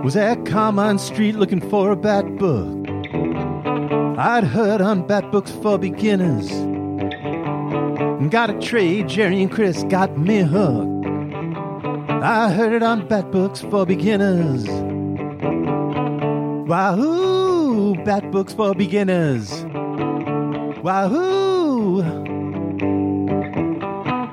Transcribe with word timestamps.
Was 0.00 0.16
at 0.16 0.46
Carmine 0.46 0.98
Street 0.98 1.34
looking 1.34 1.60
for 1.60 1.90
a 1.90 1.96
bat 1.96 2.36
book. 2.36 2.88
I'd 4.18 4.44
heard 4.44 4.80
on 4.80 5.06
bat 5.06 5.30
books 5.32 5.50
for 5.50 5.76
beginners. 5.78 6.48
Got 8.30 8.50
a 8.50 8.58
trade, 8.60 9.08
Jerry 9.08 9.42
and 9.42 9.50
Chris 9.50 9.82
got 9.84 10.16
me 10.18 10.38
hooked. 10.38 11.06
I 12.22 12.50
heard 12.52 12.72
it 12.72 12.82
on 12.82 13.08
bat 13.08 13.30
books 13.32 13.60
for 13.60 13.84
beginners. 13.86 14.68
Wahoo! 16.68 17.94
Bat 18.04 18.30
books 18.30 18.52
for 18.52 18.74
beginners. 18.74 19.64
Wahoo! 20.82 22.02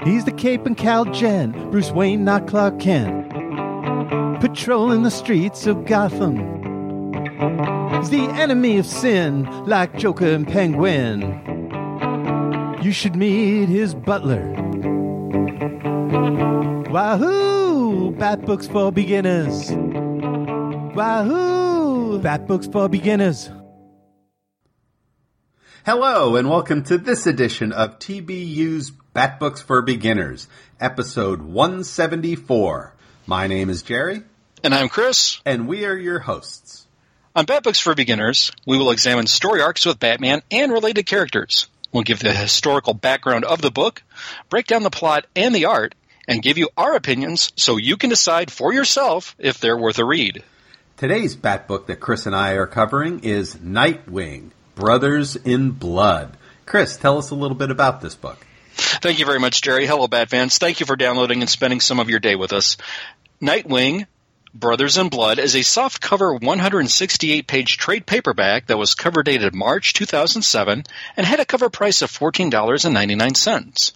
He's 0.03 0.25
the 0.25 0.31
Cape 0.31 0.65
and 0.67 0.77
Cal 0.77 1.05
Gent, 1.05 1.55
Bruce 1.71 1.91
Wayne, 1.91 2.23
not 2.23 2.47
Clark 2.47 2.79
Kent. 2.79 3.31
Patrolling 4.39 5.01
the 5.01 5.09
streets 5.09 5.65
of 5.65 5.85
Gotham. 5.85 6.35
He's 7.97 8.11
the 8.11 8.27
enemy 8.35 8.77
of 8.77 8.85
sin, 8.85 9.45
like 9.65 9.97
Joker 9.97 10.27
and 10.27 10.47
Penguin. 10.47 11.41
You 12.83 12.91
should 12.91 13.15
meet 13.15 13.67
his 13.67 13.95
butler. 13.95 14.51
Wahoo! 16.91 18.11
Bat 18.11 18.45
books 18.45 18.67
for 18.67 18.91
beginners. 18.91 19.71
Wahoo! 20.95 22.19
Bat 22.19 22.45
books 22.45 22.67
for 22.67 22.87
beginners. 22.87 23.49
Hello, 25.85 26.35
and 26.35 26.49
welcome 26.49 26.81
to 26.85 26.97
this 26.97 27.27
edition 27.27 27.71
of 27.71 27.99
TBU's 27.99 28.89
Bat 29.13 29.39
Books 29.39 29.61
for 29.61 29.83
Beginners, 29.83 30.47
episode 30.79 31.43
174. 31.43 32.95
My 33.27 33.45
name 33.45 33.69
is 33.69 33.83
Jerry. 33.83 34.23
And 34.63 34.73
I'm 34.73 34.89
Chris. 34.89 35.41
And 35.45 35.67
we 35.67 35.85
are 35.85 35.95
your 35.95 36.17
hosts. 36.17 36.87
On 37.35 37.45
Bat 37.45 37.61
Books 37.61 37.79
for 37.79 37.93
Beginners, 37.93 38.51
we 38.65 38.79
will 38.79 38.89
examine 38.89 39.27
story 39.27 39.61
arcs 39.61 39.85
with 39.85 39.99
Batman 39.99 40.41
and 40.49 40.71
related 40.71 41.05
characters. 41.05 41.67
We'll 41.91 42.01
give 42.01 42.17
the 42.17 42.33
historical 42.33 42.95
background 42.95 43.45
of 43.45 43.61
the 43.61 43.69
book, 43.69 44.01
break 44.49 44.65
down 44.65 44.81
the 44.81 44.89
plot 44.89 45.27
and 45.35 45.53
the 45.53 45.65
art, 45.65 45.93
and 46.27 46.41
give 46.41 46.57
you 46.57 46.69
our 46.75 46.95
opinions 46.95 47.53
so 47.57 47.77
you 47.77 47.95
can 47.95 48.09
decide 48.09 48.49
for 48.49 48.73
yourself 48.73 49.35
if 49.37 49.59
they're 49.59 49.77
worth 49.77 49.99
a 49.99 50.03
read. 50.03 50.43
Today's 50.97 51.35
Bat 51.35 51.67
book 51.67 51.85
that 51.85 51.99
Chris 51.99 52.25
and 52.25 52.35
I 52.35 52.53
are 52.53 52.65
covering 52.65 53.19
is 53.19 53.57
Nightwing 53.57 54.49
Brothers 54.75 55.35
in 55.35 55.71
Blood. 55.71 56.37
Chris, 56.65 56.97
tell 56.97 57.17
us 57.17 57.31
a 57.31 57.35
little 57.35 57.57
bit 57.57 57.71
about 57.71 58.01
this 58.01 58.15
book. 58.15 58.45
Thank 58.75 59.19
you 59.19 59.25
very 59.25 59.39
much, 59.39 59.61
Jerry. 59.61 59.87
Hello, 59.87 60.07
Bat 60.07 60.29
fans. 60.29 60.57
Thank 60.57 60.79
you 60.79 60.85
for 60.85 60.95
downloading 60.95 61.41
and 61.41 61.49
spending 61.49 61.79
some 61.79 61.99
of 61.99 62.09
your 62.09 62.19
day 62.19 62.35
with 62.35 62.51
us. 62.51 62.77
Nightwing 63.41 64.05
Brothers 64.53 64.97
in 64.97 65.09
Blood 65.09 65.37
is 65.37 65.53
a 65.53 65.59
softcover 65.59 66.41
168 66.41 67.45
page 67.45 67.77
trade 67.77 68.05
paperback 68.05 68.67
that 68.67 68.77
was 68.77 68.95
cover 68.95 69.21
dated 69.21 69.53
March 69.53 69.91
2007 69.93 70.83
and 71.17 71.25
had 71.25 71.41
a 71.41 71.45
cover 71.45 71.69
price 71.69 72.01
of 72.01 72.09
$14.99. 72.09 73.91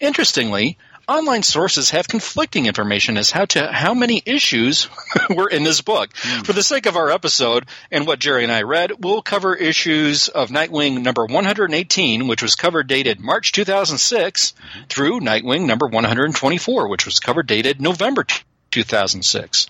Interestingly, 0.00 0.78
online 1.08 1.42
sources 1.42 1.90
have 1.90 2.06
conflicting 2.06 2.66
information 2.66 3.16
as 3.16 3.30
how 3.30 3.46
to 3.46 3.66
how 3.66 3.94
many 3.94 4.22
issues 4.24 4.88
were 5.30 5.48
in 5.48 5.64
this 5.64 5.80
book. 5.80 6.12
Mm. 6.12 6.46
For 6.46 6.52
the 6.52 6.62
sake 6.62 6.86
of 6.86 6.96
our 6.96 7.10
episode 7.10 7.66
and 7.90 8.06
what 8.06 8.18
Jerry 8.18 8.42
and 8.42 8.52
I 8.52 8.62
read, 8.62 8.92
we'll 9.02 9.22
cover 9.22 9.54
issues 9.54 10.28
of 10.28 10.50
Nightwing 10.50 11.02
number 11.02 11.24
118, 11.24 12.28
which 12.28 12.42
was 12.42 12.54
cover 12.54 12.82
dated 12.82 13.20
March 13.20 13.52
2006, 13.52 14.52
mm-hmm. 14.52 14.84
through 14.88 15.20
Nightwing 15.20 15.66
number 15.66 15.86
124, 15.86 16.88
which 16.88 17.06
was 17.06 17.18
cover 17.18 17.42
dated 17.42 17.80
November 17.80 18.24
2006. 18.70 19.66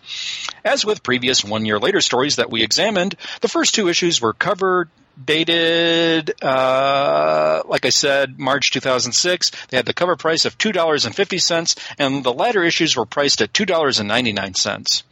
As 0.64 0.84
with 0.84 1.02
previous 1.02 1.44
one 1.44 1.64
year 1.64 1.78
later 1.78 2.00
stories 2.00 2.36
that 2.36 2.50
we 2.50 2.62
examined, 2.62 3.16
the 3.40 3.48
first 3.48 3.74
two 3.74 3.88
issues 3.88 4.20
were 4.20 4.32
covered 4.32 4.90
dated, 5.22 6.42
uh, 6.42 7.62
like 7.66 7.84
I 7.84 7.90
said, 7.90 8.38
March 8.38 8.70
2006. 8.70 9.50
They 9.68 9.76
had 9.76 9.86
the 9.86 9.92
cover 9.92 10.16
price 10.16 10.44
of 10.44 10.58
$2.50, 10.58 11.94
and 11.98 12.24
the 12.24 12.32
latter 12.32 12.62
issues 12.62 12.96
were 12.96 13.06
priced 13.06 13.42
at 13.42 13.52
$2.99. 13.52 15.02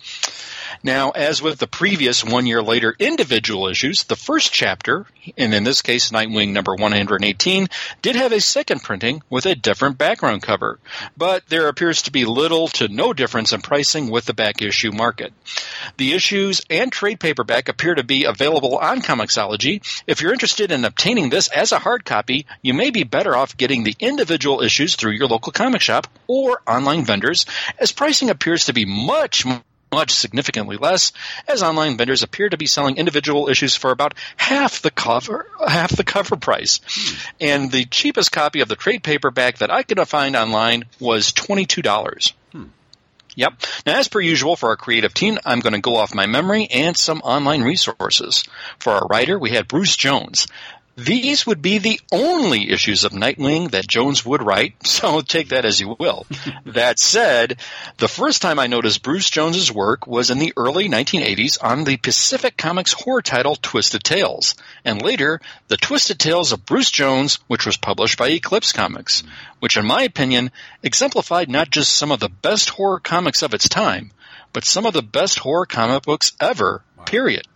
Now, 0.83 1.11
as 1.11 1.43
with 1.43 1.59
the 1.59 1.67
previous 1.67 2.25
one 2.25 2.47
year 2.47 2.63
later 2.63 2.95
individual 2.99 3.69
issues, 3.69 4.05
the 4.05 4.17
first 4.17 4.53
chapter, 4.53 5.07
and 5.37 5.55
in 5.55 5.65
this 5.65 5.83
case 5.83 6.11
Nightwing 6.11 6.53
number 6.53 6.75
118, 6.75 7.69
did 8.03 8.17
have 8.17 8.33
a 8.33 8.41
second 8.41 8.83
printing 8.83 9.23
with 9.31 9.47
a 9.47 9.55
different 9.55 9.99
background 9.99 10.43
cover. 10.43 10.79
But 11.17 11.47
there 11.49 11.69
appears 11.69 12.03
to 12.03 12.13
be 12.13 12.25
little 12.25 12.69
to 12.69 12.89
no 12.89 13.13
difference 13.13 13.53
in 13.53 13.63
pricing 13.63 14.11
with 14.11 14.27
the 14.27 14.35
back 14.35 14.63
issue 14.63 14.93
market. 14.93 15.33
The 15.97 16.13
issues 16.13 16.61
and 16.71 16.93
trade 16.93 17.21
paperback 17.21 17.69
appear 17.69 17.95
to 17.95 18.05
be 18.05 18.25
available 18.25 18.79
on 18.79 19.03
Comixology. 19.03 19.83
If 20.07 20.21
you're 20.21 20.33
interested 20.33 20.71
in 20.71 20.85
obtaining 20.85 21.31
this 21.31 21.49
as 21.49 21.73
a 21.73 21.79
hard 21.79 22.05
copy, 22.05 22.47
you 22.63 22.75
may 22.75 22.91
be 22.91 23.05
better 23.05 23.35
off 23.37 23.57
getting 23.57 23.85
the 23.85 23.97
individual 23.99 24.63
issues 24.63 24.97
through 24.97 25.13
your 25.13 25.27
local 25.27 25.53
comic 25.53 25.81
shop 25.81 26.07
or 26.27 26.61
online 26.67 27.05
vendors, 27.05 27.47
as 27.79 27.93
pricing 27.93 28.31
appears 28.31 28.67
to 28.67 28.73
be 28.73 28.85
much 28.85 29.45
much 29.97 30.11
significantly 30.11 30.77
less, 30.77 31.13
as 31.49 31.63
online 31.63 31.97
vendors 31.97 32.23
appear 32.23 32.51
to 32.51 32.59
be 32.59 32.67
selling 32.67 32.99
individual 32.99 33.49
issues 33.49 33.75
for 33.75 33.91
about 33.91 34.13
half 34.37 34.83
the 34.83 34.91
cover 34.91 35.47
half 35.67 35.97
the 35.97 36.05
cover 36.05 36.37
price. 36.37 36.81
Hmm. 36.87 37.17
And 37.41 37.73
the 37.73 37.87
cheapest 37.87 38.31
copy 38.31 38.61
of 38.61 38.69
the 38.69 38.77
trade 38.77 39.03
paperback 39.03 39.59
that 39.59 39.71
I 39.71 39.83
could 39.85 40.07
find 40.07 40.37
online 40.37 40.85
was 41.01 41.33
twenty 41.33 41.65
two 41.65 41.81
dollars. 41.81 42.35
Hmm. 42.53 42.65
Yep. 43.37 43.53
Now, 43.87 43.99
as 43.99 44.09
per 44.09 44.21
usual 44.21 44.57
for 44.57 44.69
our 44.69 44.77
creative 44.77 45.15
team, 45.15 45.39
I'm 45.47 45.61
going 45.61 45.73
to 45.73 45.81
go 45.81 45.97
off 45.97 46.15
my 46.15 46.27
memory 46.27 46.69
and 46.71 46.97
some 46.97 47.21
online 47.21 47.63
resources. 47.63 48.45
For 48.79 48.93
our 48.93 49.07
writer, 49.07 49.39
we 49.39 49.51
had 49.51 49.69
Bruce 49.69 49.97
Jones. 49.97 50.47
These 50.97 51.47
would 51.47 51.61
be 51.61 51.77
the 51.77 52.01
only 52.11 52.71
issues 52.71 53.05
of 53.05 53.13
Nightwing 53.13 53.73
that 53.73 53.87
Jones 53.87 54.25
would 54.25 54.43
write, 54.43 54.75
so 54.87 55.21
take 55.21 55.51
that 55.51 55.67
as 55.67 55.79
you 55.79 55.95
will. 55.99 56.27
that 56.65 56.99
said, 56.99 57.59
the 57.99 58.09
first 58.09 58.41
time 58.41 58.59
I 58.59 58.67
noticed 58.67 59.03
Bruce 59.03 59.29
Jones's 59.29 59.71
work 59.71 60.07
was 60.07 60.31
in 60.31 60.39
the 60.39 60.55
early 60.57 60.89
1980s 60.89 61.63
on 61.63 61.85
the 61.85 61.99
Pacific 61.99 62.57
Comics 62.57 62.95
horror 62.95 63.21
title 63.21 63.57
Twisted 63.57 64.05
Tales, 64.05 64.55
and 64.87 65.03
later, 65.03 65.43
The 65.69 65.77
Twisted 65.77 66.19
Tales 66.19 66.53
of 66.53 66.65
Bruce 66.65 66.91
Jones, 66.91 67.41
which 67.47 67.67
was 67.67 67.77
published 67.77 68.17
by 68.17 68.29
Eclipse 68.29 68.73
Comics, 68.73 69.23
which 69.61 69.77
in 69.77 69.85
my 69.85 70.03
opinion 70.03 70.51
exemplified 70.83 71.51
not 71.51 71.69
just 71.69 71.93
some 71.93 72.11
of 72.11 72.21
the 72.21 72.31
best 72.31 72.71
horror 72.71 73.01
comics 73.01 73.43
of 73.43 73.53
its 73.53 73.69
time, 73.69 74.13
but 74.55 74.65
some 74.65 74.87
of 74.87 74.95
the 74.95 75.03
best 75.03 75.41
horror 75.41 75.67
comic 75.67 76.05
books 76.05 76.33
ever, 76.41 76.83
period. 77.05 77.47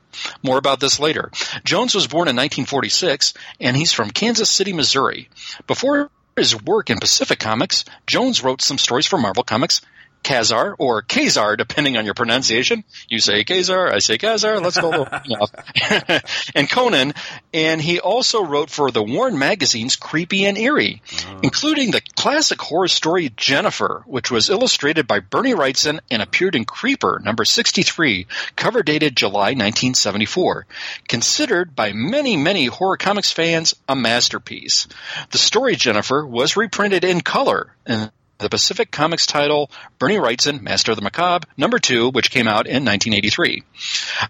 More 0.43 0.59
about 0.59 0.81
this 0.81 1.01
later. 1.01 1.31
Jones 1.65 1.95
was 1.95 2.07
born 2.07 2.29
in 2.29 2.37
1946, 2.37 3.35
and 3.61 3.77
he's 3.77 3.93
from 3.93 4.11
Kansas 4.11 4.51
City, 4.51 4.73
Missouri. 4.73 5.29
Before 5.67 6.11
his 6.37 6.61
work 6.61 6.91
in 6.91 6.99
Pacific 6.99 7.39
Comics, 7.39 7.85
Jones 8.07 8.43
wrote 8.43 8.63
some 8.63 8.79
stories 8.79 9.07
for 9.07 9.19
Marvel 9.19 9.45
Comics 9.45 9.81
Kazar 10.23 10.75
or 10.79 11.03
Kazar, 11.03 11.57
depending 11.57 11.97
on 11.97 12.05
your 12.05 12.15
pronunciation. 12.15 12.85
You 13.09 13.19
say 13.19 13.45
Kazar, 13.45 13.93
I 13.93 13.99
say 14.01 14.19
Kazar. 14.19 14.63
Let's 14.63 14.79
go. 14.79 15.07
and 16.55 16.71
Conan, 16.71 17.15
and 17.53 17.81
he 17.81 18.01
also 18.01 18.45
wrote 18.45 18.71
for 18.71 18.91
the 18.91 19.03
Warren 19.03 19.39
magazine's 19.39 19.97
Creepy 19.97 20.45
and 20.45 20.59
Eerie, 20.59 21.03
oh. 21.27 21.41
including 21.43 21.91
the 21.91 22.03
classic 22.15 22.61
horror 22.61 22.89
story 22.89 23.33
Jennifer, 23.37 24.03
which 24.07 24.31
was 24.31 24.51
illustrated 24.51 25.07
by 25.07 25.21
Bernie 25.21 25.55
Wrightson 25.55 26.01
and 26.11 26.23
appeared 26.23 26.55
in 26.55 26.65
Creepy 26.65 26.91
number 27.23 27.45
63, 27.45 28.27
cover 28.57 28.83
dated 28.83 29.17
July 29.17 29.51
1974. 29.51 30.67
Considered 31.09 31.75
by 31.75 31.93
many, 31.93 32.37
many 32.37 32.67
horror 32.67 32.97
comics 32.97 33.33
fans 33.33 33.75
a 33.89 33.97
masterpiece. 33.97 34.89
The 35.31 35.39
story 35.39 35.77
Jennifer 35.77 36.27
was 36.27 36.57
reprinted 36.57 37.05
in 37.05 37.21
color 37.21 37.75
in 37.87 38.11
the 38.41 38.49
Pacific 38.49 38.91
Comics 38.91 39.27
title 39.27 39.71
Bernie 39.99 40.17
Wrightson, 40.17 40.63
Master 40.63 40.93
of 40.93 40.97
the 40.97 41.03
Macabre, 41.03 41.47
number 41.57 41.79
two, 41.79 42.11
which 42.11 42.31
came 42.31 42.49
out 42.49 42.67
in 42.67 42.85
1983. 42.85 43.63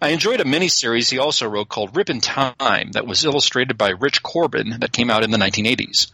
I 0.02 0.08
enjoyed 0.08 0.40
a 0.40 0.44
miniseries 0.44 1.10
he 1.10 1.18
also 1.18 1.48
wrote 1.48 1.68
called 1.68 1.96
Rip 1.96 2.10
in 2.10 2.20
Time 2.20 2.92
that 2.92 3.06
was 3.06 3.24
illustrated 3.24 3.78
by 3.78 3.90
Rich 3.90 4.22
Corben 4.22 4.80
that 4.80 4.92
came 4.92 5.10
out 5.10 5.22
in 5.22 5.30
the 5.30 5.38
1980s. 5.38 6.10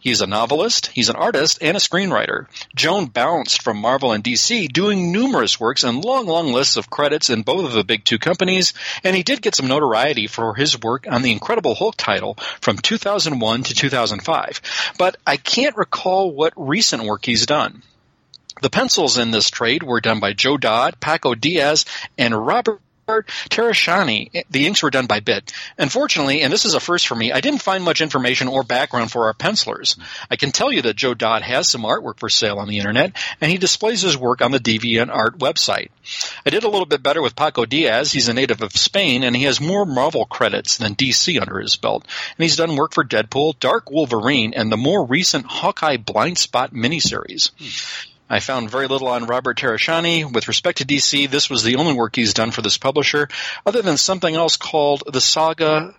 He's 0.00 0.22
a 0.22 0.26
novelist, 0.26 0.86
he's 0.88 1.10
an 1.10 1.16
artist, 1.16 1.58
and 1.60 1.76
a 1.76 1.80
screenwriter. 1.80 2.46
Joan 2.74 3.06
bounced 3.06 3.62
from 3.62 3.76
Marvel 3.76 4.12
and 4.12 4.24
DC, 4.24 4.72
doing 4.72 5.12
numerous 5.12 5.60
works 5.60 5.84
and 5.84 6.02
long, 6.02 6.26
long 6.26 6.52
lists 6.52 6.76
of 6.76 6.88
credits 6.88 7.28
in 7.28 7.42
both 7.42 7.66
of 7.66 7.72
the 7.72 7.84
big 7.84 8.04
two 8.04 8.18
companies, 8.18 8.72
and 9.04 9.14
he 9.14 9.22
did 9.22 9.42
get 9.42 9.54
some 9.54 9.68
notoriety 9.68 10.26
for 10.26 10.54
his 10.54 10.80
work 10.80 11.06
on 11.06 11.20
the 11.20 11.32
Incredible 11.32 11.74
Hulk 11.74 11.96
title 11.96 12.34
from 12.60 12.78
2001 12.78 13.62
to 13.64 13.74
2005. 13.74 14.60
But 14.98 15.16
I 15.26 15.36
can't 15.36 15.76
recall 15.76 16.32
what 16.32 16.54
recent 16.56 17.02
work 17.02 17.26
he's 17.26 17.44
done. 17.44 17.82
The 18.62 18.70
pencils 18.70 19.18
in 19.18 19.30
this 19.30 19.50
trade 19.50 19.82
were 19.82 20.00
done 20.00 20.20
by 20.20 20.32
Joe 20.32 20.56
Dodd, 20.56 21.00
Paco 21.00 21.34
Diaz, 21.34 21.84
and 22.18 22.46
Robert 22.46 22.80
Teranishi. 23.50 24.44
The 24.50 24.66
inks 24.66 24.82
were 24.82 24.90
done 24.90 25.06
by 25.06 25.20
Bit. 25.20 25.52
Unfortunately, 25.78 26.42
and 26.42 26.52
this 26.52 26.64
is 26.64 26.74
a 26.74 26.80
first 26.80 27.06
for 27.06 27.14
me, 27.14 27.32
I 27.32 27.40
didn't 27.40 27.62
find 27.62 27.84
much 27.84 28.00
information 28.00 28.48
or 28.48 28.62
background 28.62 29.10
for 29.10 29.26
our 29.26 29.34
pencilers. 29.34 29.96
I 30.30 30.36
can 30.36 30.52
tell 30.52 30.72
you 30.72 30.82
that 30.82 30.96
Joe 30.96 31.14
Dodd 31.14 31.42
has 31.42 31.68
some 31.68 31.82
artwork 31.82 32.18
for 32.18 32.28
sale 32.28 32.58
on 32.58 32.68
the 32.68 32.78
internet, 32.78 33.16
and 33.40 33.50
he 33.50 33.58
displays 33.58 34.02
his 34.02 34.16
work 34.16 34.42
on 34.42 34.50
the 34.50 34.58
DeviantArt 34.58 35.38
website. 35.38 35.90
I 36.44 36.50
did 36.50 36.64
a 36.64 36.68
little 36.68 36.86
bit 36.86 37.02
better 37.02 37.22
with 37.22 37.36
Paco 37.36 37.64
Diaz. 37.64 38.12
He's 38.12 38.28
a 38.28 38.34
native 38.34 38.62
of 38.62 38.72
Spain, 38.72 39.22
and 39.22 39.36
he 39.36 39.44
has 39.44 39.60
more 39.60 39.84
Marvel 39.84 40.24
credits 40.24 40.78
than 40.78 40.94
DC 40.94 41.40
under 41.40 41.60
his 41.60 41.76
belt. 41.76 42.06
And 42.36 42.42
he's 42.42 42.56
done 42.56 42.76
work 42.76 42.94
for 42.94 43.04
Deadpool, 43.04 43.58
Dark 43.60 43.90
Wolverine, 43.90 44.54
and 44.54 44.70
the 44.70 44.76
more 44.76 45.06
recent 45.06 45.46
Hawkeye 45.46 45.96
Blind 45.98 46.38
Spot 46.38 46.72
miniseries. 46.72 47.50
I 48.32 48.38
found 48.38 48.70
very 48.70 48.86
little 48.86 49.08
on 49.08 49.26
Robert 49.26 49.58
Teranishi. 49.58 50.32
With 50.32 50.46
respect 50.46 50.78
to 50.78 50.84
DC, 50.84 51.28
this 51.28 51.50
was 51.50 51.64
the 51.64 51.76
only 51.76 51.94
work 51.94 52.14
he's 52.14 52.32
done 52.32 52.52
for 52.52 52.62
this 52.62 52.78
publisher, 52.78 53.28
other 53.66 53.82
than 53.82 53.96
something 53.96 54.36
else 54.36 54.56
called 54.56 55.02
The 55.12 55.20
Saga, 55.20 55.96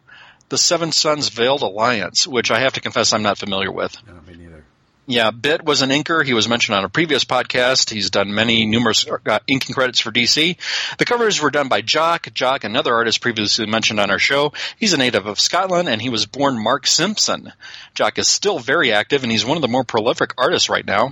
The 0.48 0.58
Seven 0.58 0.94
Sons 0.94 1.28
Veiled 1.28 1.62
Alliance, 1.62 2.26
which 2.26 2.50
I 2.50 2.62
have 2.62 2.74
to 2.74 2.82
confess 2.82 3.12
I'm 3.12 3.22
not 3.22 3.38
familiar 3.38 3.70
with. 3.70 3.98
No, 4.08 4.14
me 4.22 4.38
neither. 4.42 4.64
Yeah, 5.12 5.32
Bit 5.32 5.66
was 5.66 5.82
an 5.82 5.90
inker. 5.90 6.26
He 6.26 6.34
was 6.34 6.48
mentioned 6.48 6.78
on 6.78 6.86
a 6.86 6.90
previous 6.90 7.26
podcast. 7.26 7.90
He's 7.90 8.12
done 8.12 8.34
many 8.34 8.66
numerous 8.66 9.06
uh, 9.06 9.40
inking 9.46 9.76
credits 9.76 10.00
for 10.00 10.10
DC. 10.10 10.56
The 11.00 11.06
covers 11.06 11.42
were 11.42 11.52
done 11.52 11.68
by 11.68 11.82
Jock. 11.82 12.34
Jock, 12.34 12.64
another 12.64 12.96
artist 12.96 13.20
previously 13.20 13.66
mentioned 13.66 14.00
on 14.00 14.10
our 14.10 14.20
show. 14.20 14.54
He's 14.80 14.94
a 14.94 14.98
native 14.98 15.26
of 15.26 15.38
Scotland 15.38 15.90
and 15.90 16.02
he 16.02 16.08
was 16.08 16.28
born 16.28 16.64
Mark 16.64 16.88
Simpson. 16.88 17.52
Jock 17.94 18.20
is 18.20 18.30
still 18.30 18.58
very 18.58 18.94
active 18.94 19.24
and 19.24 19.32
he's 19.34 19.44
one 19.44 19.58
of 19.58 19.62
the 19.62 19.68
more 19.68 19.84
prolific 19.84 20.34
artists 20.38 20.70
right 20.70 20.86
now. 20.86 21.12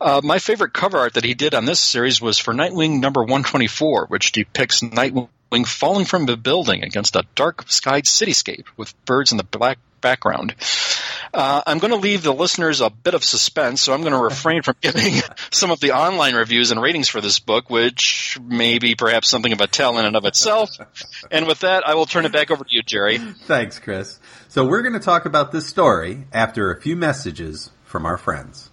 Uh, 0.00 0.20
my 0.22 0.38
favorite 0.38 0.72
cover 0.72 0.98
art 0.98 1.14
that 1.14 1.24
he 1.24 1.34
did 1.34 1.52
on 1.52 1.64
this 1.64 1.80
series 1.80 2.20
was 2.20 2.38
for 2.38 2.54
Nightwing 2.54 3.00
number 3.00 3.20
124, 3.20 4.06
which 4.06 4.30
depicts 4.30 4.80
Nightwing 4.80 5.28
falling 5.66 6.04
from 6.04 6.28
a 6.28 6.36
building 6.36 6.84
against 6.84 7.16
a 7.16 7.26
dark 7.34 7.64
skied 7.68 8.04
cityscape 8.04 8.66
with 8.76 8.94
birds 9.06 9.32
in 9.32 9.38
the 9.38 9.42
black 9.42 9.80
background. 10.00 10.54
Uh, 11.32 11.62
I'm 11.66 11.78
going 11.78 11.92
to 11.92 11.98
leave 11.98 12.22
the 12.22 12.34
listeners 12.34 12.80
a 12.80 12.90
bit 12.90 13.14
of 13.14 13.22
suspense, 13.22 13.82
so 13.82 13.92
I'm 13.92 14.00
going 14.00 14.12
to 14.12 14.18
refrain 14.18 14.62
from 14.62 14.74
giving 14.80 15.14
some 15.50 15.70
of 15.70 15.80
the 15.80 15.92
online 15.92 16.34
reviews 16.34 16.70
and 16.70 16.82
ratings 16.82 17.08
for 17.08 17.20
this 17.20 17.38
book, 17.38 17.70
which 17.70 18.38
may 18.42 18.78
be 18.78 18.94
perhaps 18.94 19.28
something 19.28 19.52
of 19.52 19.60
a 19.60 19.66
tell 19.66 19.98
in 19.98 20.04
and 20.04 20.16
of 20.16 20.24
itself. 20.24 20.70
and 21.30 21.46
with 21.46 21.60
that, 21.60 21.86
I 21.86 21.94
will 21.94 22.06
turn 22.06 22.26
it 22.26 22.32
back 22.32 22.50
over 22.50 22.64
to 22.64 22.70
you, 22.70 22.82
Jerry. 22.82 23.18
Thanks, 23.18 23.78
Chris. 23.78 24.18
So 24.48 24.66
we're 24.66 24.82
going 24.82 24.94
to 24.94 25.00
talk 25.00 25.24
about 25.24 25.52
this 25.52 25.68
story 25.68 26.24
after 26.32 26.72
a 26.72 26.80
few 26.80 26.96
messages 26.96 27.70
from 27.84 28.06
our 28.06 28.18
friends. 28.18 28.70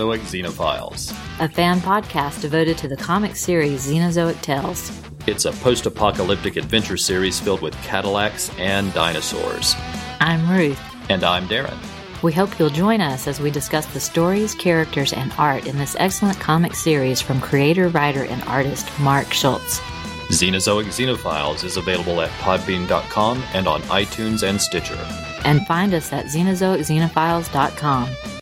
Xenozoic 0.00 0.20
Xenophiles. 0.20 1.10
a 1.40 1.48
fan 1.48 1.78
podcast 1.80 2.40
devoted 2.40 2.78
to 2.78 2.88
the 2.88 2.96
comic 2.96 3.36
series 3.36 3.86
Xenozoic 3.86 4.40
Tales. 4.40 4.90
It's 5.26 5.44
a 5.44 5.52
post 5.52 5.84
apocalyptic 5.84 6.56
adventure 6.56 6.96
series 6.96 7.38
filled 7.38 7.60
with 7.60 7.74
Cadillacs 7.82 8.50
and 8.58 8.92
dinosaurs. 8.94 9.74
I'm 10.20 10.48
Ruth. 10.48 10.80
And 11.10 11.22
I'm 11.22 11.46
Darren. 11.48 11.76
We 12.22 12.32
hope 12.32 12.58
you'll 12.58 12.70
join 12.70 13.02
us 13.02 13.28
as 13.28 13.40
we 13.40 13.50
discuss 13.50 13.84
the 13.86 14.00
stories, 14.00 14.54
characters, 14.54 15.12
and 15.12 15.32
art 15.36 15.66
in 15.66 15.76
this 15.76 15.96
excellent 15.98 16.40
comic 16.40 16.74
series 16.74 17.20
from 17.20 17.38
creator, 17.40 17.88
writer, 17.88 18.24
and 18.24 18.42
artist 18.44 18.88
Mark 19.00 19.30
Schultz. 19.34 19.80
Xenozoic 20.30 20.86
Xenophiles 20.86 21.62
is 21.62 21.76
available 21.76 22.22
at 22.22 22.30
podbean.com 22.40 23.42
and 23.52 23.66
on 23.66 23.82
iTunes 23.82 24.48
and 24.48 24.58
Stitcher. 24.60 24.98
And 25.44 25.66
find 25.66 25.92
us 25.92 26.10
at 26.12 26.26
xenozoicxenophiles.com. 26.26 28.39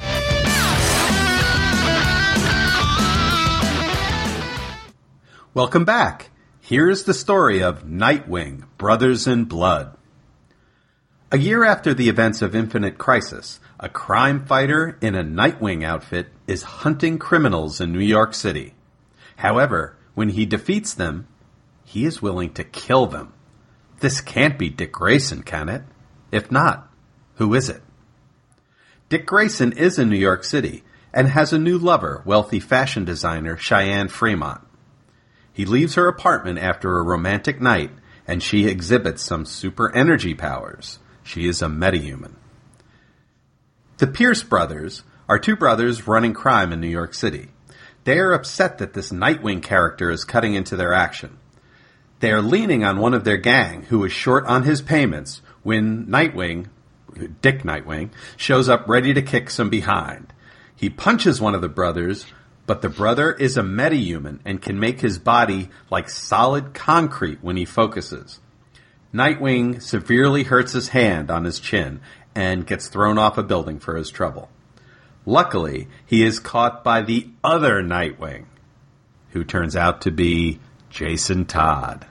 Welcome 5.59 5.85
back. 5.85 6.31
Here's 6.61 7.03
the 7.03 7.13
story 7.13 7.65
of 7.65 7.83
Nightwing, 7.83 8.63
Brothers 8.77 9.27
in 9.27 9.47
Blood. 9.47 9.97
A 11.33 11.39
year 11.39 11.65
after 11.65 11.93
the 11.93 12.09
events 12.09 12.43
of 12.43 12.55
Infinite 12.55 12.97
Crisis, 12.97 13.59
a 13.81 13.89
crime 13.89 14.47
fighter 14.47 14.97
in 15.01 15.17
a 15.17 15.25
Nightwing 15.25 15.85
outfit 15.85 16.29
is 16.47 16.63
hunting 16.63 17.19
criminals 17.19 17.81
in 17.81 17.93
New 17.93 17.99
York 17.99 18.35
City. 18.35 18.75
However, 19.39 19.97
when 20.15 20.29
he 20.29 20.47
defeats 20.47 20.95
them, 20.95 21.27
he 21.85 22.05
is 22.05 22.23
willing 22.23 22.53
to 22.53 22.63
kill 22.63 23.07
them. 23.07 23.33
This 23.99 24.21
can't 24.21 24.61
be 24.61 24.71
Dick 24.71 24.93
Grayson, 24.93 25.43
can 25.43 25.69
it? 25.69 25.83
If 26.31 26.53
not, 26.53 26.89
who 27.35 27.53
is 27.55 27.69
it? 27.69 27.83
Dick 29.09 29.27
Grayson 29.27 29.73
is 29.73 29.99
in 29.99 30.09
New 30.09 30.19
York 30.19 30.45
City 30.45 30.85
and 31.13 31.27
has 31.27 31.53
a 31.53 31.59
new 31.59 31.79
lover, 31.79 32.23
wealthy 32.25 32.61
fashion 32.61 33.05
designer 33.05 33.57
Cheyenne 33.57 34.07
Fremont. 34.07 34.61
He 35.59 35.65
leaves 35.65 35.97
her 35.97 36.07
apartment 36.07 36.61
after 36.61 36.97
a 36.97 37.03
romantic 37.03 37.61
night, 37.61 37.91
and 38.29 38.41
she 38.41 38.69
exhibits 38.69 39.25
some 39.25 39.45
super 39.45 39.93
energy 39.93 40.33
powers. 40.33 41.01
She 41.25 41.49
is 41.49 41.61
a 41.61 41.67
metahuman. 41.67 42.37
The 43.97 44.07
Pierce 44.07 44.45
brothers 44.45 45.03
are 45.29 45.41
two 45.41 45.57
brothers 45.57 46.07
running 46.07 46.33
crime 46.33 46.73
in 46.73 46.81
New 46.81 46.87
York 46.87 47.13
City. 47.13 47.49
They 48.05 48.21
are 48.21 48.35
upset 48.35 48.79
that 48.79 48.93
this 48.93 49.11
Nightwing 49.11 49.61
character 49.61 50.13
is 50.13 50.23
cutting 50.23 50.55
into 50.55 50.77
their 50.77 50.93
action. 50.93 51.39
They 52.21 52.31
are 52.31 52.41
leaning 52.41 52.85
on 52.85 53.01
one 53.01 53.13
of 53.13 53.25
their 53.25 53.37
gang 53.37 53.83
who 53.83 54.05
is 54.05 54.13
short 54.13 54.47
on 54.47 54.63
his 54.63 54.81
payments 54.81 55.43
when 55.65 56.07
Nightwing, 56.07 56.69
Dick 57.43 57.65
Nightwing, 57.65 58.11
shows 58.37 58.69
up 58.69 58.87
ready 58.87 59.13
to 59.13 59.23
kick 59.23 59.51
some 59.51 59.71
behind. 59.71 60.33
He 60.77 60.89
punches 60.89 61.41
one 61.41 61.57
of 61.57 61.63
the 61.63 61.69
brothers, 61.69 62.27
but 62.69 62.83
the 62.83 62.89
brother 62.91 63.33
is 63.33 63.57
a 63.57 63.63
metahuman 63.63 64.41
and 64.45 64.61
can 64.61 64.79
make 64.79 65.01
his 65.01 65.19
body 65.19 65.71
like 65.91 66.11
solid 66.11 66.75
concrete 66.75 67.39
when 67.41 67.57
he 67.57 67.65
focuses. 67.65 68.41
Nightwing 69.13 69.81
severely 69.81 70.43
hurts 70.43 70.73
his 70.73 70.91
hand 70.91 71.31
on 71.31 71.45
his 71.45 71.61
chin 71.61 71.99
and 72.35 72.67
gets 72.67 72.89
thrown 72.89 73.17
off 73.17 73.39
a 73.39 73.43
building 73.43 73.79
for 73.79 73.97
his 73.97 74.11
trouble. 74.11 74.51
Luckily, 75.25 75.89
he 76.05 76.23
is 76.23 76.39
caught 76.39 76.85
by 76.85 77.01
the 77.01 77.31
other 77.43 77.83
Nightwing, 77.83 78.45
who 79.31 79.45
turns 79.45 79.75
out 79.75 80.03
to 80.03 80.11
be 80.11 80.61
Jason 80.91 81.47
Todd. 81.47 82.07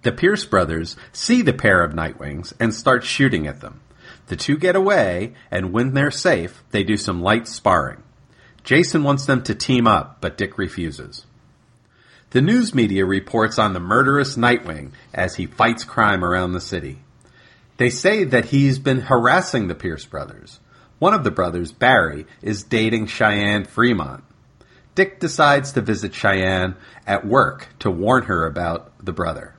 The 0.00 0.12
Pierce 0.12 0.46
brothers 0.46 0.96
see 1.12 1.42
the 1.42 1.52
pair 1.52 1.84
of 1.84 1.92
Nightwings 1.92 2.54
and 2.58 2.74
start 2.74 3.04
shooting 3.04 3.46
at 3.46 3.60
them. 3.60 3.82
The 4.28 4.36
two 4.36 4.56
get 4.56 4.76
away, 4.76 5.34
and 5.50 5.74
when 5.74 5.92
they're 5.92 6.10
safe, 6.10 6.64
they 6.70 6.84
do 6.84 6.96
some 6.96 7.20
light 7.20 7.46
sparring. 7.46 8.02
Jason 8.64 9.02
wants 9.02 9.26
them 9.26 9.42
to 9.44 9.54
team 9.54 9.86
up, 9.86 10.20
but 10.20 10.36
Dick 10.36 10.58
refuses. 10.58 11.26
The 12.30 12.40
news 12.40 12.74
media 12.74 13.04
reports 13.04 13.58
on 13.58 13.72
the 13.72 13.80
murderous 13.80 14.36
Nightwing 14.36 14.92
as 15.12 15.34
he 15.34 15.46
fights 15.46 15.82
crime 15.82 16.24
around 16.24 16.52
the 16.52 16.60
city. 16.60 17.00
They 17.76 17.90
say 17.90 18.24
that 18.24 18.46
he's 18.46 18.78
been 18.78 19.00
harassing 19.00 19.66
the 19.66 19.74
Pierce 19.74 20.04
brothers. 20.04 20.60
One 20.98 21.14
of 21.14 21.24
the 21.24 21.30
brothers, 21.30 21.72
Barry, 21.72 22.26
is 22.42 22.62
dating 22.62 23.06
Cheyenne 23.06 23.64
Fremont. 23.64 24.22
Dick 24.94 25.18
decides 25.18 25.72
to 25.72 25.80
visit 25.80 26.14
Cheyenne 26.14 26.76
at 27.06 27.26
work 27.26 27.68
to 27.78 27.90
warn 27.90 28.24
her 28.24 28.44
about 28.44 28.92
the 29.04 29.12
brother. 29.12 29.54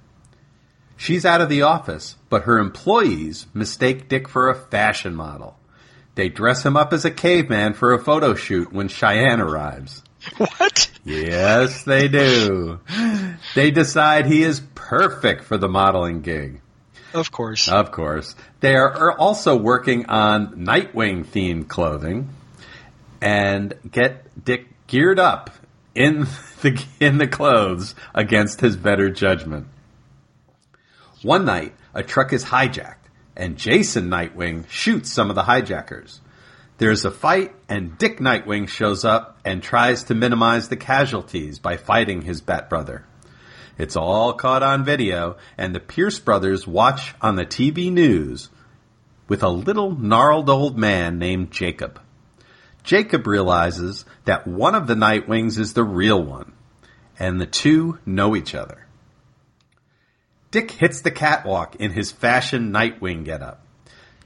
She's 0.96 1.26
out 1.26 1.42
of 1.42 1.50
the 1.50 1.64
office, 1.64 2.16
but 2.30 2.44
her 2.44 2.60
employees 2.60 3.48
mistake 3.54 4.08
Dick 4.08 4.30
for 4.30 4.50
a 4.50 4.56
fashion 4.56 5.16
model. 5.16 5.58
They 6.16 6.30
dress 6.30 6.66
him 6.66 6.76
up 6.76 6.94
as 6.94 7.06
a 7.06 7.12
caveman 7.12 7.74
for 7.74 7.94
a 7.94 8.04
photo 8.04 8.36
shoot 8.36 8.72
when 8.72 8.88
Cheyenne 8.88 9.42
arrives. 9.42 10.04
What? 10.38 10.92
Yes, 11.04 11.84
they 11.84 12.08
do. 12.08 12.80
They 13.56 13.72
decide 13.72 14.28
he 14.28 14.44
is 14.44 14.62
perfect 14.76 15.46
for 15.46 15.58
the 15.58 15.68
modeling 15.68 16.22
gig. 16.22 16.62
Of 17.14 17.32
course. 17.32 17.68
Of 17.68 17.92
course. 17.92 18.36
They 18.60 18.76
are 18.76 19.18
also 19.18 19.56
working 19.56 20.06
on 20.06 20.58
Nightwing 20.58 21.26
themed 21.26 21.68
clothing 21.68 22.30
and 23.20 23.74
get 23.90 24.46
Dick 24.46 24.68
geared 24.88 25.20
up 25.20 25.50
in 25.96 26.28
the 26.62 26.86
in 27.00 27.18
the 27.18 27.28
clothes 27.28 27.96
against 28.14 28.62
his 28.62 28.78
better 28.78 29.10
judgment. 29.10 29.68
One 31.22 31.46
night, 31.46 31.74
a 31.94 32.04
truck 32.04 32.32
is 32.34 32.46
hijacked 32.46 33.01
and 33.36 33.58
Jason 33.58 34.10
Nightwing 34.10 34.70
shoots 34.70 35.12
some 35.12 35.30
of 35.30 35.36
the 35.36 35.44
hijackers. 35.44 36.22
There's 36.78 37.06
a 37.06 37.12
fight, 37.12 37.54
and 37.70 37.98
Dick 37.98 38.20
Nightwing 38.20 38.68
shows 38.68 39.06
up 39.06 39.40
and 39.46 39.62
tries 39.62 40.06
to 40.06 40.16
minimize 40.16 40.68
the 40.68 40.78
casualties 40.78 41.60
by 41.60 41.78
fighting 41.78 42.24
his 42.24 42.42
Bat 42.42 42.70
brother. 42.70 43.06
It's 43.78 43.96
all 43.96 44.34
caught 44.34 44.64
on 44.64 44.84
video, 44.84 45.38
and 45.58 45.74
the 45.74 45.80
Pierce 45.80 46.20
brothers 46.20 46.68
watch 46.68 47.14
on 47.22 47.36
the 47.36 47.46
TV 47.46 47.92
news 47.92 48.50
with 49.28 49.44
a 49.44 49.50
little 49.50 49.96
gnarled 49.96 50.50
old 50.50 50.78
man 50.78 51.20
named 51.20 51.52
Jacob. 51.52 52.02
Jacob 52.84 53.28
realizes 53.28 54.06
that 54.26 54.48
one 54.48 54.76
of 54.76 54.88
the 54.88 54.96
Nightwings 54.96 55.58
is 55.58 55.74
the 55.74 55.84
real 55.84 56.22
one, 56.22 56.54
and 57.20 57.40
the 57.40 57.46
two 57.46 58.00
know 58.06 58.36
each 58.36 58.56
other. 58.56 58.88
Dick 60.52 60.72
hits 60.72 61.02
the 61.02 61.12
catwalk 61.12 61.78
in 61.78 61.92
his 61.92 62.12
fashion 62.12 62.72
Nightwing 62.72 63.24
getup. 63.24 63.66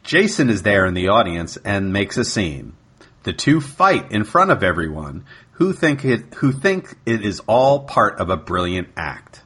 Jason 0.04 0.50
is 0.50 0.64
there 0.64 0.86
in 0.86 0.96
the 0.96 1.10
audience 1.10 1.58
and 1.58 1.94
makes 1.94 2.18
a 2.18 2.26
scene. 2.26 2.74
The 3.24 3.34
two 3.34 3.62
fight 3.62 4.12
in 4.12 4.24
front 4.24 4.52
of 4.52 4.64
everyone 4.64 5.26
who 5.54 5.72
think 5.72 6.04
it, 6.04 6.34
who 6.36 6.52
think 6.52 6.96
it 7.06 7.24
is 7.24 7.42
all 7.48 7.82
part 7.86 8.20
of 8.20 8.30
a 8.30 8.38
brilliant 8.38 8.90
act. 8.98 9.42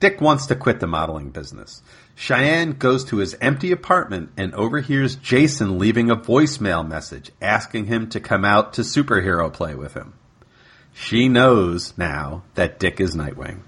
Dick 0.00 0.20
wants 0.20 0.46
to 0.46 0.54
quit 0.54 0.78
the 0.78 0.86
modeling 0.86 1.30
business. 1.30 1.82
Cheyenne 2.14 2.72
goes 2.72 3.04
to 3.06 3.16
his 3.16 3.36
empty 3.40 3.72
apartment 3.72 4.30
and 4.36 4.54
overhears 4.54 5.16
Jason 5.16 5.78
leaving 5.78 6.10
a 6.10 6.16
voicemail 6.16 6.86
message 6.86 7.30
asking 7.40 7.86
him 7.86 8.08
to 8.10 8.20
come 8.20 8.44
out 8.44 8.74
to 8.74 8.82
superhero 8.82 9.52
play 9.52 9.74
with 9.74 9.94
him. 9.94 10.14
She 10.92 11.28
knows 11.28 11.96
now 11.96 12.42
that 12.54 12.78
Dick 12.78 13.00
is 13.00 13.14
Nightwing. 13.14 13.60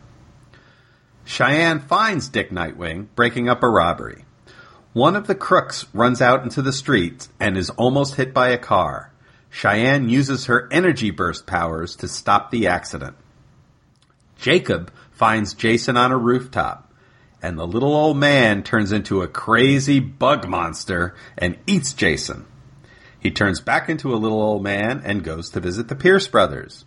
Cheyenne 1.30 1.78
finds 1.78 2.28
Dick 2.28 2.50
Nightwing 2.50 3.06
breaking 3.14 3.48
up 3.48 3.62
a 3.62 3.68
robbery. 3.68 4.24
One 4.94 5.14
of 5.14 5.28
the 5.28 5.36
crooks 5.36 5.86
runs 5.94 6.20
out 6.20 6.42
into 6.42 6.60
the 6.60 6.72
street 6.72 7.28
and 7.38 7.56
is 7.56 7.70
almost 7.70 8.16
hit 8.16 8.34
by 8.34 8.48
a 8.48 8.58
car. 8.58 9.12
Cheyenne 9.48 10.08
uses 10.08 10.46
her 10.46 10.68
energy 10.72 11.12
burst 11.12 11.46
powers 11.46 11.94
to 11.96 12.08
stop 12.08 12.50
the 12.50 12.66
accident. 12.66 13.14
Jacob 14.38 14.90
finds 15.12 15.54
Jason 15.54 15.96
on 15.96 16.10
a 16.10 16.18
rooftop, 16.18 16.92
and 17.40 17.56
the 17.56 17.66
little 17.66 17.94
old 17.94 18.16
man 18.16 18.64
turns 18.64 18.90
into 18.90 19.22
a 19.22 19.28
crazy 19.28 20.00
bug 20.00 20.48
monster 20.48 21.14
and 21.38 21.56
eats 21.64 21.92
Jason. 21.92 22.44
He 23.20 23.30
turns 23.30 23.60
back 23.60 23.88
into 23.88 24.12
a 24.12 24.18
little 24.18 24.42
old 24.42 24.64
man 24.64 25.00
and 25.04 25.22
goes 25.22 25.50
to 25.50 25.60
visit 25.60 25.86
the 25.86 25.94
Pierce 25.94 26.26
brothers. 26.26 26.84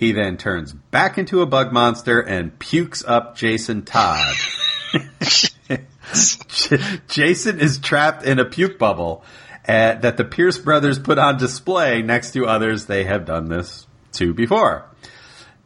He 0.00 0.12
then 0.12 0.38
turns 0.38 0.72
back 0.72 1.18
into 1.18 1.42
a 1.42 1.46
bug 1.46 1.74
monster 1.74 2.20
and 2.20 2.58
pukes 2.58 3.04
up 3.04 3.36
Jason 3.36 3.82
Todd. 3.82 4.34
Jason 7.06 7.60
is 7.60 7.78
trapped 7.78 8.24
in 8.24 8.38
a 8.38 8.46
puke 8.46 8.78
bubble 8.78 9.22
uh, 9.68 9.96
that 9.96 10.16
the 10.16 10.24
Pierce 10.24 10.56
brothers 10.56 10.98
put 10.98 11.18
on 11.18 11.36
display 11.36 12.00
next 12.00 12.32
to 12.32 12.46
others 12.46 12.86
they 12.86 13.04
have 13.04 13.26
done 13.26 13.50
this 13.50 13.86
to 14.12 14.32
before. 14.32 14.86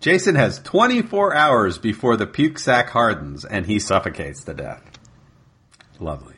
Jason 0.01 0.35
has 0.35 0.59
24 0.59 1.33
hours 1.33 1.79
before 1.79 2.17
the 2.17 2.27
puke 2.27 2.59
sac 2.59 2.91
hardens 2.91 3.45
and 3.45 3.67
he 3.67 3.79
suffocates 3.79 4.43
to 4.43 4.53
death. 4.53 4.83
Lovely. 6.01 6.35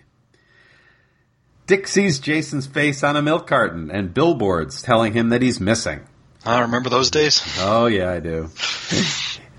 Dick 1.67 1.89
sees 1.89 2.21
Jason's 2.21 2.67
face 2.67 3.03
on 3.03 3.17
a 3.17 3.23
milk 3.23 3.47
carton 3.47 3.91
and 3.91 4.13
billboards 4.13 4.83
telling 4.83 5.15
him 5.15 5.31
that 5.31 5.41
he's 5.41 5.61
missing. 5.61 6.07
I 6.47 6.61
remember 6.61 6.89
those 6.89 7.11
days. 7.11 7.43
Oh 7.59 7.87
yeah, 7.87 8.11
I 8.11 8.21
do. 8.21 8.51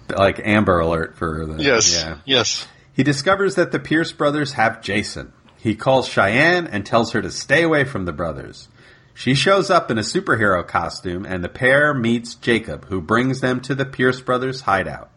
like 0.10 0.40
Amber 0.44 0.80
Alert 0.80 1.18
for 1.18 1.46
the 1.46 1.62
Yes. 1.62 1.94
Yeah. 1.94 2.18
Yes. 2.26 2.68
He 2.94 3.04
discovers 3.04 3.56
that 3.56 3.72
the 3.72 3.80
Pierce 3.80 4.12
brothers 4.12 4.54
have 4.54 4.82
Jason. 4.82 5.34
He 5.58 5.76
calls 5.76 6.08
Cheyenne 6.08 6.68
and 6.68 6.86
tells 6.86 7.12
her 7.12 7.22
to 7.22 7.30
stay 7.30 7.64
away 7.64 7.84
from 7.84 8.06
the 8.06 8.14
brothers. 8.14 8.70
She 9.14 9.34
shows 9.34 9.70
up 9.70 9.92
in 9.92 9.98
a 9.98 10.02
superhero 10.02 10.66
costume 10.66 11.26
and 11.26 11.44
the 11.44 11.50
pair 11.50 11.94
meets 11.94 12.36
Jacob, 12.36 12.86
who 12.86 13.02
brings 13.02 13.42
them 13.42 13.60
to 13.62 13.76
the 13.76 13.86
Pierce 13.86 14.22
brothers' 14.22 14.62
hideout. 14.62 15.10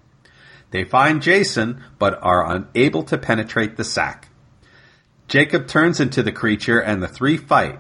They 0.70 0.84
find 0.84 1.22
Jason, 1.22 1.82
but 1.98 2.18
are 2.22 2.50
unable 2.50 3.02
to 3.04 3.18
penetrate 3.18 3.76
the 3.76 3.84
sack. 3.84 4.28
Jacob 5.28 5.68
turns 5.68 6.00
into 6.00 6.22
the 6.22 6.32
creature 6.32 6.80
and 6.80 7.02
the 7.02 7.08
three 7.08 7.36
fight. 7.36 7.78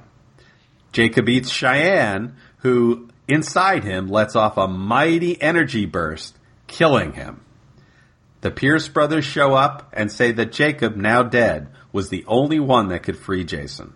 Jacob 0.92 1.28
eats 1.28 1.50
Cheyenne, 1.50 2.36
who 2.58 3.09
inside 3.30 3.84
him 3.84 4.08
lets 4.08 4.36
off 4.36 4.56
a 4.56 4.68
mighty 4.68 5.40
energy 5.40 5.86
burst, 5.86 6.36
killing 6.66 7.12
him. 7.12 7.44
The 8.40 8.50
Pierce 8.50 8.88
brothers 8.88 9.24
show 9.24 9.54
up 9.54 9.90
and 9.92 10.10
say 10.10 10.32
that 10.32 10.52
Jacob, 10.52 10.96
now 10.96 11.22
dead, 11.22 11.68
was 11.92 12.08
the 12.08 12.24
only 12.26 12.58
one 12.58 12.88
that 12.88 13.02
could 13.02 13.18
free 13.18 13.44
Jason. 13.44 13.92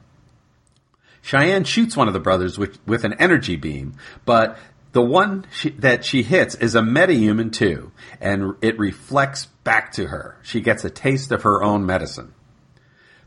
Cheyenne 1.23 1.65
shoots 1.65 1.97
one 1.97 2.09
of 2.09 2.15
the 2.15 2.21
brothers 2.21 2.59
with, 2.59 2.79
with 2.87 3.05
an 3.05 3.15
energy 3.15 3.57
beam, 3.57 3.95
but 4.27 4.59
the 4.93 5.03
one 5.03 5.47
she, 5.51 5.71
that 5.71 6.05
she 6.05 6.23
hits 6.23 6.55
is 6.55 6.75
a 6.75 6.81
metahuman 6.81 7.53
too, 7.53 7.91
and 8.21 8.55
it 8.61 8.79
reflects 8.79 9.47
back 9.65 9.93
to 9.93 10.07
her. 10.07 10.39
She 10.43 10.61
gets 10.61 10.85
a 10.85 10.91
taste 10.91 11.33
of 11.33 11.43
her 11.43 11.65
own 11.65 11.87
medicine. 11.87 12.35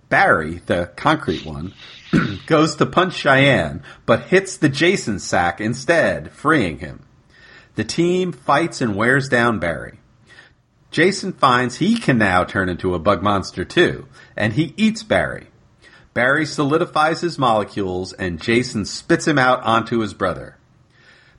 Barry, 0.09 0.61
the 0.67 0.91
concrete 0.95 1.45
one, 1.45 1.73
goes 2.47 2.75
to 2.75 2.85
punch 2.85 3.13
Cheyenne, 3.13 3.83
but 4.05 4.23
hits 4.23 4.57
the 4.57 4.69
Jason 4.69 5.19
sack 5.19 5.59
instead, 5.59 6.31
freeing 6.31 6.79
him. 6.79 7.03
The 7.75 7.83
team 7.83 8.31
fights 8.31 8.81
and 8.81 8.95
wears 8.95 9.29
down 9.29 9.59
Barry. 9.59 9.99
Jason 10.89 11.33
finds 11.33 11.77
he 11.77 11.97
can 11.97 12.17
now 12.17 12.43
turn 12.43 12.69
into 12.69 12.93
a 12.95 12.99
bug 12.99 13.21
monster 13.21 13.65
too, 13.65 14.07
and 14.35 14.53
he 14.53 14.73
eats 14.77 15.03
Barry. 15.03 15.47
Barry 16.13 16.45
solidifies 16.45 17.21
his 17.21 17.37
molecules, 17.37 18.13
and 18.13 18.41
Jason 18.41 18.85
spits 18.85 19.27
him 19.27 19.37
out 19.37 19.61
onto 19.63 19.99
his 19.99 20.15
brother. 20.15 20.57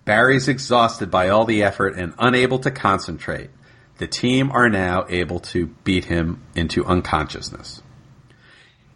Barry's 0.05 0.47
exhausted 0.49 1.11
by 1.11 1.29
all 1.29 1.45
the 1.45 1.63
effort 1.63 1.97
and 1.97 2.15
unable 2.19 2.61
to 2.61 2.71
concentrate. 2.71 3.51
The 3.97 4.07
team 4.07 4.53
are 4.53 4.69
now 4.69 5.05
able 5.09 5.41
to 5.41 5.67
beat 5.83 6.05
him 6.05 6.43
into 6.55 6.85
unconsciousness. 6.85 7.83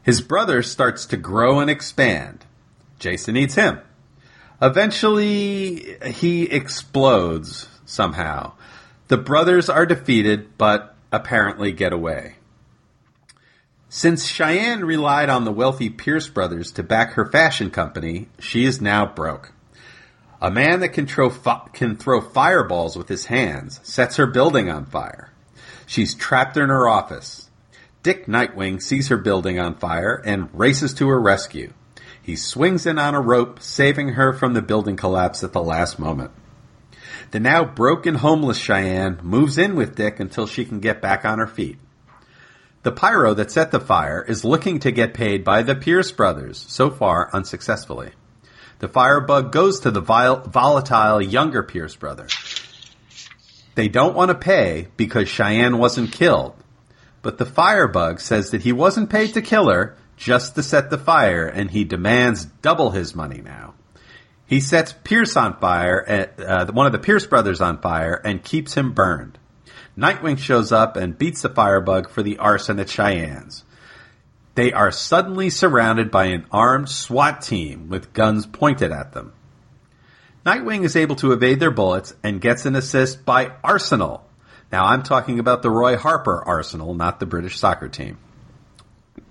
His 0.02 0.20
brother 0.20 0.62
starts 0.62 1.06
to 1.06 1.16
grow 1.16 1.60
and 1.60 1.70
expand. 1.70 2.44
Jason 2.98 3.36
eats 3.36 3.54
him. 3.54 3.80
Eventually, 4.60 5.96
he 6.06 6.44
explodes 6.44 7.68
somehow. 7.84 8.52
The 9.08 9.18
brothers 9.18 9.68
are 9.68 9.86
defeated, 9.86 10.56
but 10.56 10.94
apparently 11.10 11.72
get 11.72 11.92
away. 11.92 12.36
Since 13.88 14.26
Cheyenne 14.26 14.84
relied 14.84 15.28
on 15.28 15.44
the 15.44 15.52
wealthy 15.52 15.90
Pierce 15.90 16.28
brothers 16.28 16.72
to 16.72 16.82
back 16.82 17.12
her 17.12 17.26
fashion 17.26 17.70
company, 17.70 18.28
she 18.38 18.64
is 18.64 18.80
now 18.80 19.04
broke. 19.04 19.52
A 20.40 20.50
man 20.50 20.80
that 20.80 20.94
can 20.94 21.06
throw, 21.06 21.28
fi- 21.28 21.68
can 21.72 21.96
throw 21.96 22.20
fireballs 22.20 22.96
with 22.96 23.08
his 23.08 23.26
hands 23.26 23.80
sets 23.82 24.16
her 24.16 24.26
building 24.26 24.70
on 24.70 24.86
fire. 24.86 25.30
She's 25.86 26.14
trapped 26.14 26.56
in 26.56 26.68
her 26.68 26.88
office. 26.88 27.50
Dick 28.02 28.26
Nightwing 28.26 28.82
sees 28.82 29.08
her 29.08 29.16
building 29.16 29.60
on 29.60 29.76
fire 29.76 30.20
and 30.24 30.48
races 30.52 30.92
to 30.94 31.08
her 31.08 31.20
rescue. 31.20 31.72
He 32.20 32.36
swings 32.36 32.86
in 32.86 32.98
on 32.98 33.14
a 33.14 33.20
rope, 33.20 33.60
saving 33.60 34.10
her 34.10 34.32
from 34.32 34.54
the 34.54 34.62
building 34.62 34.96
collapse 34.96 35.44
at 35.44 35.52
the 35.52 35.62
last 35.62 35.98
moment. 35.98 36.32
The 37.30 37.40
now 37.40 37.64
broken 37.64 38.16
homeless 38.16 38.58
Cheyenne 38.58 39.20
moves 39.22 39.56
in 39.56 39.76
with 39.76 39.94
Dick 39.94 40.20
until 40.20 40.46
she 40.46 40.64
can 40.64 40.80
get 40.80 41.00
back 41.00 41.24
on 41.24 41.38
her 41.38 41.46
feet. 41.46 41.78
The 42.82 42.92
pyro 42.92 43.34
that 43.34 43.52
set 43.52 43.70
the 43.70 43.80
fire 43.80 44.24
is 44.26 44.44
looking 44.44 44.80
to 44.80 44.90
get 44.90 45.14
paid 45.14 45.44
by 45.44 45.62
the 45.62 45.76
Pierce 45.76 46.10
brothers, 46.10 46.64
so 46.68 46.90
far 46.90 47.30
unsuccessfully. 47.32 48.10
The 48.80 48.88
firebug 48.88 49.52
goes 49.52 49.80
to 49.80 49.92
the 49.92 50.00
volatile 50.00 51.22
younger 51.22 51.62
Pierce 51.62 51.94
brother. 51.94 52.26
They 53.76 53.86
don't 53.88 54.16
want 54.16 54.30
to 54.30 54.34
pay 54.34 54.88
because 54.96 55.28
Cheyenne 55.28 55.78
wasn't 55.78 56.12
killed, 56.12 56.54
but 57.22 57.38
the 57.38 57.46
firebug 57.46 58.20
says 58.20 58.50
that 58.50 58.62
he 58.62 58.72
wasn't 58.72 59.10
paid 59.10 59.34
to 59.34 59.42
kill 59.42 59.70
her, 59.70 59.96
just 60.16 60.54
to 60.54 60.62
set 60.62 60.90
the 60.90 60.98
fire, 60.98 61.46
and 61.46 61.70
he 61.70 61.84
demands 61.84 62.44
double 62.44 62.90
his 62.90 63.14
money 63.14 63.40
now. 63.40 63.74
He 64.46 64.60
sets 64.60 64.94
Pierce 65.04 65.36
on 65.36 65.58
fire, 65.58 66.28
uh, 66.38 66.66
one 66.72 66.86
of 66.86 66.92
the 66.92 66.98
Pierce 66.98 67.26
brothers 67.26 67.60
on 67.60 67.80
fire, 67.80 68.20
and 68.22 68.42
keeps 68.42 68.74
him 68.74 68.92
burned. 68.92 69.38
Nightwing 69.96 70.38
shows 70.38 70.72
up 70.72 70.96
and 70.96 71.16
beats 71.18 71.42
the 71.42 71.48
firebug 71.48 72.10
for 72.10 72.22
the 72.22 72.38
arson 72.38 72.78
at 72.80 72.88
Cheyenne's. 72.88 73.64
They 74.54 74.72
are 74.72 74.90
suddenly 74.90 75.48
surrounded 75.48 76.10
by 76.10 76.26
an 76.26 76.46
armed 76.50 76.88
SWAT 76.88 77.40
team 77.40 77.88
with 77.88 78.12
guns 78.12 78.46
pointed 78.46 78.92
at 78.92 79.12
them. 79.12 79.32
Nightwing 80.44 80.84
is 80.84 80.96
able 80.96 81.16
to 81.16 81.32
evade 81.32 81.60
their 81.60 81.70
bullets 81.70 82.14
and 82.22 82.40
gets 82.40 82.66
an 82.66 82.74
assist 82.74 83.24
by 83.24 83.52
Arsenal. 83.62 84.26
Now 84.72 84.86
I'm 84.86 85.02
talking 85.02 85.38
about 85.38 85.60
the 85.60 85.70
Roy 85.70 85.96
Harper 85.98 86.42
Arsenal, 86.42 86.94
not 86.94 87.20
the 87.20 87.26
British 87.26 87.58
soccer 87.58 87.88
team. 87.88 88.16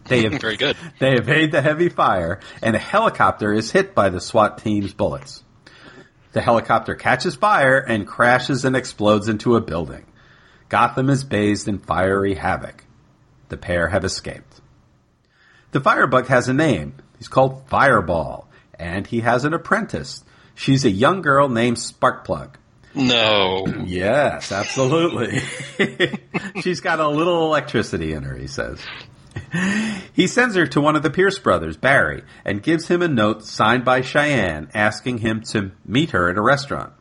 They 0.06 0.24
have, 0.24 0.34
Very 0.42 0.56
good. 0.56 0.78
They 1.00 1.14
evade 1.14 1.52
the 1.52 1.62
heavy 1.62 1.90
fire, 1.90 2.40
and 2.62 2.76
a 2.76 2.80
helicopter 2.80 3.52
is 3.52 3.72
hit 3.72 3.96
by 3.96 4.10
the 4.10 4.22
SWAT 4.22 4.60
team's 4.60 4.94
bullets. 4.94 5.44
The 6.34 6.42
helicopter 6.42 6.96
catches 6.96 7.36
fire 7.36 7.80
and 7.80 8.08
crashes 8.08 8.64
and 8.64 8.76
explodes 8.76 9.28
into 9.28 9.56
a 9.56 9.62
building. 9.62 10.06
Gotham 10.70 11.10
is 11.10 11.24
bathed 11.24 11.68
in 11.68 11.80
fiery 11.80 12.36
havoc. 12.36 12.86
The 13.50 13.58
pair 13.58 13.88
have 13.88 14.06
escaped. 14.06 14.62
The 15.72 15.82
firebug 15.82 16.28
has 16.28 16.48
a 16.48 16.54
name. 16.54 16.94
He's 17.18 17.28
called 17.28 17.68
Fireball, 17.68 18.48
and 18.80 19.06
he 19.06 19.22
has 19.22 19.44
an 19.44 19.54
apprentice. 19.54 20.24
She's 20.56 20.86
a 20.86 20.90
young 20.90 21.22
girl 21.22 21.50
named 21.50 21.78
Sparkplug. 21.78 22.56
No. 22.94 23.66
Yes, 23.86 24.52
absolutely. 24.52 25.42
She's 26.62 26.82
got 26.82 27.00
a 27.00 27.08
little 27.08 27.46
electricity 27.46 28.14
in 28.14 28.24
her, 28.24 28.36
he 28.36 28.48
says. 28.48 28.80
He 30.14 30.28
sends 30.28 30.56
her 30.56 30.68
to 30.68 30.82
one 30.82 30.96
of 30.96 31.04
the 31.04 31.10
Pierce 31.10 31.40
brothers, 31.40 31.78
Barry, 31.78 32.24
and 32.44 32.62
gives 32.62 32.88
him 32.88 33.02
a 33.02 33.08
note 33.08 33.46
signed 33.46 33.86
by 33.86 34.02
Cheyenne 34.02 34.70
asking 34.74 35.20
him 35.20 35.42
to 35.52 35.72
meet 35.86 36.12
her 36.12 36.30
at 36.30 36.38
a 36.38 36.42
restaurant. 36.42 36.94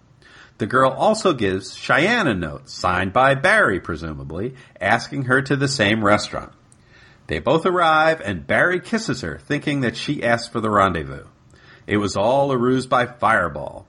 The 0.58 0.66
girl 0.66 0.90
also 0.90 1.32
gives 1.32 1.74
Cheyenne 1.74 2.28
a 2.28 2.34
note, 2.34 2.68
signed 2.68 3.12
by 3.12 3.34
Barry, 3.34 3.80
presumably, 3.80 4.54
asking 4.80 5.24
her 5.24 5.40
to 5.42 5.56
the 5.56 5.68
same 5.68 6.04
restaurant. 6.04 6.52
They 7.28 7.38
both 7.38 7.64
arrive, 7.64 8.20
and 8.20 8.46
Barry 8.46 8.80
kisses 8.80 9.22
her, 9.22 9.38
thinking 9.38 9.80
that 9.80 9.96
she 9.96 10.22
asked 10.22 10.52
for 10.52 10.60
the 10.60 10.70
rendezvous. 10.70 11.24
It 11.86 11.96
was 11.96 12.16
all 12.16 12.52
a 12.52 12.58
ruse 12.58 12.86
by 12.86 13.06
Fireball. 13.06 13.86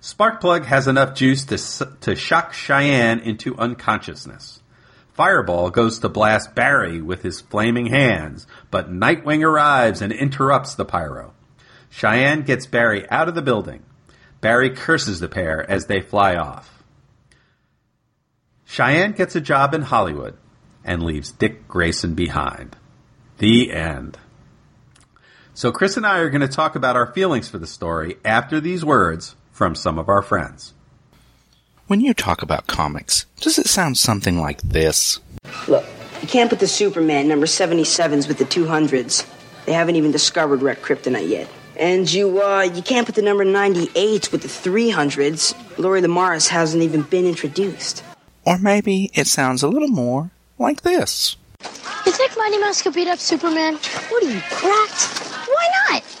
Sparkplug 0.00 0.64
has 0.64 0.88
enough 0.88 1.14
juice 1.14 1.44
to, 1.44 1.86
to 2.00 2.16
shock 2.16 2.54
Cheyenne 2.54 3.20
into 3.20 3.56
unconsciousness. 3.58 4.62
Fireball 5.12 5.70
goes 5.70 5.98
to 5.98 6.08
blast 6.08 6.54
Barry 6.54 7.02
with 7.02 7.22
his 7.22 7.42
flaming 7.42 7.86
hands, 7.86 8.46
but 8.70 8.90
Nightwing 8.90 9.44
arrives 9.44 10.00
and 10.00 10.12
interrupts 10.12 10.74
the 10.74 10.86
pyro. 10.86 11.34
Cheyenne 11.90 12.42
gets 12.42 12.64
Barry 12.64 13.08
out 13.10 13.28
of 13.28 13.34
the 13.34 13.42
building. 13.42 13.82
Barry 14.40 14.70
curses 14.70 15.20
the 15.20 15.28
pair 15.28 15.70
as 15.70 15.86
they 15.86 16.00
fly 16.00 16.36
off. 16.36 16.82
Cheyenne 18.64 19.12
gets 19.12 19.36
a 19.36 19.40
job 19.40 19.74
in 19.74 19.82
Hollywood 19.82 20.36
and 20.82 21.02
leaves 21.02 21.32
Dick 21.32 21.68
Grayson 21.68 22.14
behind. 22.14 22.76
The 23.36 23.72
end. 23.72 24.16
So 25.52 25.72
Chris 25.72 25.98
and 25.98 26.06
I 26.06 26.20
are 26.20 26.30
going 26.30 26.40
to 26.40 26.48
talk 26.48 26.76
about 26.76 26.96
our 26.96 27.12
feelings 27.12 27.50
for 27.50 27.58
the 27.58 27.66
story 27.66 28.16
after 28.24 28.60
these 28.60 28.82
words 28.82 29.34
from 29.60 29.74
some 29.74 29.98
of 29.98 30.08
our 30.08 30.22
friends. 30.22 30.72
When 31.86 32.00
you 32.00 32.14
talk 32.14 32.40
about 32.40 32.66
comics, 32.66 33.26
does 33.42 33.58
it 33.58 33.66
sound 33.66 33.98
something 33.98 34.40
like 34.40 34.62
this? 34.62 35.20
Look, 35.68 35.84
you 36.22 36.28
can't 36.28 36.48
put 36.48 36.60
the 36.60 36.66
Superman 36.66 37.28
number 37.28 37.44
77s 37.44 38.26
with 38.26 38.38
the 38.38 38.46
200s. 38.46 39.26
They 39.66 39.74
haven't 39.74 39.96
even 39.96 40.12
discovered 40.12 40.62
red 40.62 40.80
kryptonite 40.80 41.28
yet. 41.28 41.46
And 41.76 42.10
you, 42.10 42.42
uh, 42.42 42.62
you 42.62 42.80
can't 42.80 43.04
put 43.04 43.16
the 43.16 43.20
number 43.20 43.44
98s 43.44 44.32
with 44.32 44.40
the 44.40 44.48
300s. 44.48 45.52
Lori 45.76 46.00
Lemaris 46.00 46.48
hasn't 46.48 46.82
even 46.82 47.02
been 47.02 47.26
introduced. 47.26 48.02
Or 48.46 48.56
maybe 48.56 49.10
it 49.12 49.26
sounds 49.26 49.62
a 49.62 49.68
little 49.68 49.88
more 49.88 50.30
like 50.58 50.80
this. 50.80 51.36
You 52.06 52.12
think 52.12 52.32
Mighty 52.38 52.56
Mouse 52.56 52.80
could 52.80 52.94
beat 52.94 53.08
up 53.08 53.18
Superman? 53.18 53.74
What 54.08 54.22
are 54.24 54.30
you, 54.30 54.40
cracked? 54.40 55.48
Why 55.50 55.68
not? 55.90 56.19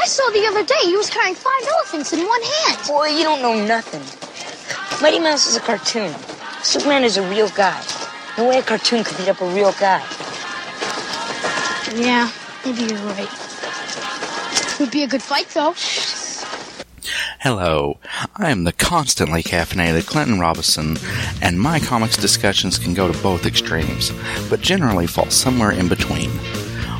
I 0.00 0.06
saw 0.06 0.30
the 0.30 0.46
other 0.46 0.64
day 0.64 0.78
he 0.84 0.96
was 0.96 1.10
carrying 1.10 1.34
five 1.34 1.66
elephants 1.66 2.12
in 2.12 2.24
one 2.24 2.42
hand. 2.42 2.86
Boy, 2.86 3.08
you 3.08 3.24
don't 3.24 3.42
know 3.42 3.66
nothing. 3.66 4.02
Mighty 5.02 5.18
Mouse 5.18 5.48
is 5.48 5.56
a 5.56 5.60
cartoon. 5.60 6.14
Superman 6.62 7.02
is 7.02 7.16
a 7.16 7.28
real 7.28 7.48
guy. 7.48 7.82
No 8.36 8.48
way 8.48 8.58
a 8.58 8.62
cartoon 8.62 9.02
could 9.02 9.18
beat 9.18 9.28
up 9.28 9.40
a 9.40 9.46
real 9.46 9.72
guy. 9.72 9.98
Yeah, 11.96 12.30
maybe 12.64 12.82
you're 12.82 13.02
right. 13.10 13.28
Would 14.78 14.92
be 14.92 15.02
a 15.02 15.08
good 15.08 15.22
fight, 15.22 15.48
though. 15.48 15.74
Hello, 17.40 17.98
I 18.36 18.50
am 18.50 18.62
the 18.62 18.72
constantly 18.72 19.42
caffeinated 19.42 20.06
Clinton 20.06 20.38
Robinson, 20.38 20.96
and 21.42 21.58
my 21.58 21.80
comics 21.80 22.16
discussions 22.16 22.78
can 22.78 22.94
go 22.94 23.10
to 23.10 23.22
both 23.22 23.46
extremes, 23.46 24.12
but 24.48 24.60
generally 24.60 25.08
fall 25.08 25.30
somewhere 25.30 25.72
in 25.72 25.88
between. 25.88 26.30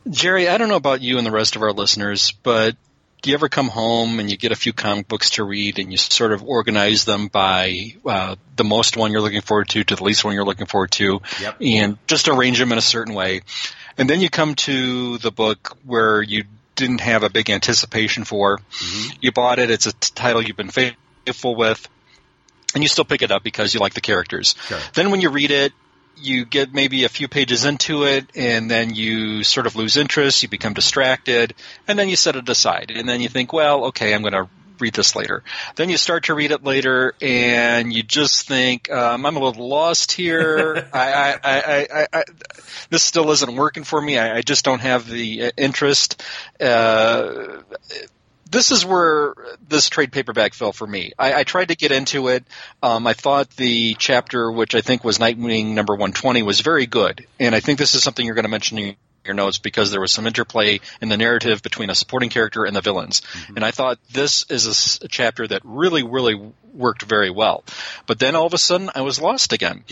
Jerry, 0.09 0.49
I 0.49 0.57
don't 0.57 0.71
know 0.71 0.77
about 0.77 1.03
you 1.03 1.19
and 1.19 1.27
the 1.27 1.33
rest 1.33 1.57
of 1.57 1.63
our 1.63 1.73
listeners, 1.73 2.33
but 2.43 2.75
do 3.23 3.31
you 3.31 3.35
ever 3.35 3.49
come 3.49 3.69
home 3.69 4.21
and 4.21 4.31
you 4.31 4.37
get 4.37 4.53
a 4.53 4.57
few 4.57 4.73
comic 4.73 5.09
books 5.09 5.31
to 5.31 5.45
read 5.45 5.79
and 5.79 5.91
you 5.91 5.99
sort 5.99 6.33
of 6.33 6.43
organize 6.43 7.05
them 7.05 7.29
by 7.29 7.95
uh, 8.05 8.37
the 8.55 8.65
most 8.65 8.97
one 8.97 9.11
you're 9.13 9.21
looking 9.21 9.41
forward 9.41 9.69
to 9.71 9.83
to 9.85 9.97
the 9.97 10.05
least 10.05 10.25
one 10.25 10.35
you're 10.35 10.45
looking 10.45 10.67
forward 10.67 10.91
to? 10.93 11.21
Yep. 11.41 11.57
and 11.61 11.99
just 12.07 12.29
arrange 12.29 12.59
them 12.59 12.73
in 12.73 12.79
a 12.79 12.83
certain 12.83 13.15
way. 13.15 13.41
And 13.99 14.09
then 14.09 14.21
you 14.21 14.29
come 14.29 14.55
to 14.57 15.19
the 15.19 15.31
book 15.31 15.77
where 15.85 16.23
you 16.23 16.45
didn't 16.75 17.01
have 17.01 17.23
a 17.23 17.31
big 17.31 17.51
anticipation 17.51 18.25
for. 18.25 18.61
You 19.21 19.33
bought 19.33 19.59
it. 19.59 19.71
It's 19.71 19.87
a 19.87 19.93
title 19.93 20.43
you've 20.43 20.57
been 20.57 20.71
faithful 20.71 21.57
with. 21.57 21.89
And 22.75 22.83
you 22.85 22.89
still 22.89 23.07
pick 23.07 23.23
it 23.23 23.31
up 23.31 23.43
because 23.43 23.73
you 23.73 23.81
like 23.81 23.95
the 23.95 24.03
characters. 24.03 24.55
Sure. 24.67 24.79
then 24.95 25.11
when 25.11 25.23
you 25.23 25.31
read 25.31 25.51
it 25.51 25.73
you 26.17 26.45
get 26.45 26.73
maybe 26.73 27.05
a 27.05 27.09
few 27.09 27.29
pages 27.29 27.65
into 27.65 28.05
it 28.05 28.27
and 28.35 28.71
then 28.71 28.95
you 28.95 29.45
sort 29.45 29.67
of 29.67 29.77
lose 29.77 29.97
interest, 29.97 30.43
you 30.43 30.49
become 30.49 30.73
distracted, 30.73 31.55
and 31.87 31.99
then 31.99 32.09
you 32.09 32.17
set 32.17 32.37
it 32.37 32.49
aside. 32.49 32.91
And 32.91 33.09
then 33.09 33.21
you 33.21 33.29
think, 33.29 33.53
well, 33.53 33.87
okay, 33.87 34.15
I'm 34.15 34.23
going 34.23 34.33
to 34.33 34.49
read 34.79 34.95
this 34.95 35.17
later. 35.17 35.43
Then 35.77 35.89
you 35.89 35.97
start 35.97 36.25
to 36.25 36.35
read 36.35 36.51
it 36.51 36.63
later 36.65 37.15
and 37.21 37.93
you 37.93 38.03
just 38.03 38.47
think, 38.47 38.91
um, 38.91 39.25
I'm 39.25 39.37
a 39.37 39.41
little 39.41 39.69
lost 39.69 40.13
here. 40.13 40.89
I, 40.93 41.13
I, 41.13 41.31
I, 41.33 41.61
I, 41.61 41.87
I, 42.03 42.07
I, 42.13 42.25
this 42.91 43.03
still 43.03 43.31
isn't 43.31 43.57
working 43.57 43.85
for 43.85 44.01
me. 44.01 44.19
I, 44.19 44.39
I 44.39 44.43
just 44.43 44.65
don't 44.65 44.81
have 44.81 45.09
the 45.09 45.45
uh, 45.45 45.51
interest. 45.57 46.23
Uh, 46.61 47.63
this 48.51 48.71
is 48.71 48.85
where 48.85 49.35
this 49.69 49.89
trade 49.89 50.13
paperback 50.13 50.55
fell 50.55 50.73
for 50.73 50.87
me. 50.87 51.13
I, 51.19 51.41
I 51.41 51.45
tried 51.45 51.69
to 51.69 51.77
get 51.77 51.93
into 51.93 52.29
it. 52.29 52.45
Um, 52.83 53.07
I 53.07 53.13
thought 53.13 53.51
the 53.51 53.95
chapter, 53.95 54.51
which 54.51 54.75
I 54.75 54.81
think 54.81 55.05
was 55.05 55.19
Nightwing 55.19 55.75
number 55.75 55.95
120, 55.95 56.43
was 56.43 56.61
very 56.61 56.87
good. 56.87 57.27
And 57.41 57.55
I 57.55 57.61
think 57.61 57.79
this 57.79 57.95
is 57.95 58.03
something 58.03 58.25
you're 58.25 58.35
going 58.35 58.45
to 58.45 58.51
mention 58.51 58.79
in 58.79 58.97
your 59.27 59.35
notes 59.35 59.59
because 59.59 59.91
there 59.91 60.01
was 60.01 60.13
some 60.13 60.27
interplay 60.27 60.81
in 61.01 61.09
the 61.09 61.17
narrative 61.17 61.63
between 61.63 61.91
a 61.91 61.95
supporting 61.95 62.31
character 62.31 62.65
and 62.65 62.75
the 62.75 62.81
villains. 62.81 63.21
Mm-hmm. 63.21 63.57
And 63.57 63.65
I 63.65 63.71
thought 63.71 63.99
this 64.11 64.45
is 64.51 65.01
a, 65.03 65.09
chapter 65.09 65.47
that 65.47 65.63
really, 65.65 66.03
really 66.03 66.53
worked 66.73 67.03
very 67.03 67.31
well. 67.31 67.65
But 68.07 68.19
then 68.19 68.37
all 68.37 68.47
of 68.47 68.55
a 68.55 68.59
sudden, 68.59 68.91
I 68.95 69.01
was 69.01 69.21
lost 69.21 69.53
again. 69.53 69.85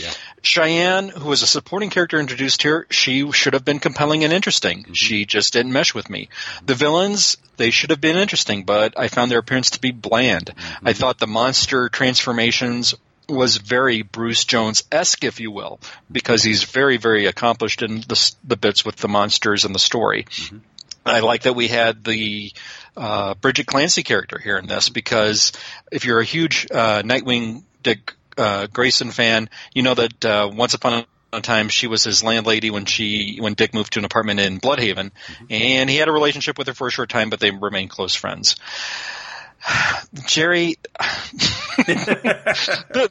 Cheyenne, 0.42 1.08
who 1.08 1.30
was 1.30 1.42
a 1.42 1.46
supporting 1.46 1.90
character 1.90 2.18
introduced 2.18 2.62
here, 2.62 2.86
she 2.90 3.30
should 3.32 3.54
have 3.54 3.64
been 3.64 3.78
compelling 3.78 4.24
and 4.24 4.32
interesting. 4.32 4.82
Mm-hmm. 4.82 4.92
She 4.92 5.24
just 5.24 5.52
didn't 5.52 5.72
mesh 5.72 5.94
with 5.94 6.10
me. 6.10 6.28
The 6.64 6.74
villains, 6.74 7.36
they 7.56 7.70
should 7.70 7.90
have 7.90 8.00
been 8.00 8.16
interesting, 8.16 8.64
but 8.64 8.98
I 8.98 9.08
found 9.08 9.30
their 9.30 9.38
appearance 9.38 9.70
to 9.70 9.80
be 9.80 9.92
bland. 9.92 10.46
Mm-hmm. 10.46 10.88
I 10.88 10.92
thought 10.92 11.18
the 11.18 11.26
monster 11.26 11.88
transformations 11.88 12.94
was 13.28 13.56
very 13.56 14.02
Bruce 14.02 14.44
Jones 14.44 14.84
esque, 14.92 15.24
if 15.24 15.40
you 15.40 15.50
will, 15.50 15.80
because 16.10 16.42
he's 16.42 16.64
very, 16.64 16.96
very 16.96 17.26
accomplished 17.26 17.82
in 17.82 18.00
the, 18.00 18.34
the 18.44 18.56
bits 18.56 18.84
with 18.84 18.96
the 18.96 19.08
monsters 19.08 19.64
and 19.64 19.74
the 19.74 19.78
story. 19.78 20.26
I 21.06 21.20
like 21.20 21.42
that 21.42 21.54
we 21.54 21.68
had 21.68 22.04
the 22.04 22.52
uh, 22.96 23.34
Bridget 23.34 23.66
Clancy 23.66 24.02
character 24.02 24.38
here 24.38 24.56
in 24.56 24.66
this 24.66 24.88
because 24.88 25.52
if 25.92 26.04
you're 26.04 26.20
a 26.20 26.24
huge 26.24 26.66
uh, 26.70 27.02
Nightwing 27.02 27.62
Dick 27.82 28.14
uh, 28.38 28.66
Grayson 28.72 29.10
fan, 29.10 29.50
you 29.74 29.82
know 29.82 29.94
that 29.94 30.24
uh, 30.24 30.50
once 30.52 30.74
upon 30.74 31.04
a 31.32 31.40
time 31.40 31.68
she 31.68 31.86
was 31.86 32.04
his 32.04 32.22
landlady 32.22 32.70
when 32.70 32.84
she 32.84 33.38
when 33.40 33.54
Dick 33.54 33.74
moved 33.74 33.94
to 33.94 33.98
an 33.98 34.04
apartment 34.04 34.40
in 34.40 34.60
Blüdhaven, 34.60 35.10
and 35.50 35.90
he 35.90 35.96
had 35.96 36.08
a 36.08 36.12
relationship 36.12 36.56
with 36.56 36.68
her 36.68 36.74
for 36.74 36.86
a 36.86 36.90
short 36.90 37.10
time, 37.10 37.28
but 37.28 37.40
they 37.40 37.50
remained 37.50 37.90
close 37.90 38.14
friends. 38.14 38.56
Jerry, 40.26 40.76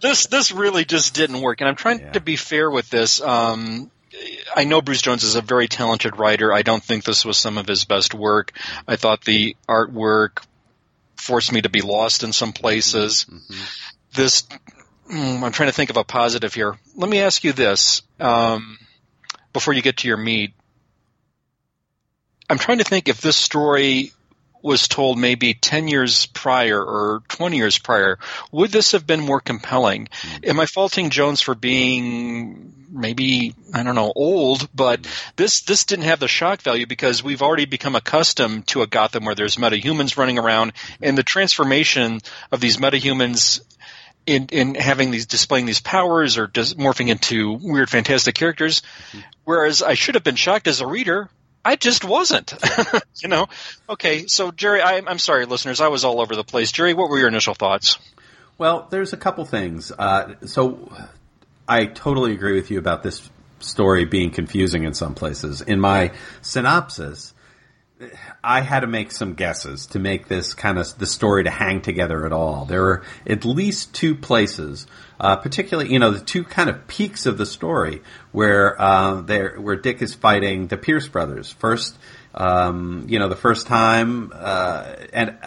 this 0.01 0.27
this 0.27 0.51
really 0.51 0.85
just 0.85 1.13
didn't 1.15 1.41
work, 1.41 1.61
and 1.61 1.67
I'm 1.67 1.75
trying 1.75 1.99
Yeah. 1.99 2.11
to 2.13 2.19
be 2.19 2.35
fair 2.35 2.69
with 2.69 2.89
this. 2.89 3.21
Um, 3.21 3.89
I 4.55 4.63
know 4.65 4.81
Bruce 4.81 5.01
Jones 5.01 5.23
is 5.23 5.35
a 5.35 5.41
very 5.41 5.67
talented 5.67 6.17
writer. 6.17 6.53
I 6.53 6.61
don't 6.61 6.83
think 6.83 7.03
this 7.03 7.25
was 7.25 7.37
some 7.37 7.57
of 7.57 7.67
his 7.67 7.85
best 7.85 8.13
work. 8.13 8.51
I 8.87 8.95
thought 8.95 9.25
the 9.25 9.55
artwork 9.67 10.43
forced 11.15 11.51
me 11.51 11.61
to 11.61 11.69
be 11.69 11.81
lost 11.81 12.23
in 12.23 12.31
some 12.31 12.53
places. 12.53 13.25
This, 14.13 14.43
mm, 15.09 15.41
I'm 15.41 15.51
trying 15.51 15.69
to 15.69 15.73
think 15.73 15.89
of 15.89 15.97
a 15.97 16.03
positive 16.03 16.53
here. 16.53 16.77
Let 16.95 17.09
me 17.09 17.19
ask 17.21 17.43
you 17.43 17.53
this 17.53 18.03
um, 18.19 18.77
before 19.51 19.73
you 19.73 19.81
get 19.81 19.97
to 19.97 20.07
your 20.07 20.17
meat. 20.17 20.53
I'm 22.49 22.59
trying 22.59 22.77
to 22.77 22.83
think 22.83 23.07
if 23.09 23.19
this 23.19 23.35
story 23.37 24.11
was 24.63 24.87
told 24.87 25.19
maybe 25.19 25.53
10 25.53 25.89
years 25.89 26.25
prior 26.27 26.81
or 26.81 27.21
20 27.27 27.57
years 27.57 27.77
prior, 27.77 28.17
would 28.51 28.71
this 28.71 28.93
have 28.93 29.05
been 29.05 29.19
more 29.19 29.41
compelling? 29.41 30.07
Hmm. 30.11 30.37
Am 30.45 30.59
I 30.59 30.65
faulting 30.65 31.09
Jones 31.09 31.41
for 31.41 31.53
being 31.53 32.73
maybe, 32.89 33.55
I 33.73 33.83
don't 33.83 33.95
know, 33.95 34.13
old, 34.15 34.67
but 34.73 35.05
hmm. 35.05 35.11
this, 35.35 35.61
this 35.61 35.83
didn't 35.83 36.05
have 36.05 36.21
the 36.21 36.29
shock 36.29 36.61
value 36.61 36.87
because 36.87 37.21
we've 37.21 37.41
already 37.41 37.65
become 37.65 37.95
accustomed 37.95 38.65
to 38.67 38.81
a 38.81 38.87
Gotham 38.87 39.25
where 39.25 39.35
there's 39.35 39.57
metahumans 39.57 40.17
running 40.17 40.39
around 40.39 40.71
and 41.01 41.17
the 41.17 41.23
transformation 41.23 42.21
of 42.51 42.61
these 42.61 42.77
metahumans 42.77 43.61
in 44.25 44.47
in 44.53 44.75
having 44.75 45.11
these 45.11 45.25
displaying 45.25 45.65
these 45.65 45.81
powers 45.81 46.37
or 46.37 46.47
just 46.47 46.77
morphing 46.77 47.09
into 47.09 47.51
weird 47.61 47.89
fantastic 47.89 48.33
characters. 48.33 48.81
Hmm. 49.11 49.19
Whereas 49.43 49.83
i 49.83 49.95
should 49.95 50.15
have 50.15 50.23
been 50.23 50.37
shocked 50.37 50.67
as 50.67 50.79
a 50.79 50.87
reader 50.87 51.29
i 51.63 51.75
just 51.75 52.03
wasn't 52.03 52.53
you 53.21 53.29
know 53.29 53.47
okay 53.89 54.27
so 54.27 54.51
jerry 54.51 54.81
I, 54.81 55.01
i'm 55.07 55.19
sorry 55.19 55.45
listeners 55.45 55.81
i 55.81 55.87
was 55.87 56.03
all 56.03 56.21
over 56.21 56.35
the 56.35 56.43
place 56.43 56.71
jerry 56.71 56.93
what 56.93 57.09
were 57.09 57.17
your 57.17 57.27
initial 57.27 57.53
thoughts 57.53 57.97
Well, 58.57 58.87
there's 58.89 59.13
a 59.13 59.17
couple 59.17 59.45
things. 59.45 59.91
Uh, 59.91 60.35
so 60.45 60.91
I 61.67 61.85
totally 61.85 62.33
agree 62.33 62.53
with 62.53 62.69
you 62.69 62.77
about 62.77 63.03
this 63.03 63.29
story 63.59 64.05
being 64.05 64.29
confusing 64.31 64.83
in 64.83 64.93
some 64.93 65.15
places. 65.15 65.61
In 65.61 65.79
my 65.79 66.11
synopsis, 66.41 67.33
I 68.43 68.61
had 68.61 68.81
to 68.81 68.87
make 68.87 69.11
some 69.11 69.33
guesses 69.33 69.87
to 69.87 69.99
make 69.99 70.27
this 70.27 70.53
kind 70.53 70.77
of 70.77 70.97
the 70.97 71.05
story 71.05 71.43
to 71.43 71.49
hang 71.49 71.81
together 71.81 72.25
at 72.25 72.33
all. 72.33 72.65
There 72.65 72.81
were 72.81 73.03
at 73.27 73.45
least 73.45 73.93
two 73.93 74.15
places, 74.15 74.87
uh, 75.19 75.37
particularly 75.37 75.91
you 75.91 75.99
know 75.99 76.11
the 76.11 76.23
two 76.23 76.43
kind 76.43 76.69
of 76.69 76.87
peaks 76.87 77.25
of 77.25 77.37
the 77.37 77.45
story 77.45 78.01
where 78.31 78.79
uh, 78.81 79.21
there 79.21 79.59
where 79.59 79.75
Dick 79.75 80.01
is 80.01 80.13
fighting 80.13 80.67
the 80.67 80.77
Pierce 80.77 81.07
brothers 81.07 81.51
first. 81.51 81.97
Um, 82.33 83.05
you 83.09 83.19
know 83.19 83.29
the 83.29 83.35
first 83.35 83.67
time, 83.67 84.31
uh, 84.33 84.95
and 85.11 85.37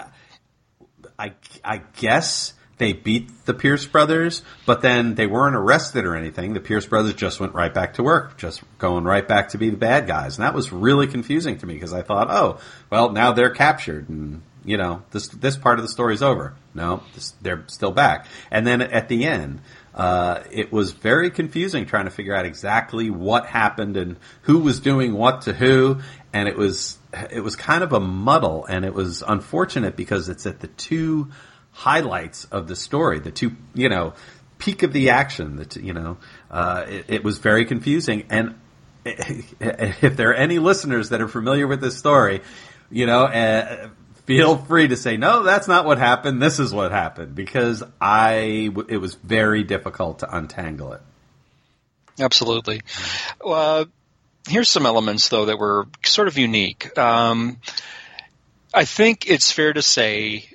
I 1.19 1.33
I 1.65 1.83
guess 1.97 2.55
they 2.79 2.93
beat 2.93 3.47
the 3.47 3.55
Pierce 3.55 3.87
brothers, 3.87 4.43
but 4.67 4.83
then 4.83 5.15
they 5.15 5.27
weren't 5.27 5.57
arrested 5.57 6.05
or 6.05 6.15
anything. 6.15 6.53
The 6.53 6.61
Pierce 6.61 6.87
brothers 6.87 7.15
just 7.15 7.41
went 7.41 7.55
right 7.55 7.73
back 7.73 7.95
to 7.95 8.03
work, 8.03 8.37
just 8.37 8.63
going 8.79 9.05
right 9.05 9.27
back 9.27 9.51
to 9.51 9.59
be 9.59 9.71
the 9.71 9.77
bad 9.77 10.07
guys, 10.07 10.37
and 10.37 10.45
that 10.45 10.55
was 10.55 10.73
really 10.73 11.07
confusing 11.07 11.59
to 11.59 11.67
me 11.67 11.75
because 11.75 11.95
I 11.95 12.03
thought, 12.03 12.29
oh, 12.31 12.61
well, 12.91 13.11
now 13.11 13.33
they're 13.33 13.51
captured, 13.51 14.09
and 14.09 14.43
you 14.65 14.77
know, 14.77 15.03
this 15.13 15.29
this 15.29 15.57
part 15.57 15.79
of 15.79 15.85
the 15.85 15.89
story's 15.89 16.23
over. 16.23 16.55
No, 16.75 17.03
this, 17.15 17.33
they're 17.41 17.65
still 17.69 17.93
back, 17.93 18.27
and 18.51 18.67
then 18.67 18.83
at 18.83 19.09
the 19.09 19.25
end. 19.25 19.61
Uh, 19.95 20.45
it 20.51 20.71
was 20.71 20.93
very 20.93 21.31
confusing 21.31 21.87
trying 21.87 22.05
to 22.05 22.11
figure 22.11 22.35
out 22.35 22.45
exactly 22.45 23.09
what 23.09 23.47
happened 23.47 23.97
and 23.97 24.19
who 24.43 24.59
was 24.59 24.79
doing 24.79 25.15
what 25.15 25.41
to 25.41 25.55
who, 25.55 25.99
and 26.35 26.51
it 26.51 26.55
was 26.55 26.99
it 27.31 27.43
was 27.43 27.57
kind 27.57 27.83
of 27.83 27.95
a 27.95 28.01
muddle, 28.01 28.67
and 28.67 28.85
it 28.85 28.93
was 28.93 29.23
unfortunate 29.27 29.97
because 29.97 30.29
it's 30.29 30.45
at 30.45 30.61
the 30.61 30.67
two 30.67 31.31
highlights 31.77 32.47
of 32.47 32.69
the 32.69 32.75
story, 32.75 33.19
the 33.19 33.31
two, 33.31 33.53
you 33.75 33.91
know, 33.91 34.15
peak 34.59 34.83
of 34.83 34.93
the 34.93 35.11
action. 35.11 35.57
That 35.57 35.77
you 35.77 35.93
know, 35.93 36.17
uh, 36.51 36.87
it, 36.89 37.05
it 37.09 37.25
was 37.25 37.39
very 37.39 37.67
confusing. 37.67 38.25
And 38.31 38.59
if 39.05 40.17
there 40.17 40.31
are 40.31 40.35
any 40.35 40.59
listeners 40.59 41.11
that 41.11 41.21
are 41.21 41.29
familiar 41.29 41.67
with 41.67 41.81
this 41.81 41.99
story, 41.99 42.41
you 42.91 43.07
know, 43.07 43.25
uh, 43.25 43.89
feel 44.25 44.57
free 44.57 44.89
to 44.89 44.97
say 44.97 45.19
no. 45.19 45.43
That's 45.43 45.69
not 45.69 45.85
what 45.85 45.99
happened. 45.99 46.43
This 46.43 46.59
is 46.59 46.73
what 46.73 46.93
happened 46.93 47.35
because 47.35 47.83
I 48.01 48.71
it 48.89 48.99
was 48.99 49.15
very 49.15 49.63
difficult 49.63 50.21
to 50.21 50.37
untangle 50.37 50.95
it. 50.95 51.03
Absolutely. 52.19 52.81
Uh, 53.45 53.85
here's 54.49 54.71
some 54.71 54.87
elements, 54.87 55.29
though, 55.29 55.45
that 55.45 55.59
were 55.59 55.87
sort 56.07 56.29
of 56.29 56.39
unique. 56.39 56.97
Um, 56.99 57.59
I 58.73 58.87
think 58.87 59.29
it's 59.29 59.53
fair 59.53 59.75
to 59.75 59.83
say 59.83 60.49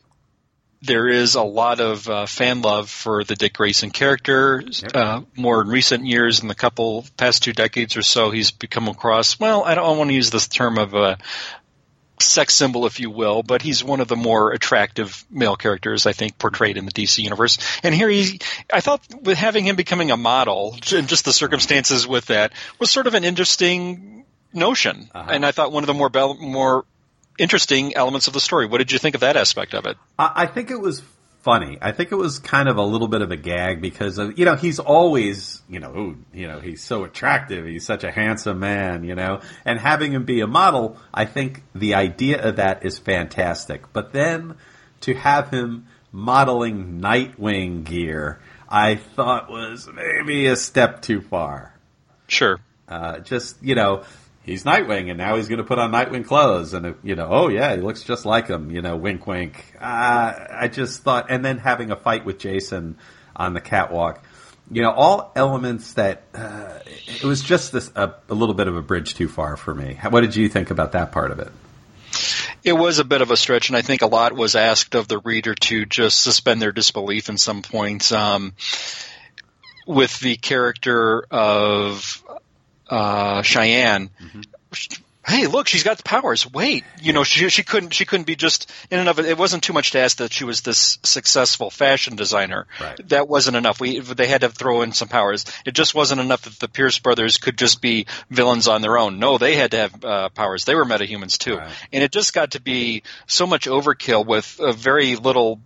there 0.82 1.08
is 1.08 1.36
a 1.36 1.44
lot 1.44 1.80
of 1.80 2.10
uh, 2.10 2.26
fan 2.26 2.62
love 2.62 2.90
for 2.90 3.24
the 3.24 3.36
Dick 3.36 3.54
Grayson 3.54 3.92
character. 3.92 4.64
Yep. 4.66 4.96
Uh, 4.96 5.22
more 5.36 5.62
in 5.62 5.68
recent 5.68 6.06
years, 6.06 6.42
in 6.42 6.48
the 6.48 6.56
couple 6.56 7.06
past 7.18 7.44
two 7.44 7.54
decades 7.54 7.96
or 7.98 8.02
so, 8.02 8.32
he's 8.32 8.52
become 8.52 8.88
across. 8.88 9.40
Well, 9.40 9.64
I 9.64 9.76
don't 9.76 9.98
want 9.98 10.10
to 10.10 10.16
use 10.16 10.32
this 10.32 10.48
term 10.48 10.78
of 10.78 10.94
a 10.94 11.18
sex 12.20 12.54
symbol, 12.54 12.86
if 12.86 13.00
you 13.00 13.10
will, 13.10 13.44
but 13.44 13.62
he's 13.62 13.84
one 13.84 14.00
of 14.00 14.08
the 14.08 14.16
more 14.16 14.52
attractive 14.52 15.26
male 15.30 15.56
characters 15.56 16.06
I 16.06 16.14
think 16.14 16.38
portrayed 16.38 16.78
in 16.78 16.86
the 16.86 16.92
DC 16.92 17.20
universe. 17.20 17.58
And 17.84 17.94
here 17.94 18.10
he, 18.10 18.40
I 18.72 18.82
thought 18.82 19.02
with 19.22 19.38
having 19.38 19.66
him 19.66 19.76
becoming 19.76 20.12
a 20.12 20.18
model 20.18 20.78
and 20.94 21.08
just 21.08 21.26
the 21.26 21.34
circumstances 21.34 22.08
with 22.08 22.28
that 22.28 22.54
was 22.80 22.92
sort 22.92 23.08
of 23.08 23.14
an 23.14 23.24
interesting 23.24 24.26
notion. 24.54 25.10
Uh-huh. 25.14 25.32
And 25.32 25.46
I 25.46 25.52
thought 25.52 25.72
one 25.72 25.84
of 25.84 25.88
the 25.88 25.94
more 25.94 26.10
bel- 26.10 26.36
more 26.36 26.86
interesting 27.38 27.96
elements 27.96 28.28
of 28.28 28.34
the 28.34 28.40
story. 28.40 28.68
What 28.68 28.80
did 28.80 28.92
you 28.92 29.00
think 29.00 29.16
of 29.16 29.22
that 29.22 29.38
aspect 29.38 29.74
of 29.74 29.86
it? 29.86 29.98
I, 30.18 30.32
I 30.36 30.46
think 30.46 30.72
it 30.72 30.80
was 30.80 31.02
funny. 31.42 31.78
I 31.82 31.92
think 31.92 32.12
it 32.12 32.16
was 32.16 32.40
kind 32.40 32.70
of 32.70 32.78
a 32.78 32.84
little 32.84 33.08
bit 33.08 33.22
of 33.22 33.32
a 33.32 33.36
gag 33.36 33.82
because 33.82 34.18
of 34.18 34.38
you 34.38 34.46
know 34.46 34.56
he's 34.56 34.80
always 34.80 35.62
you 35.70 35.80
know 35.80 35.96
ooh, 35.96 36.18
you 36.34 36.48
know 36.48 36.60
he's 36.60 36.84
so 36.84 37.04
attractive. 37.04 37.66
He's 37.66 37.86
such 37.86 38.04
a 38.04 38.12
handsome 38.12 38.60
man, 38.60 39.04
you 39.04 39.16
know, 39.16 39.42
and 39.66 39.80
having 39.80 40.12
him 40.14 40.26
be 40.26 40.42
a 40.42 40.48
model, 40.48 40.98
I 41.14 41.26
think 41.26 41.64
the 41.74 41.96
idea 41.96 42.42
of 42.42 42.58
that 42.58 42.86
is 42.86 43.00
fantastic. 43.00 43.92
But 43.94 44.14
then 44.14 44.56
to 45.02 45.14
have 45.14 45.50
him 45.50 45.88
modeling 46.12 47.00
Nightwing 47.02 47.84
gear, 47.84 48.40
I 48.70 48.96
thought 48.96 49.50
was 49.50 49.90
maybe 49.94 50.48
a 50.48 50.56
step 50.56 51.02
too 51.02 51.22
far. 51.22 51.74
Sure. 52.28 52.60
Uh, 52.88 53.20
just 53.20 53.62
you 53.64 53.76
know, 53.76 54.04
he's 54.44 54.64
Nightwing, 54.64 55.10
and 55.10 55.18
now 55.18 55.38
he's 55.38 55.48
going 55.48 55.60
to 55.60 55.64
put 55.64 55.80
on 55.80 55.92
Nightwing 55.92 56.26
clothes, 56.26 56.74
and 56.74 56.96
you 57.04 57.16
know, 57.16 57.28
oh 57.30 57.48
yeah, 57.48 57.76
he 57.76 57.82
looks 57.82 58.04
just 58.04 58.26
like 58.26 58.48
him. 58.48 58.72
You 58.72 58.82
know, 58.82 58.96
wink, 58.96 59.28
wink. 59.28 59.76
Uh, 59.80 60.34
I 60.52 60.68
just 60.68 61.04
thought, 61.04 61.28
and 61.30 61.44
then 61.44 61.58
having 61.58 61.92
a 61.92 61.96
fight 61.96 62.26
with 62.26 62.40
Jason 62.40 62.98
on 63.36 63.54
the 63.54 63.62
catwalk. 63.62 64.24
You 64.70 64.84
know, 64.84 64.92
all 64.92 65.32
elements 65.36 65.94
that 65.94 66.24
uh, 66.34 66.80
it 66.86 67.24
was 67.24 67.42
just 67.42 67.74
this 67.74 67.92
a, 67.96 68.16
a 68.30 68.34
little 68.34 68.56
bit 68.56 68.68
of 68.68 68.78
a 68.78 68.82
bridge 68.82 69.16
too 69.16 69.28
far 69.28 69.58
for 69.58 69.76
me. 69.76 70.00
What 70.10 70.22
did 70.22 70.36
you 70.36 70.48
think 70.48 70.72
about 70.72 70.94
that 70.94 71.12
part 71.12 71.32
of 71.32 71.40
it? 71.40 71.52
It 72.64 72.74
was 72.74 73.00
a 73.00 73.04
bit 73.04 73.22
of 73.22 73.32
a 73.32 73.38
stretch, 73.38 73.70
and 73.70 73.78
I 73.78 73.82
think 73.82 74.02
a 74.02 74.08
lot 74.08 74.34
was 74.34 74.56
asked 74.56 74.96
of 74.96 75.08
the 75.08 75.18
reader 75.18 75.56
to 75.56 75.86
just 75.86 76.22
suspend 76.22 76.62
their 76.62 76.72
disbelief 76.72 77.28
in 77.28 77.38
some 77.38 77.64
points. 77.64 78.12
Um, 78.12 78.54
with 79.88 80.20
the 80.20 80.38
character 80.38 81.26
of 81.32 82.24
uh, 82.92 83.42
Cheyenne, 83.42 84.10
hey, 85.26 85.48
look, 85.48 85.68
she's 85.68 85.84
got 85.84 85.98
the 85.98 86.04
powers. 86.04 86.52
Wait, 86.52 86.84
you 87.02 87.14
know, 87.14 87.24
she 87.24 87.48
she 87.50 87.64
couldn't 87.64 87.92
she 87.94 88.06
couldn't 88.06 88.26
be 88.28 88.36
just 88.36 88.70
in 88.90 89.00
and 89.00 89.08
of 89.10 89.20
it. 89.20 89.26
It 89.26 89.38
wasn't 89.38 89.64
too 89.64 89.74
much 89.74 89.92
to 89.92 90.00
ask 90.00 90.18
that 90.18 90.34
she 90.34 90.44
was 90.44 90.62
this 90.62 91.00
successful 91.04 91.70
fashion 91.70 92.16
designer. 92.16 92.68
Right. 92.80 93.10
That 93.10 93.28
wasn't 93.28 93.56
enough. 93.58 93.80
We 93.80 94.00
they 94.00 94.28
had 94.28 94.42
to 94.42 94.50
throw 94.50 94.82
in 94.82 94.92
some 94.94 95.08
powers. 95.08 95.46
It 95.66 95.74
just 95.74 95.96
wasn't 95.96 96.22
enough 96.22 96.42
that 96.44 96.60
the 96.60 96.68
Pierce 96.68 97.00
brothers 97.00 97.38
could 97.38 97.58
just 97.58 97.82
be 97.82 98.08
villains 98.30 98.68
on 98.68 98.82
their 98.82 98.98
own. 98.98 99.20
No, 99.20 99.38
they 99.38 99.56
had 99.56 99.72
to 99.72 99.78
have 99.78 100.04
uh, 100.06 100.30
powers. 100.30 100.66
They 100.66 100.76
were 100.76 100.86
metahumans 100.86 101.38
too, 101.38 101.58
Right. 101.58 101.72
and 101.94 102.04
it 102.04 102.12
just 102.12 102.34
got 102.34 102.52
to 102.52 102.62
be 102.62 103.04
so 103.28 103.46
much 103.48 103.68
overkill 103.68 104.26
with 104.26 104.60
a 104.60 104.74
very 104.74 105.16
little. 105.16 105.60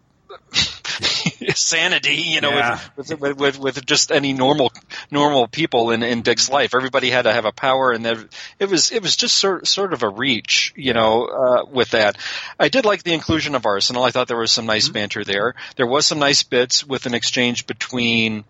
sanity, 1.56 2.16
you 2.16 2.42
know, 2.42 2.52
Yeah. 2.52 2.80
with, 2.96 3.20
with, 3.20 3.38
with 3.38 3.60
with 3.60 3.86
just 3.86 4.12
any 4.12 4.34
normal 4.34 4.72
normal 5.12 5.48
people 5.48 5.92
in, 5.92 6.04
in 6.04 6.22
Dick's 6.22 6.50
life. 6.50 6.74
Everybody 6.76 7.10
had 7.10 7.24
to 7.24 7.34
have 7.34 7.46
a 7.46 7.52
power, 7.52 7.92
and 7.92 8.06
there- 8.06 8.26
it 8.60 8.70
was 8.70 8.92
it 8.92 9.02
was 9.02 9.16
just 9.16 9.36
sort 9.38 9.68
sort 9.68 9.94
of 9.94 10.04
a 10.04 10.10
reach, 10.10 10.74
you 10.76 10.94
know, 10.94 11.26
uh, 11.26 11.66
with 11.66 11.92
that. 11.92 12.18
I 12.60 12.70
did 12.70 12.86
like 12.86 13.04
the 13.04 13.14
inclusion 13.14 13.56
of 13.56 13.66
Arsenal. 13.66 14.04
I 14.04 14.12
thought 14.12 14.28
there 14.28 14.38
was 14.38 14.52
some 14.52 14.66
nice 14.66 14.90
banter 14.90 15.24
there. 15.24 15.56
There 15.76 15.88
was 15.88 16.06
some 16.06 16.20
nice 16.20 16.44
bits 16.44 16.84
with 16.86 17.06
an 17.06 17.14
exchange 17.14 17.68
between. 17.68 18.44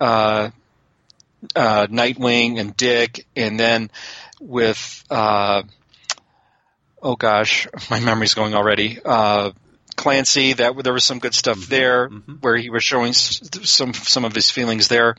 Uh, 0.00 0.50
uh, 1.56 1.86
Nightwing 1.86 2.58
and 2.60 2.76
Dick, 2.76 3.26
and 3.34 3.58
then 3.58 3.90
with 4.40 5.04
uh, 5.10 5.62
oh 7.02 7.16
gosh, 7.16 7.66
my 7.90 8.00
memory's 8.00 8.34
going 8.34 8.54
already. 8.54 8.98
Uh, 9.04 9.52
Clancy, 10.00 10.54
that 10.54 10.82
there 10.82 10.94
was 10.94 11.04
some 11.04 11.18
good 11.18 11.34
stuff 11.34 11.66
there 11.66 12.08
where 12.40 12.56
he 12.56 12.70
was 12.70 12.82
showing 12.82 13.12
some 13.12 13.92
some 13.92 14.24
of 14.24 14.34
his 14.34 14.50
feelings 14.50 14.88
there. 14.88 15.14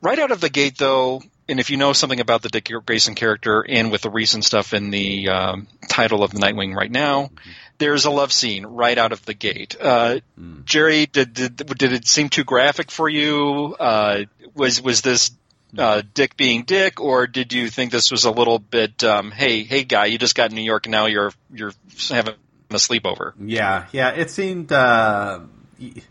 Right 0.00 0.18
out 0.18 0.32
of 0.32 0.40
the 0.40 0.50
gate, 0.50 0.76
though, 0.78 1.22
and 1.48 1.60
if 1.60 1.70
you 1.70 1.76
know 1.76 1.92
something 1.92 2.18
about 2.18 2.42
the 2.42 2.48
Dick 2.48 2.68
Grayson 2.84 3.14
character, 3.14 3.64
and 3.66 3.92
with 3.92 4.02
the 4.02 4.10
recent 4.10 4.44
stuff 4.44 4.74
in 4.74 4.90
the 4.90 5.28
um, 5.28 5.68
title 5.88 6.24
of 6.24 6.32
Nightwing 6.32 6.74
right 6.74 6.90
now, 6.90 7.30
there's 7.78 8.04
a 8.04 8.10
love 8.10 8.32
scene 8.32 8.66
right 8.66 8.98
out 8.98 9.12
of 9.12 9.24
the 9.26 9.34
gate. 9.34 9.76
Uh, 9.80 10.18
Jerry, 10.64 11.06
did, 11.06 11.32
did 11.32 11.56
did 11.56 11.92
it 11.92 12.08
seem 12.08 12.30
too 12.30 12.42
graphic 12.42 12.90
for 12.90 13.08
you? 13.08 13.76
Uh, 13.78 14.24
was 14.56 14.82
was 14.82 15.02
this 15.02 15.30
uh, 15.78 16.02
Dick 16.14 16.36
being 16.36 16.64
Dick, 16.64 17.00
or 17.00 17.28
did 17.28 17.52
you 17.52 17.68
think 17.68 17.92
this 17.92 18.10
was 18.10 18.24
a 18.24 18.32
little 18.32 18.58
bit, 18.58 19.04
um, 19.04 19.30
hey, 19.30 19.62
hey, 19.62 19.84
guy, 19.84 20.06
you 20.06 20.18
just 20.18 20.34
got 20.34 20.50
in 20.50 20.56
New 20.56 20.62
York, 20.62 20.86
and 20.86 20.90
now 20.90 21.06
you're 21.06 21.32
you're 21.52 21.72
having 22.10 22.34
a 22.74 22.78
sleepover? 22.78 23.32
Yeah, 23.40 23.86
yeah. 23.92 24.10
It 24.10 24.30
seemed 24.30 24.72
uh, 24.72 25.40
it 25.78 26.04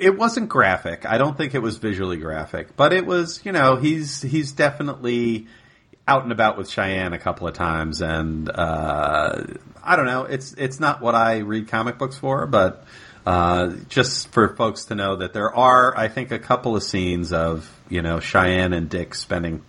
it 0.00 0.16
wasn't 0.16 0.48
graphic. 0.48 1.04
I 1.06 1.18
don't 1.18 1.36
think 1.36 1.54
it 1.54 1.60
was 1.60 1.78
visually 1.78 2.16
graphic, 2.16 2.76
but 2.76 2.92
it 2.92 3.06
was. 3.06 3.40
You 3.44 3.52
know, 3.52 3.76
he's 3.76 4.22
he's 4.22 4.52
definitely 4.52 5.46
out 6.08 6.22
and 6.22 6.32
about 6.32 6.56
with 6.56 6.70
Cheyenne 6.70 7.12
a 7.12 7.18
couple 7.18 7.46
of 7.46 7.54
times, 7.54 8.00
and 8.00 8.48
uh, 8.48 9.44
I 9.82 9.96
don't 9.96 10.06
know. 10.06 10.24
It's 10.24 10.52
it's 10.54 10.80
not 10.80 11.00
what 11.00 11.14
I 11.14 11.38
read 11.38 11.68
comic 11.68 11.98
books 11.98 12.16
for, 12.16 12.46
but 12.46 12.84
uh, 13.26 13.74
just 13.88 14.32
for 14.32 14.54
folks 14.56 14.86
to 14.86 14.94
know 14.94 15.16
that 15.16 15.32
there 15.32 15.54
are, 15.54 15.96
I 15.96 16.08
think, 16.08 16.30
a 16.30 16.38
couple 16.38 16.76
of 16.76 16.82
scenes 16.82 17.32
of 17.32 17.70
you 17.88 18.02
know 18.02 18.20
Cheyenne 18.20 18.72
and 18.72 18.88
Dick 18.88 19.14
spending 19.14 19.62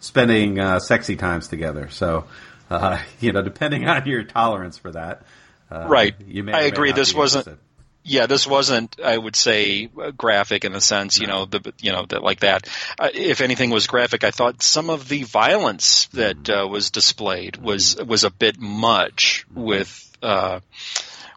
spending 0.00 0.58
uh, 0.58 0.80
sexy 0.80 1.16
times 1.16 1.48
together. 1.48 1.88
So. 1.90 2.24
Uh, 2.72 2.98
you 3.20 3.32
know, 3.32 3.42
depending 3.42 3.88
on 3.88 4.06
your 4.06 4.24
tolerance 4.24 4.78
for 4.78 4.92
that, 4.92 5.22
uh, 5.70 5.86
Right. 5.88 6.14
You 6.26 6.42
may 6.44 6.52
I 6.52 6.60
agree. 6.62 6.92
This 6.92 7.14
wasn't- 7.14 7.46
interested. 7.46 7.64
yeah, 8.04 8.26
this 8.26 8.46
wasn't, 8.46 9.00
I 9.02 9.16
would 9.16 9.36
say, 9.36 9.88
uh, 10.00 10.10
graphic 10.10 10.64
in 10.64 10.72
the 10.72 10.80
sense, 10.80 11.18
you 11.18 11.26
know, 11.26 11.44
the 11.46 11.72
you 11.80 11.92
know 11.92 12.04
that 12.06 12.22
like 12.22 12.40
that. 12.40 12.68
Uh, 12.98 13.08
if 13.14 13.40
anything 13.40 13.70
was 13.70 13.86
graphic, 13.86 14.24
I 14.24 14.30
thought 14.32 14.62
some 14.62 14.90
of 14.90 15.08
the 15.08 15.22
violence 15.22 16.06
that 16.08 16.50
uh, 16.50 16.66
was 16.68 16.90
displayed 16.90 17.56
was 17.56 17.96
was 17.96 18.24
a 18.24 18.30
bit 18.30 18.58
much 18.58 19.46
with 19.54 20.16
uh, 20.22 20.60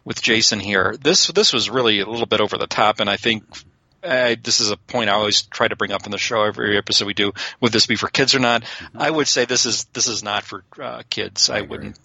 with 0.04 0.20
Jason 0.20 0.60
here. 0.60 0.96
This 1.00 1.28
this 1.28 1.52
was 1.52 1.70
really 1.70 2.00
a 2.00 2.06
little 2.06 2.26
bit 2.26 2.40
over 2.40 2.58
the 2.58 2.66
top, 2.66 3.00
and 3.00 3.08
I 3.08 3.16
think. 3.16 3.44
Uh, 4.02 4.36
this 4.42 4.60
is 4.60 4.70
a 4.70 4.76
point 4.76 5.10
I 5.10 5.14
always 5.14 5.42
try 5.42 5.66
to 5.66 5.74
bring 5.76 5.90
up 5.92 6.04
in 6.06 6.12
the 6.12 6.18
show 6.18 6.42
every 6.44 6.76
episode 6.78 7.06
we 7.06 7.14
do. 7.14 7.32
Would 7.60 7.72
this 7.72 7.86
be 7.86 7.96
for 7.96 8.08
kids 8.08 8.34
or 8.34 8.38
not? 8.38 8.62
I 8.94 9.10
would 9.10 9.26
say 9.26 9.44
this 9.46 9.66
is 9.66 9.84
this 9.86 10.06
is 10.06 10.22
not 10.22 10.44
for 10.44 10.62
uh, 10.80 11.02
kids. 11.10 11.50
I, 11.50 11.62
wouldn't. 11.62 11.98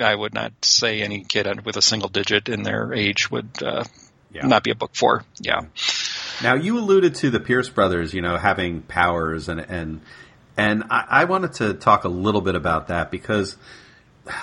I 0.00 0.14
would 0.14 0.34
not 0.34 0.52
say 0.62 1.02
any 1.02 1.24
kid 1.24 1.64
with 1.64 1.76
a 1.76 1.82
single 1.82 2.08
digit 2.08 2.48
in 2.48 2.62
their 2.62 2.92
age 2.94 3.30
would 3.30 3.50
uh, 3.62 3.84
Yeah. 4.30 4.46
not 4.46 4.62
be 4.62 4.70
a 4.70 4.76
book 4.76 4.92
for. 4.94 5.24
Yeah. 5.40 5.62
Now 6.42 6.54
you 6.54 6.78
alluded 6.78 7.16
to 7.16 7.30
the 7.30 7.40
Pierce 7.40 7.68
brothers, 7.68 8.14
you 8.14 8.22
know, 8.22 8.36
having 8.36 8.82
powers 8.82 9.48
and 9.48 9.58
and 9.60 10.00
and 10.56 10.84
I, 10.90 11.04
I 11.08 11.24
wanted 11.24 11.54
to 11.54 11.74
talk 11.74 12.04
a 12.04 12.08
little 12.08 12.40
bit 12.40 12.54
about 12.54 12.88
that 12.88 13.10
because 13.10 13.56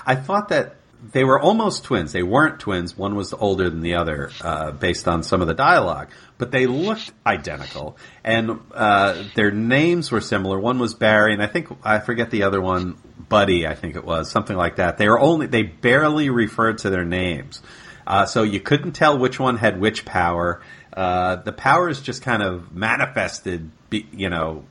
I 0.06 0.16
thought 0.16 0.50
that 0.50 0.76
they 1.12 1.24
were 1.24 1.40
almost 1.40 1.84
twins. 1.84 2.12
They 2.12 2.24
weren't 2.24 2.60
twins. 2.60 2.98
One 2.98 3.16
was 3.16 3.34
older 3.34 3.70
than 3.70 3.82
the 3.82 3.96
other, 3.96 4.32
uh, 4.42 4.72
based 4.72 5.08
on 5.08 5.24
some 5.24 5.42
of 5.42 5.48
the 5.48 5.54
dialogue, 5.54 6.10
but 6.38 6.52
they 6.52 6.66
looked 6.66 7.12
identical, 7.26 7.98
and 8.24 8.60
uh, 8.74 9.24
their 9.36 9.52
names 9.52 10.12
were 10.12 10.22
similar. 10.22 10.60
One 10.60 10.80
was 10.80 10.94
Barry, 10.94 11.34
and 11.34 11.42
I 11.42 11.48
think 11.48 11.70
I 11.84 12.00
forget 12.00 12.32
the 12.32 12.44
other 12.44 12.62
one, 12.62 12.98
Buddy. 13.30 13.68
I 13.68 13.76
think 13.76 13.96
it 13.96 14.06
was 14.06 14.30
something 14.30 14.56
like 14.56 14.78
that. 14.78 14.98
They 14.98 15.08
were 15.08 15.20
only 15.20 15.48
they 15.48 15.64
barely 15.64 16.30
referred 16.30 16.80
to 16.80 16.90
their 16.90 17.06
names. 17.06 17.62
Uh, 18.08 18.26
so 18.26 18.44
you 18.44 18.60
couldn't 18.60 18.92
tell 18.92 19.18
which 19.18 19.40
one 19.40 19.58
had 19.58 19.80
which 19.80 20.06
power. 20.06 20.62
Uh, 20.94 21.38
the 21.38 21.52
powers 21.52 22.02
just 22.02 22.22
kind 22.22 22.44
of 22.44 22.74
manifested, 22.74 23.72
you 23.92 24.30
know, 24.30 24.64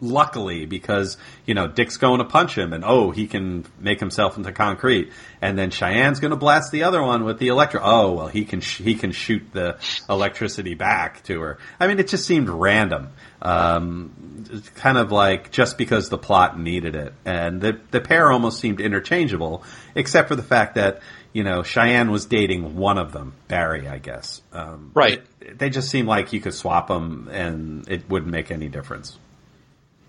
luckily 0.00 0.66
because, 0.66 1.16
you 1.46 1.54
know, 1.54 1.66
Dick's 1.66 1.96
going 1.96 2.18
to 2.18 2.24
punch 2.24 2.56
him 2.56 2.72
and, 2.72 2.84
oh, 2.84 3.10
he 3.10 3.26
can 3.26 3.64
make 3.78 4.00
himself 4.00 4.36
into 4.36 4.52
concrete. 4.52 5.10
And 5.42 5.58
then 5.58 5.70
Cheyenne's 5.70 6.20
going 6.20 6.30
to 6.30 6.36
blast 6.36 6.72
the 6.72 6.84
other 6.84 7.02
one 7.02 7.24
with 7.24 7.38
the 7.38 7.48
electro. 7.48 7.80
Oh, 7.82 8.12
well, 8.12 8.28
he 8.28 8.44
can, 8.44 8.60
sh- 8.60 8.80
he 8.80 8.94
can 8.94 9.12
shoot 9.12 9.42
the 9.52 9.78
electricity 10.08 10.74
back 10.74 11.22
to 11.24 11.40
her. 11.40 11.58
I 11.78 11.86
mean, 11.86 11.98
it 11.98 12.08
just 12.08 12.24
seemed 12.26 12.48
random. 12.48 13.10
Um, 13.42 14.52
kind 14.74 14.98
of 14.98 15.10
like 15.12 15.50
just 15.50 15.78
because 15.78 16.08
the 16.08 16.18
plot 16.18 16.58
needed 16.58 16.94
it. 16.94 17.14
And 17.24 17.60
the, 17.60 17.80
the 17.90 18.00
pair 18.00 18.30
almost 18.30 18.60
seemed 18.60 18.80
interchangeable, 18.80 19.64
except 19.94 20.28
for 20.28 20.36
the 20.36 20.42
fact 20.42 20.74
that, 20.74 21.00
you 21.32 21.44
know, 21.44 21.62
Cheyenne 21.62 22.10
was 22.10 22.26
dating 22.26 22.76
one 22.76 22.98
of 22.98 23.12
them, 23.12 23.32
Barry, 23.48 23.88
I 23.88 23.98
guess. 23.98 24.42
Um, 24.52 24.90
Right. 24.94 25.22
they 25.58 25.70
just 25.70 25.88
seemed 25.88 26.08
like 26.08 26.32
you 26.32 26.40
could 26.40 26.54
swap 26.54 26.88
them 26.88 27.28
and 27.30 27.88
it 27.88 28.08
wouldn't 28.10 28.30
make 28.32 28.50
any 28.50 28.68
difference. 28.68 29.16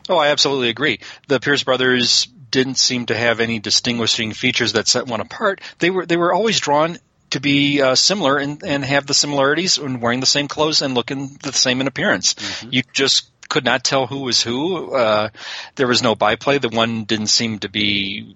Oh, 0.09 0.17
I 0.17 0.29
absolutely 0.29 0.69
agree. 0.69 0.99
The 1.27 1.39
Pierce 1.39 1.63
brothers 1.63 2.27
didn't 2.49 2.77
seem 2.77 3.05
to 3.05 3.15
have 3.15 3.39
any 3.39 3.59
distinguishing 3.59 4.33
features 4.33 4.73
that 4.73 4.87
set 4.87 5.07
one 5.07 5.21
apart. 5.21 5.61
They 5.79 5.89
were 5.89 6.05
they 6.05 6.17
were 6.17 6.33
always 6.33 6.59
drawn 6.59 6.97
to 7.31 7.39
be 7.39 7.81
uh, 7.81 7.95
similar 7.95 8.37
and, 8.37 8.61
and 8.63 8.83
have 8.83 9.07
the 9.07 9.13
similarities 9.13 9.77
and 9.77 10.01
wearing 10.01 10.19
the 10.19 10.25
same 10.25 10.49
clothes 10.49 10.81
and 10.81 10.93
looking 10.93 11.37
the 11.41 11.53
same 11.53 11.79
in 11.79 11.87
appearance. 11.87 12.35
You 12.69 12.83
just 12.91 13.29
could 13.47 13.63
not 13.65 13.83
tell 13.83 14.05
who 14.05 14.21
was 14.21 14.41
who. 14.41 14.93
Uh, 14.93 15.29
there 15.75 15.87
was 15.87 16.03
no 16.03 16.15
byplay. 16.15 16.57
The 16.57 16.69
one 16.69 17.05
didn't 17.05 17.27
seem 17.27 17.59
to 17.59 17.69
be 17.69 18.35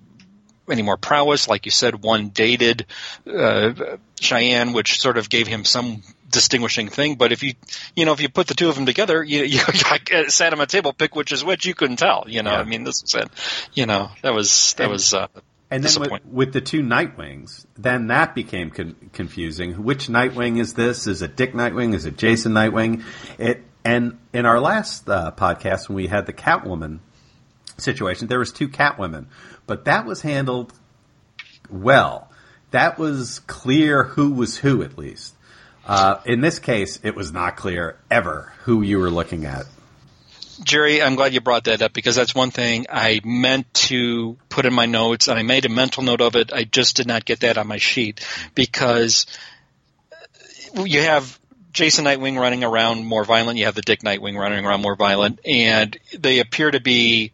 any 0.69 0.81
more 0.81 0.97
prowess. 0.97 1.47
Like 1.47 1.65
you 1.65 1.71
said, 1.71 2.03
one 2.03 2.29
dated 2.29 2.85
uh, 3.27 3.97
Cheyenne, 4.19 4.73
which 4.73 4.99
sort 4.99 5.17
of 5.17 5.29
gave 5.29 5.47
him 5.47 5.65
some 5.65 6.03
distinguishing 6.29 6.89
thing. 6.89 7.15
But 7.15 7.31
if 7.31 7.43
you, 7.43 7.53
you 7.95 8.05
know, 8.05 8.13
if 8.13 8.21
you 8.21 8.29
put 8.29 8.47
the 8.47 8.53
two 8.53 8.69
of 8.69 8.75
them 8.75 8.85
together, 8.85 9.23
you, 9.23 9.43
you 9.43 9.59
I 9.67 10.25
sat 10.27 10.49
them 10.51 10.61
at 10.61 10.63
a 10.63 10.71
table, 10.71 10.93
pick 10.93 11.15
which 11.15 11.31
is 11.31 11.43
which. 11.43 11.65
You 11.65 11.73
couldn't 11.75 11.97
tell. 11.97 12.25
You 12.27 12.43
know, 12.43 12.51
Yeah. 12.51 12.59
I 12.59 12.63
mean, 12.63 12.83
this 12.83 13.01
was 13.01 13.13
it. 13.15 13.29
You 13.73 13.85
know, 13.85 14.11
that 14.21 14.33
was 14.33 14.73
that 14.77 14.83
And- 14.83 14.91
was. 14.91 15.13
Uh, 15.13 15.27
And 15.71 15.83
then 15.83 15.99
with, 15.99 16.25
with 16.25 16.53
the 16.53 16.61
two 16.61 16.83
Nightwings, 16.83 17.65
then 17.75 18.07
that 18.07 18.35
became 18.35 18.69
con- 18.69 18.95
confusing. 19.13 19.83
Which 19.83 20.07
Nightwing 20.07 20.59
is 20.59 20.75
this? 20.75 21.07
Is 21.07 21.23
it 21.23 21.35
Dick 21.35 21.53
Nightwing? 21.53 21.95
Is 21.95 22.05
it 22.05 22.17
Jason 22.17 22.53
Nightwing? 22.53 23.03
It 23.39 23.63
and 23.83 24.17
in 24.31 24.45
our 24.45 24.59
last 24.59 25.09
uh, 25.09 25.31
podcast 25.35 25.89
when 25.89 25.95
we 25.95 26.07
had 26.07 26.27
the 26.27 26.33
Catwoman 26.33 26.99
situation, 27.77 28.27
there 28.27 28.39
was 28.39 28.51
two 28.51 28.67
Catwomen, 28.69 29.25
but 29.67 29.85
that 29.85 30.05
was 30.05 30.21
handled 30.21 30.71
well. 31.69 32.29
That 32.71 32.97
was 32.99 33.39
clear 33.47 34.03
who 34.03 34.33
was 34.33 34.57
who 34.57 34.81
at 34.83 34.97
least. 34.97 35.33
Uh, 35.85 36.19
in 36.25 36.41
this 36.41 36.59
case, 36.59 36.99
it 37.03 37.15
was 37.15 37.31
not 37.31 37.55
clear 37.55 37.97
ever 38.09 38.53
who 38.63 38.81
you 38.81 38.99
were 38.99 39.11
looking 39.11 39.45
at. 39.45 39.65
Jerry, 40.63 41.01
I'm 41.01 41.15
glad 41.15 41.33
you 41.33 41.41
brought 41.41 41.65
that 41.65 41.81
up 41.81 41.93
because 41.93 42.15
that's 42.15 42.33
one 42.33 42.49
thing 42.49 42.85
I 42.89 43.19
meant 43.23 43.71
to 43.73 44.37
put 44.49 44.65
in 44.65 44.73
my 44.73 44.85
notes, 44.85 45.27
and 45.27 45.37
I 45.37 45.43
made 45.43 45.65
a 45.65 45.69
mental 45.69 46.01
note 46.01 46.21
of 46.21 46.35
it. 46.35 46.53
I 46.53 46.63
just 46.63 46.95
did 46.95 47.07
not 47.07 47.25
get 47.25 47.41
that 47.41 47.57
on 47.57 47.67
my 47.67 47.77
sheet 47.77 48.25
because 48.55 49.25
you 50.73 51.01
have 51.01 51.37
Jason 51.73 52.05
Nightwing 52.05 52.39
running 52.39 52.63
around 52.63 53.05
more 53.05 53.25
violent, 53.25 53.59
you 53.59 53.65
have 53.65 53.75
the 53.75 53.81
Dick 53.81 54.01
Nightwing 54.01 54.39
running 54.39 54.65
around 54.65 54.81
more 54.81 54.95
violent, 54.95 55.41
and 55.45 55.97
they 56.17 56.39
appear 56.39 56.71
to 56.71 56.79
be 56.79 57.33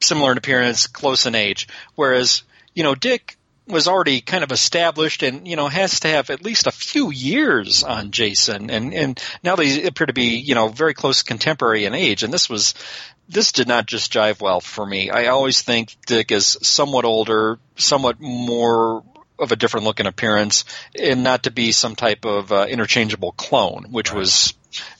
similar 0.00 0.32
in 0.32 0.38
appearance, 0.38 0.88
close 0.88 1.26
in 1.26 1.36
age. 1.36 1.68
Whereas, 1.94 2.42
you 2.74 2.82
know, 2.82 2.96
Dick 2.96 3.36
was 3.66 3.88
already 3.88 4.20
kind 4.20 4.44
of 4.44 4.52
established 4.52 5.22
and, 5.22 5.46
you 5.46 5.56
know, 5.56 5.68
has 5.68 6.00
to 6.00 6.08
have 6.08 6.30
at 6.30 6.44
least 6.44 6.66
a 6.66 6.72
few 6.72 7.10
years 7.10 7.82
on 7.82 8.12
Jason. 8.12 8.70
And, 8.70 8.94
and 8.94 9.20
now 9.42 9.56
they 9.56 9.84
appear 9.84 10.06
to 10.06 10.12
be, 10.12 10.36
you 10.36 10.54
know, 10.54 10.68
very 10.68 10.94
close 10.94 11.22
contemporary 11.22 11.84
in 11.84 11.94
age. 11.94 12.22
And 12.22 12.32
this 12.32 12.48
was, 12.48 12.74
this 13.28 13.52
did 13.52 13.66
not 13.66 13.86
just 13.86 14.12
jive 14.12 14.40
well 14.40 14.60
for 14.60 14.86
me. 14.86 15.10
I 15.10 15.26
always 15.26 15.62
think 15.62 15.96
Dick 16.06 16.30
is 16.30 16.56
somewhat 16.62 17.04
older, 17.04 17.58
somewhat 17.76 18.20
more 18.20 19.02
of 19.38 19.52
a 19.52 19.56
different 19.56 19.84
look 19.84 19.98
and 19.98 20.08
appearance, 20.08 20.64
and 20.98 21.22
not 21.22 21.42
to 21.42 21.50
be 21.50 21.72
some 21.72 21.94
type 21.94 22.24
of 22.24 22.52
uh, 22.52 22.66
interchangeable 22.68 23.32
clone, 23.32 23.86
which 23.90 24.12
was 24.12 24.54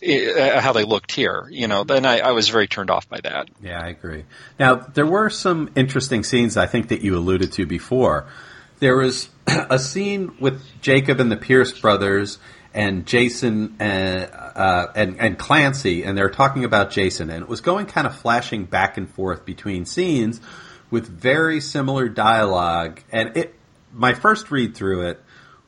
uh, 0.07 0.61
how 0.61 0.73
they 0.73 0.85
looked 0.85 1.13
here. 1.13 1.47
You 1.51 1.69
know, 1.69 1.85
then 1.85 2.05
I, 2.05 2.19
I 2.19 2.33
was 2.33 2.49
very 2.49 2.67
turned 2.67 2.91
off 2.91 3.09
by 3.09 3.21
that. 3.23 3.49
Yeah, 3.63 3.81
I 3.81 3.89
agree. 3.89 4.25
Now, 4.59 4.75
there 4.75 5.07
were 5.07 5.31
some 5.31 5.71
interesting 5.75 6.23
scenes 6.23 6.57
I 6.57 6.67
think 6.67 6.89
that 6.89 7.01
you 7.01 7.17
alluded 7.17 7.53
to 7.53 7.65
before. 7.65 8.27
There 8.79 8.97
was 8.97 9.29
a 9.47 9.79
scene 9.79 10.37
with 10.39 10.63
Jacob 10.81 11.21
and 11.21 11.31
the 11.31 11.37
Pierce 11.37 11.79
brothers 11.79 12.39
and 12.75 13.07
Jason 13.07 13.77
and, 13.79 14.31
uh, 14.33 14.89
and, 14.95 15.19
and 15.19 15.39
Clancy, 15.39 16.03
and 16.05 16.17
they're 16.17 16.29
talking 16.29 16.65
about 16.65 16.91
Jason, 16.91 17.31
and 17.31 17.43
it 17.43 17.49
was 17.49 17.63
going 17.63 17.87
kind 17.87 18.07
of 18.07 18.15
flashing 18.17 18.67
back 18.67 18.99
and 18.99 19.09
forth 19.09 19.47
between 19.47 19.87
scenes 19.87 20.41
with 20.91 21.09
very 21.09 21.61
similar 21.61 22.09
dialogue. 22.09 23.01
And 23.11 23.37
it, 23.37 23.55
my 23.95 24.13
first 24.13 24.51
read 24.51 24.77
through 24.77 25.09
it 25.09 25.23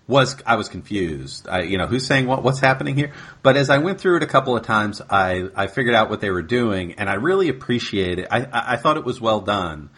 was 0.07 0.37
I 0.47 0.57
was 0.57 0.69
confused. 0.69 1.49
I, 1.49 1.63
you 1.63 1.79
know, 1.79 1.87
who's 1.87 2.07
saying 2.07 2.27
what? 2.27 2.43
What's 2.43 2.61
happening 2.61 2.95
here? 2.95 3.13
But 3.43 3.57
as 3.57 3.71
I 3.71 3.79
went 3.79 4.01
through 4.01 4.17
it 4.19 4.23
a 4.23 4.27
couple 4.27 4.57
of 4.57 4.65
times, 4.65 5.01
I, 5.09 5.49
I 5.55 5.67
figured 5.67 5.95
out 5.95 6.11
what 6.11 6.21
they 6.21 6.31
were 6.31 6.43
doing, 6.43 6.95
and 6.95 7.09
I 7.09 7.15
really 7.15 7.49
appreciated. 7.49 8.21
it. 8.21 8.29
I 8.31 8.75
I 8.75 8.77
thought 8.77 8.97
it 8.97 9.05
was 9.05 9.21
well 9.21 9.41
done. 9.41 9.91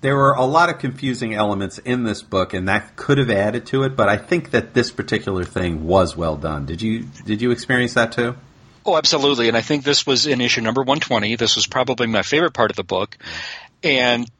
There 0.00 0.16
were 0.16 0.32
a 0.32 0.44
lot 0.44 0.70
of 0.70 0.78
confusing 0.78 1.34
elements 1.34 1.78
in 1.78 2.04
this 2.04 2.22
book, 2.22 2.54
and 2.54 2.68
that 2.68 2.94
could 2.94 3.18
have 3.18 3.30
added 3.30 3.66
to 3.66 3.82
it. 3.82 3.96
But 3.96 4.08
I 4.08 4.16
think 4.16 4.52
that 4.52 4.74
this 4.74 4.90
particular 4.90 5.44
thing 5.44 5.86
was 5.86 6.16
well 6.16 6.36
done. 6.36 6.66
Did 6.66 6.82
you 6.82 7.06
did 7.24 7.42
you 7.42 7.50
experience 7.50 7.94
that 7.94 8.12
too? 8.12 8.36
Oh, 8.86 8.96
absolutely. 8.96 9.48
And 9.48 9.56
I 9.56 9.60
think 9.60 9.84
this 9.84 10.06
was 10.06 10.26
in 10.26 10.40
issue 10.40 10.62
number 10.62 10.80
120. 10.80 11.36
This 11.36 11.56
was 11.56 11.66
probably 11.66 12.06
my 12.06 12.22
favorite 12.22 12.54
part 12.54 12.70
of 12.70 12.76
the 12.76 12.84
book. 12.84 13.18
And 13.82 14.30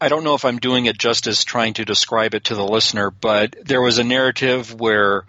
I 0.00 0.08
don't 0.08 0.24
know 0.24 0.34
if 0.34 0.44
I'm 0.44 0.58
doing 0.58 0.86
it 0.86 0.96
justice 0.96 1.44
trying 1.44 1.74
to 1.74 1.84
describe 1.84 2.34
it 2.34 2.44
to 2.44 2.54
the 2.54 2.64
listener, 2.64 3.10
but 3.10 3.56
there 3.64 3.82
was 3.82 3.98
a 3.98 4.04
narrative 4.04 4.78
where 4.78 5.24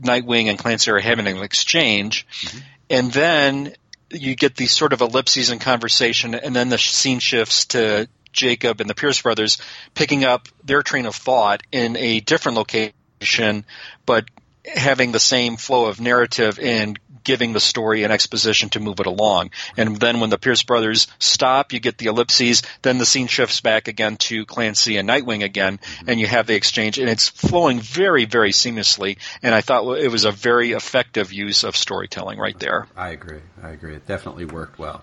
Nightwing 0.00 0.48
and 0.48 0.58
Clancy 0.58 0.90
are 0.90 0.98
having 0.98 1.26
an 1.26 1.38
exchange, 1.38 2.26
mm-hmm. 2.42 2.58
and 2.90 3.12
then 3.12 3.74
you 4.10 4.34
get 4.34 4.56
these 4.56 4.72
sort 4.72 4.92
of 4.92 5.00
ellipses 5.00 5.50
in 5.50 5.58
conversation, 5.58 6.34
and 6.34 6.54
then 6.54 6.68
the 6.68 6.78
scene 6.78 7.18
shifts 7.18 7.66
to 7.66 8.08
Jacob 8.36 8.80
and 8.80 8.88
the 8.88 8.94
Pierce 8.94 9.20
brothers 9.20 9.58
picking 9.94 10.24
up 10.24 10.48
their 10.64 10.82
train 10.82 11.06
of 11.06 11.16
thought 11.16 11.62
in 11.72 11.96
a 11.96 12.20
different 12.20 12.56
location, 12.56 13.64
but 14.04 14.26
having 14.64 15.12
the 15.12 15.20
same 15.20 15.56
flow 15.56 15.86
of 15.86 16.00
narrative 16.00 16.58
and 16.60 16.98
giving 17.26 17.52
the 17.52 17.60
story 17.60 18.04
an 18.04 18.12
exposition 18.12 18.68
to 18.70 18.80
move 18.80 19.00
it 19.00 19.06
along. 19.06 19.50
And 19.76 19.96
then 19.96 20.20
when 20.20 20.30
the 20.30 20.38
Pierce 20.38 20.62
brothers 20.62 21.08
stop, 21.18 21.72
you 21.72 21.80
get 21.80 21.98
the 21.98 22.06
ellipses, 22.06 22.62
then 22.82 22.98
the 22.98 23.04
scene 23.04 23.26
shifts 23.26 23.60
back 23.60 23.88
again 23.88 24.16
to 24.28 24.46
Clancy 24.46 24.96
and 24.96 25.08
Nightwing 25.08 25.42
again, 25.42 25.80
and 26.06 26.20
you 26.20 26.28
have 26.28 26.46
the 26.46 26.54
exchange, 26.54 26.98
and 26.98 27.08
it's 27.08 27.28
flowing 27.28 27.80
very, 27.80 28.26
very 28.26 28.52
seamlessly. 28.52 29.18
And 29.42 29.54
I 29.54 29.60
thought 29.60 29.98
it 29.98 30.10
was 30.10 30.24
a 30.24 30.30
very 30.30 30.70
effective 30.70 31.32
use 31.32 31.64
of 31.64 31.76
storytelling 31.76 32.38
right 32.38 32.58
there. 32.60 32.86
I 32.96 33.10
agree. 33.10 33.40
I 33.60 33.70
agree. 33.70 33.96
It 33.96 34.06
definitely 34.06 34.44
worked 34.44 34.78
well. 34.78 35.02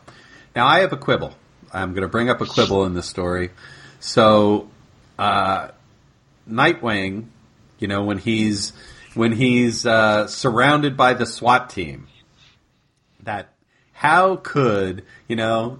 Now 0.55 0.65
I 0.65 0.79
have 0.79 0.93
a 0.93 0.97
quibble. 0.97 1.35
I'm 1.73 1.93
going 1.93 2.03
to 2.03 2.07
bring 2.07 2.29
up 2.29 2.41
a 2.41 2.45
quibble 2.45 2.85
in 2.85 2.93
this 2.93 3.07
story. 3.07 3.49
So, 3.99 4.69
uh, 5.17 5.69
Nightwing, 6.49 7.25
You 7.79 7.87
know, 7.87 8.03
when 8.03 8.17
he's 8.17 8.73
when 9.13 9.31
he's 9.31 9.85
uh, 9.85 10.27
surrounded 10.27 10.97
by 10.97 11.13
the 11.13 11.25
SWAT 11.25 11.69
team. 11.69 12.07
That 13.23 13.53
how 13.93 14.35
could 14.37 15.05
you 15.27 15.35
know? 15.35 15.79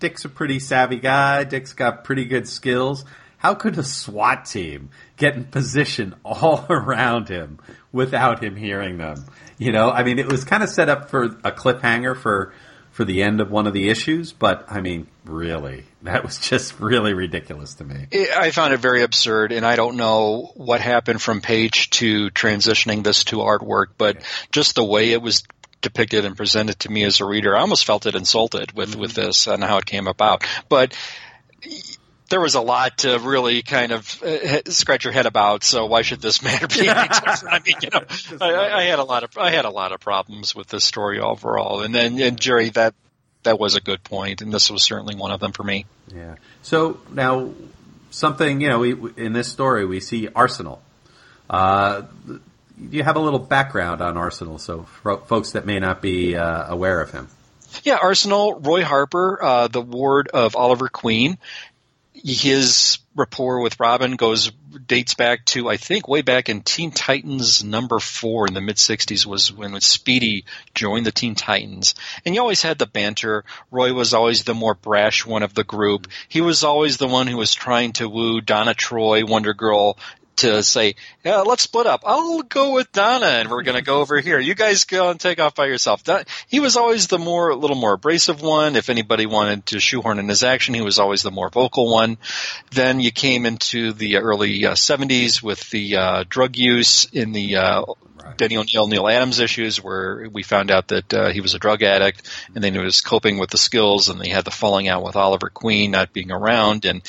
Dick's 0.00 0.24
a 0.24 0.28
pretty 0.28 0.58
savvy 0.58 0.96
guy. 0.96 1.44
Dick's 1.44 1.74
got 1.74 2.02
pretty 2.02 2.24
good 2.24 2.48
skills. 2.48 3.04
How 3.38 3.54
could 3.54 3.78
a 3.78 3.84
SWAT 3.84 4.44
team 4.44 4.90
get 5.16 5.36
in 5.36 5.44
position 5.44 6.16
all 6.24 6.66
around 6.70 7.28
him 7.28 7.60
without 7.92 8.42
him 8.42 8.56
hearing 8.56 8.98
them? 8.98 9.24
You 9.58 9.70
know, 9.70 9.90
I 9.90 10.02
mean, 10.02 10.18
it 10.18 10.30
was 10.30 10.44
kind 10.44 10.62
of 10.62 10.68
set 10.68 10.88
up 10.88 11.08
for 11.08 11.24
a 11.44 11.52
cliffhanger 11.52 12.16
for 12.16 12.52
for 12.92 13.04
the 13.04 13.22
end 13.22 13.40
of 13.40 13.50
one 13.50 13.66
of 13.66 13.72
the 13.72 13.88
issues, 13.88 14.32
but 14.32 14.66
I 14.68 14.80
mean, 14.80 15.08
really, 15.24 15.84
that 16.02 16.22
was 16.22 16.38
just 16.38 16.78
really 16.78 17.14
ridiculous 17.14 17.74
to 17.74 17.84
me. 17.84 18.06
I 18.36 18.50
found 18.50 18.74
it 18.74 18.78
very 18.78 19.02
absurd, 19.02 19.50
and 19.50 19.66
I 19.66 19.76
don't 19.76 19.96
know 19.96 20.52
what 20.54 20.80
happened 20.80 21.20
from 21.20 21.40
page 21.40 21.90
to 21.90 22.30
transitioning 22.30 23.02
this 23.02 23.24
to 23.24 23.38
artwork, 23.38 23.86
but 23.98 24.18
just 24.52 24.74
the 24.74 24.84
way 24.84 25.12
it 25.12 25.22
was 25.22 25.42
depicted 25.80 26.24
and 26.24 26.36
presented 26.36 26.78
to 26.80 26.92
me 26.92 27.02
as 27.02 27.20
a 27.20 27.24
reader, 27.24 27.56
I 27.56 27.60
almost 27.60 27.84
felt 27.84 28.06
it 28.06 28.14
insulted 28.14 28.72
with, 28.72 28.90
mm-hmm. 28.90 29.00
with 29.00 29.14
this 29.14 29.46
and 29.46 29.64
how 29.64 29.78
it 29.78 29.86
came 29.86 30.06
about. 30.06 30.44
But 30.68 30.96
there 32.32 32.40
was 32.40 32.54
a 32.54 32.62
lot 32.62 32.98
to 32.98 33.18
really 33.18 33.62
kind 33.62 33.92
of 33.92 34.22
uh, 34.22 34.62
scratch 34.70 35.04
your 35.04 35.12
head 35.12 35.26
about. 35.26 35.62
So 35.62 35.84
why 35.84 36.00
should 36.00 36.22
this 36.22 36.42
matter 36.42 36.66
be 36.66 36.88
any 36.88 37.08
different? 37.08 37.44
I 37.46 37.60
mean, 37.64 37.74
you 37.82 37.90
know, 37.92 38.00
I, 38.40 38.80
I, 38.80 38.82
had 38.84 38.98
a 38.98 39.04
lot 39.04 39.22
of 39.22 39.36
I 39.36 39.50
had 39.50 39.66
a 39.66 39.70
lot 39.70 39.92
of 39.92 40.00
problems 40.00 40.54
with 40.54 40.68
this 40.68 40.82
story 40.82 41.20
overall. 41.20 41.82
And 41.82 41.94
then 41.94 42.18
and 42.18 42.40
Jerry, 42.40 42.70
that 42.70 42.94
that 43.42 43.58
was 43.58 43.76
a 43.76 43.82
good 43.82 44.02
point, 44.02 44.40
and 44.40 44.52
this 44.52 44.70
was 44.70 44.82
certainly 44.82 45.14
one 45.14 45.30
of 45.30 45.40
them 45.40 45.52
for 45.52 45.62
me. 45.62 45.84
Yeah. 46.08 46.36
So 46.62 47.00
now 47.10 47.52
something 48.10 48.62
you 48.62 48.68
know, 48.68 48.78
we, 48.78 48.96
in 49.16 49.34
this 49.34 49.52
story 49.52 49.84
we 49.84 50.00
see 50.00 50.28
Arsenal. 50.34 50.82
Uh, 51.50 52.02
you 52.90 53.02
have 53.02 53.16
a 53.16 53.20
little 53.20 53.38
background 53.38 54.00
on 54.00 54.16
Arsenal, 54.16 54.58
so 54.58 54.84
folks 55.26 55.52
that 55.52 55.66
may 55.66 55.78
not 55.78 56.00
be 56.00 56.34
uh, 56.34 56.72
aware 56.72 57.00
of 57.00 57.10
him. 57.10 57.28
Yeah, 57.84 57.98
Arsenal, 58.02 58.60
Roy 58.60 58.84
Harper, 58.84 59.42
uh, 59.42 59.68
the 59.68 59.80
ward 59.80 60.28
of 60.28 60.56
Oliver 60.56 60.88
Queen. 60.88 61.38
His 62.24 62.98
rapport 63.14 63.60
with 63.60 63.80
Robin 63.80 64.16
goes 64.16 64.50
dates 64.86 65.14
back 65.14 65.44
to 65.44 65.68
I 65.68 65.76
think 65.76 66.08
way 66.08 66.22
back 66.22 66.48
in 66.48 66.62
Teen 66.62 66.90
Titans 66.90 67.62
number 67.62 67.98
four 67.98 68.46
in 68.46 68.54
the 68.54 68.60
mid 68.60 68.76
'60s 68.76 69.26
was 69.26 69.52
when 69.52 69.78
Speedy 69.80 70.44
joined 70.74 71.04
the 71.04 71.12
Teen 71.12 71.34
Titans, 71.34 71.94
and 72.24 72.34
you 72.34 72.40
always 72.40 72.62
had 72.62 72.78
the 72.78 72.86
banter. 72.86 73.44
Roy 73.70 73.92
was 73.92 74.14
always 74.14 74.44
the 74.44 74.54
more 74.54 74.74
brash 74.74 75.26
one 75.26 75.42
of 75.42 75.54
the 75.54 75.64
group. 75.64 76.08
He 76.28 76.40
was 76.40 76.62
always 76.64 76.96
the 76.96 77.08
one 77.08 77.26
who 77.26 77.36
was 77.36 77.54
trying 77.54 77.92
to 77.94 78.08
woo 78.08 78.40
Donna 78.40 78.74
Troy, 78.74 79.24
Wonder 79.24 79.52
Girl, 79.52 79.98
to 80.36 80.62
say, 80.62 80.94
yeah, 81.24 81.40
let's 81.40 81.62
split 81.62 81.86
up. 81.86 82.02
I'll 82.04 82.42
go 82.42 82.74
with 82.74 82.90
Donna 82.92 83.26
and 83.26 83.50
we're 83.50 83.62
going 83.62 83.76
to 83.76 83.82
go 83.82 84.00
over 84.00 84.18
here. 84.20 84.38
You 84.38 84.54
guys 84.54 84.84
go 84.84 85.10
and 85.10 85.20
take 85.20 85.40
off 85.40 85.54
by 85.54 85.66
yourself. 85.66 86.02
He 86.48 86.60
was 86.60 86.76
always 86.76 87.06
the 87.06 87.18
more, 87.18 87.50
a 87.50 87.56
little 87.56 87.76
more 87.76 87.94
abrasive 87.94 88.42
one. 88.42 88.76
If 88.76 88.90
anybody 88.90 89.26
wanted 89.26 89.66
to 89.66 89.80
shoehorn 89.80 90.18
in 90.18 90.28
his 90.28 90.42
action, 90.42 90.74
he 90.74 90.82
was 90.82 90.98
always 90.98 91.22
the 91.22 91.30
more 91.30 91.50
vocal 91.50 91.90
one. 91.90 92.18
Then 92.70 93.00
you 93.00 93.10
came 93.10 93.46
into 93.46 93.92
the 93.92 94.16
early 94.16 94.66
uh, 94.66 94.72
70s 94.72 95.42
with 95.42 95.70
the 95.70 95.96
uh, 95.96 96.24
drug 96.28 96.56
use 96.56 97.04
in 97.06 97.32
the 97.32 97.56
uh, 97.56 97.84
Denny 98.36 98.56
O'Neil, 98.56 98.86
Neal 98.86 99.08
Adams 99.08 99.40
issues 99.40 99.82
where 99.82 100.28
we 100.30 100.42
found 100.42 100.70
out 100.70 100.88
that 100.88 101.14
uh, 101.14 101.30
he 101.30 101.40
was 101.40 101.54
a 101.54 101.58
drug 101.58 101.82
addict 101.82 102.28
and 102.54 102.62
then 102.62 102.72
he 102.72 102.78
was 102.78 103.00
coping 103.00 103.38
with 103.38 103.50
the 103.50 103.58
skills 103.58 104.08
and 104.08 104.20
they 104.20 104.28
had 104.28 104.44
the 104.44 104.50
falling 104.50 104.88
out 104.88 105.02
with 105.02 105.16
Oliver 105.16 105.50
Queen 105.50 105.90
not 105.90 106.12
being 106.12 106.30
around 106.30 106.84
and 106.84 107.02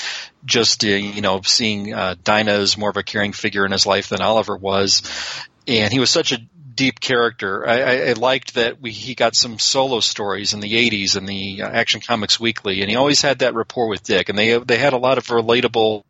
just, 0.46 0.84
uh, 0.84 0.88
you 0.88 1.22
know, 1.22 1.42
seeing 1.42 1.94
uh, 1.94 2.16
Dinah 2.24 2.52
as 2.52 2.78
more 2.78 2.90
of 2.90 2.98
a 2.98 3.04
caring 3.04 3.34
figure 3.34 3.66
in 3.66 3.72
his 3.72 3.86
life 3.86 4.10
than 4.10 4.22
Oliver 4.22 4.56
was. 4.56 5.04
And 5.68 5.92
he 5.94 6.00
was 6.00 6.10
such 6.10 6.32
a 6.32 6.40
deep 6.76 7.00
character. 7.00 7.68
I, 7.68 7.82
I, 7.82 8.10
I 8.10 8.14
liked 8.14 8.56
that 8.56 8.82
we, 8.82 8.92
he 8.92 9.16
got 9.16 9.36
some 9.36 9.60
solo 9.60 10.00
stories 10.00 10.54
in 10.54 10.60
the 10.60 10.90
80s 10.90 11.18
in 11.18 11.26
the 11.26 11.62
uh, 11.62 11.70
Action 11.70 12.02
Comics 12.02 12.40
Weekly 12.40 12.82
and 12.82 12.90
he 12.90 12.96
always 12.96 13.22
had 13.22 13.40
that 13.40 13.54
rapport 13.54 13.88
with 13.88 14.04
Dick 14.04 14.30
and 14.30 14.38
they, 14.38 14.58
they 14.58 14.78
had 14.78 14.94
a 14.94 14.98
lot 14.98 15.18
of 15.18 15.28
relatable 15.28 16.04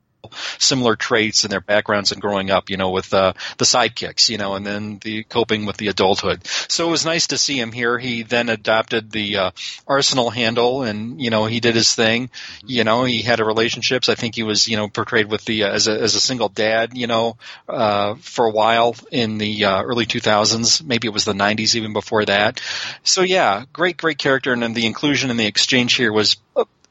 similar 0.58 0.96
traits 0.96 1.44
in 1.44 1.52
their 1.52 1.62
backgrounds 1.62 2.12
and 2.12 2.22
growing 2.22 2.52
up, 2.52 2.70
you 2.70 2.78
know, 2.78 2.92
with 2.92 3.14
uh, 3.14 3.34
the 3.58 3.66
sidekicks, 3.66 4.30
you 4.30 4.38
know, 4.38 4.56
and 4.56 4.66
then 4.66 5.00
the 5.04 5.24
coping 5.24 5.66
with 5.66 5.78
the 5.78 5.88
adulthood. 5.88 6.46
So 6.46 6.88
it 6.88 6.92
was 6.92 7.06
nice 7.06 7.28
to 7.28 7.38
see 7.38 7.60
him 7.60 7.72
here. 7.72 7.98
He 7.98 8.24
then 8.24 8.50
adopted 8.50 9.12
the 9.12 9.38
uh, 9.38 9.52
Arsenal 9.88 10.30
handle, 10.30 10.84
and 10.84 11.22
you 11.22 11.30
know, 11.30 11.46
he 11.46 11.60
did 11.60 11.76
his 11.76 11.94
thing. 11.94 12.30
You 12.66 12.84
know, 12.84 13.04
he 13.04 13.22
had 13.22 13.40
a 13.40 13.46
relationships. 13.46 14.10
I 14.10 14.16
think 14.16 14.36
he 14.36 14.44
was, 14.44 14.68
you 14.68 14.78
know, 14.78 14.88
portrayed 14.88 15.30
with 15.30 15.46
the 15.46 15.64
uh, 15.64 15.72
as 15.72 15.88
a 15.88 16.00
as 16.00 16.16
a 16.16 16.20
single 16.20 16.50
dad, 16.50 16.98
you 16.98 17.08
know, 17.08 17.38
uh, 17.68 18.16
for 18.16 18.46
a 18.46 18.52
while 18.52 18.96
in 19.12 19.38
the 19.38 19.66
uh, 19.66 19.84
early 19.84 20.06
2000s. 20.06 20.84
Maybe 20.84 21.08
it 21.08 21.14
was 21.14 21.26
the 21.26 21.34
90s, 21.34 21.76
even 21.76 21.94
before 21.94 22.26
that. 22.26 22.62
So 23.04 23.22
yeah, 23.22 23.66
great, 23.74 23.98
great 23.98 24.18
character, 24.18 24.54
and 24.54 24.62
then 24.62 24.74
the 24.74 24.86
inclusion 24.86 25.30
and 25.30 25.40
the 25.40 25.46
exchange 25.48 25.96
here 25.96 26.12
was 26.12 26.38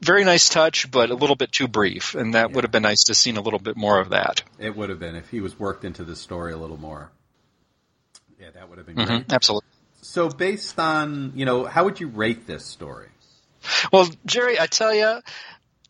very 0.02 0.24
nice 0.24 0.48
touch, 0.48 0.90
but 0.90 1.10
a 1.10 1.14
little 1.14 1.36
bit 1.36 1.52
too 1.52 1.68
brief, 1.68 2.14
and 2.14 2.34
that 2.34 2.50
yeah. 2.50 2.54
would 2.54 2.64
have 2.64 2.72
been 2.72 2.82
nice 2.82 3.04
to 3.04 3.14
seen 3.14 3.36
a 3.36 3.40
little 3.40 3.60
bit 3.60 3.76
more 3.76 4.00
of 4.00 4.10
that. 4.10 4.42
It 4.58 4.76
would 4.76 4.90
have 4.90 4.98
been 4.98 5.14
if 5.14 5.30
he 5.30 5.40
was 5.40 5.58
worked 5.58 5.84
into 5.84 6.04
the 6.04 6.16
story 6.16 6.52
a 6.52 6.56
little 6.56 6.76
more. 6.76 7.10
Yeah, 8.40 8.50
that 8.54 8.68
would 8.68 8.78
have 8.78 8.86
been 8.86 8.96
mm-hmm, 8.96 9.08
great. 9.08 9.32
Absolutely. 9.32 9.68
So, 10.02 10.28
based 10.28 10.78
on 10.78 11.32
you 11.36 11.44
know, 11.44 11.64
how 11.64 11.84
would 11.84 12.00
you 12.00 12.08
rate 12.08 12.46
this 12.46 12.64
story? 12.64 13.08
Well, 13.92 14.08
Jerry, 14.26 14.58
I 14.58 14.66
tell 14.66 14.94
you. 14.94 15.20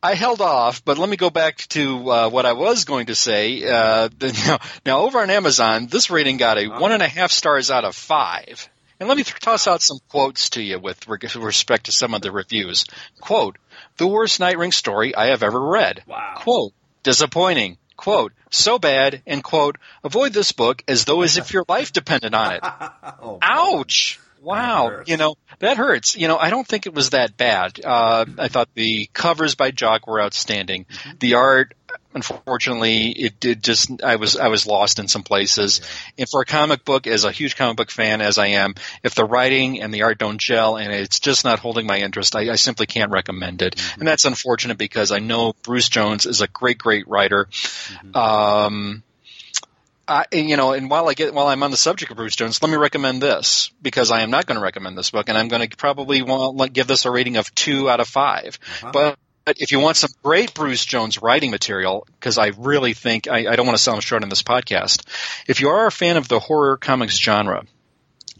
I 0.05 0.15
held 0.15 0.41
off, 0.41 0.85
but 0.85 0.99
let 0.99 1.09
me 1.09 1.17
go 1.17 1.31
back 1.31 1.59
to 1.69 2.11
uh, 2.11 2.29
what 2.29 2.45
I 2.45 2.55
was 2.55 2.85
going 2.85 3.07
to 3.07 3.15
say. 3.15 3.63
Uh, 3.63 4.09
the, 4.19 4.33
now, 4.47 4.59
now, 4.85 5.01
over 5.03 5.21
on 5.21 5.31
Amazon, 5.31 5.87
this 5.87 6.11
rating 6.11 6.39
got 6.39 6.59
a 6.59 6.67
one 6.67 6.91
and 6.91 7.03
a 7.03 7.09
half 7.09 7.31
stars 7.31 7.71
out 7.71 7.85
of 7.85 7.95
five. 7.95 8.69
And 8.99 9.09
let 9.09 9.17
me 9.17 9.25
toss 9.25 9.67
out 9.67 9.83
some 9.83 9.99
quotes 10.09 10.51
to 10.51 10.63
you 10.63 10.79
with 10.79 11.09
respect 11.09 11.87
to 11.87 11.93
some 11.93 12.15
of 12.15 12.23
the 12.23 12.31
reviews. 12.31 12.85
Quote, 13.21 13.59
the 13.97 14.07
worst 14.07 14.41
Nightwing 14.41 14.73
story 14.73 15.15
I 15.15 15.27
have 15.27 15.43
ever 15.43 15.61
read. 15.61 16.03
Wow. 16.07 16.35
Quote, 16.37 16.73
disappointing. 17.03 17.79
Quote, 17.97 18.33
so 18.51 18.79
bad, 18.79 19.23
and 19.27 19.45
quote, 19.45 19.79
avoid 20.03 20.33
this 20.33 20.53
book 20.53 20.83
as 20.89 21.05
though 21.05 21.23
as 21.23 21.37
if 21.37 21.53
your 21.53 21.65
life 21.69 21.93
depended 21.93 22.35
on 22.35 22.55
it. 22.55 22.61
oh, 23.23 23.39
Ouch. 23.41 24.19
Wow, 24.43 25.03
you 25.07 25.17
know 25.17 25.37
that 25.61 25.77
hurts. 25.77 26.17
You 26.17 26.27
know, 26.27 26.37
I 26.37 26.51
don't 26.51 26.67
think 26.67 26.87
it 26.87 26.95
was 26.95 27.11
that 27.11 27.37
bad. 27.37 27.79
Uh, 27.85 28.25
I 28.39 28.49
thought 28.49 28.69
the 28.75 29.09
covers 29.13 29.55
by 29.55 29.71
Jock 29.71 30.09
were 30.09 30.21
outstanding. 30.21 30.87
Mm-hmm. 30.87 31.11
The 31.21 31.35
art, 31.35 31.75
unfortunately, 32.15 33.09
it 33.09 33.41
did 33.41 33.63
just. 33.63 34.03
I 34.03 34.17
was 34.17 34.37
I 34.37 34.49
was 34.49 34.67
lost 34.67 34.99
in 34.99 35.09
some 35.09 35.23
places. 35.23 35.81
Yeah. 35.81 36.23
And 36.23 36.29
for 36.29 36.41
a 36.41 36.45
comic 36.45 36.85
book, 36.85 37.07
as 37.07 37.25
a 37.25 37.33
huge 37.33 37.57
comic 37.57 37.77
book 37.77 37.91
fan 37.91 38.21
as 38.21 38.39
I 38.39 38.49
am, 38.49 38.75
if 39.03 39.15
the 39.15 39.25
writing 39.25 39.81
and 39.81 39.93
the 39.93 40.03
art 40.03 40.19
don't 40.19 40.39
gel 40.39 40.77
and 40.77 40.93
it's 40.93 41.21
just 41.21 41.45
not 41.45 41.59
holding 41.59 41.87
my 41.87 41.99
interest, 41.99 42.37
I, 42.37 42.51
I 42.51 42.57
simply 42.57 42.87
can't 42.87 43.11
recommend 43.11 43.63
it. 43.63 43.77
Mm-hmm. 43.77 44.01
And 44.01 44.09
that's 44.09 44.25
unfortunate 44.25 44.79
because 44.79 45.13
I 45.13 45.19
know 45.19 45.55
Bruce 45.63 45.89
Jones 45.89 46.27
is 46.27 46.41
a 46.41 46.49
great, 46.49 46.79
great 46.79 47.09
writer. 47.09 47.47
Mm-hmm. 47.47 48.17
Um, 48.17 49.03
I, 50.07 50.27
you 50.33 50.57
know, 50.57 50.73
and 50.73 50.91
while 50.91 51.09
I 51.09 51.15
get 51.15 51.33
while 51.33 51.47
I'm 51.47 51.63
on 51.63 51.71
the 51.71 51.77
subject 51.77 52.11
of 52.11 52.17
Bruce 52.17 52.37
Jones, 52.37 52.61
let 52.61 52.71
me 52.71 52.77
recommend 52.77 53.23
this 53.23 53.71
because 53.81 54.11
I 54.11 54.23
am 54.23 54.31
not 54.31 54.47
going 54.47 54.57
to 54.57 54.63
recommend 54.63 54.99
this 54.99 55.11
book, 55.11 55.29
and 55.29 55.39
I'm 55.39 55.49
going 55.49 55.67
to 55.67 55.77
probably 55.77 56.23
want, 56.23 56.73
give 56.73 56.87
this 56.87 57.05
a 57.05 57.11
rating 57.11 57.37
of 57.37 57.55
two 57.55 57.89
out 57.89 58.01
of 58.01 58.09
5 58.09 58.59
uh-huh. 58.83 58.91
But 58.93 59.19
if 59.47 59.73
you 59.73 59.81
want 59.81 59.97
some 59.97 60.11
great 60.23 60.55
Bruce 60.55 60.85
Jones 60.85 61.21
writing 61.21 61.51
material, 61.51 62.07
because 62.19 62.39
I 62.39 62.53
really 62.59 62.95
think 62.95 63.29
I, 63.29 63.51
I 63.51 63.57
don't 63.57 63.67
want 63.67 63.77
to 63.77 63.83
sell 63.83 63.95
him 63.95 64.01
short 64.01 64.23
on 64.23 64.29
this 64.29 64.43
podcast, 64.43 65.07
if 65.49 65.61
you 65.61 65.69
are 65.69 65.87
a 65.87 65.93
fan 65.93 66.17
of 66.17 66.29
the 66.29 66.39
horror 66.39 66.77
comics 66.77 67.19
genre, 67.19 67.65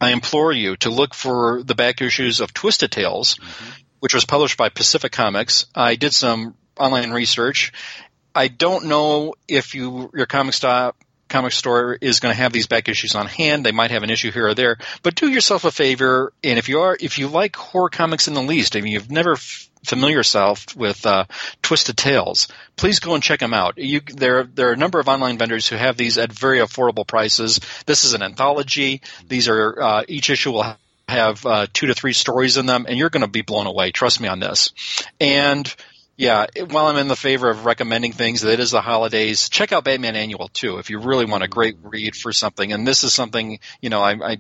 I 0.01 0.11
implore 0.11 0.53
you 0.53 0.77
to 0.79 0.91
look 0.91 1.15
for 1.15 1.63
the 1.63 1.75
back 1.75 2.01
issues 2.03 2.41
of 2.41 2.53
Twisted 2.53 2.91
Tales, 2.91 3.37
mm-hmm. 3.37 3.71
which 4.01 4.15
was 4.15 4.25
published 4.25 4.57
by 4.57 4.69
Pacific 4.69 5.13
Comics. 5.13 5.67
I 5.75 5.97
did 5.97 6.13
some 6.13 6.55
online 6.77 7.11
research. 7.11 7.73
I 8.35 8.49
don't 8.49 8.87
know 8.87 9.35
if 9.47 9.75
you 9.75 10.11
your 10.15 10.27
comic 10.27 10.55
stop 10.55 10.97
comic 11.33 11.53
store 11.53 11.99
is 12.01 12.21
going 12.21 12.33
to 12.33 12.41
have 12.41 12.53
these 12.53 12.67
back 12.67 12.89
issues 12.89 13.15
on 13.15 13.27
hand. 13.27 13.65
They 13.65 13.73
might 13.73 13.91
have 13.91 14.03
an 14.03 14.11
issue 14.11 14.31
here 14.31 14.49
or 14.49 14.55
there, 14.55 14.77
but 15.03 15.15
do 15.15 15.29
yourself 15.29 15.65
a 15.65 15.71
favor. 15.71 16.33
And 16.45 16.59
if 16.59 16.69
you 16.69 16.81
are, 16.81 16.97
if 17.01 17.19
you 17.19 17.29
like 17.29 17.57
horror 17.57 17.89
comics 17.89 18.29
in 18.29 18.35
the 18.35 18.43
least, 18.43 18.77
I 18.77 18.83
mean, 18.83 18.93
you've 18.93 19.11
never 19.11 19.33
f- 19.33 19.69
familiar 19.85 20.19
yourself 20.19 20.77
with 20.77 21.05
uh, 21.07 21.25
Twisted 21.63 21.97
Tales, 21.97 22.49
please 22.77 23.01
go 23.01 23.15
and 23.15 23.23
check 23.23 23.41
them 23.41 23.55
out. 23.55 23.79
You, 23.79 24.01
there, 24.07 24.45
there 24.45 24.69
are 24.69 24.75
a 24.75 24.77
number 24.77 25.01
of 25.01 25.09
online 25.09 25.39
vendors 25.39 25.67
who 25.67 25.77
have 25.77 25.97
these 25.97 26.19
at 26.19 26.31
very 26.31 26.59
affordable 26.59 27.07
prices. 27.07 27.61
This 27.87 28.05
is 28.05 28.13
an 28.13 28.23
anthology. 28.23 29.01
These 29.27 29.49
are 29.49 29.83
uh, 29.83 30.05
each 30.07 30.31
issue 30.31 30.53
will 30.53 30.77
have 31.09 31.45
uh, 31.45 31.67
two 31.73 31.87
to 31.87 31.95
three 31.95 32.13
stories 32.13 32.57
in 32.57 32.67
them, 32.67 32.87
and 32.89 32.99
you're 32.99 33.11
going 33.11 33.23
to 33.23 33.27
be 33.29 33.43
blown 33.43 33.67
away. 33.67 33.91
Trust 33.91 34.21
me 34.21 34.29
on 34.29 34.39
this. 34.39 34.73
And 35.21 35.75
yeah, 36.17 36.47
while 36.71 36.87
I'm 36.87 36.97
in 36.99 37.09
the 37.09 37.17
favor 37.17 37.49
of 37.49 37.65
recommending 37.65 38.13
things, 38.13 38.43
that 38.43 38.61
is 38.61 38.71
the 38.71 38.83
holidays. 38.83 39.49
Check 39.49 39.73
out 39.73 39.85
Batman 39.85 40.17
Annual 40.17 40.49
too 40.49 40.79
if 40.79 40.91
you 40.91 40.99
really 40.99 41.25
want 41.25 41.43
a 41.43 41.49
great 41.49 41.77
read 41.83 42.15
for 42.15 42.33
something. 42.33 42.73
And 42.73 42.87
this 42.87 43.05
is 43.05 43.15
something 43.15 43.59
you 43.81 43.91
know 43.91 44.01
I, 44.01 44.33
I 44.33 44.37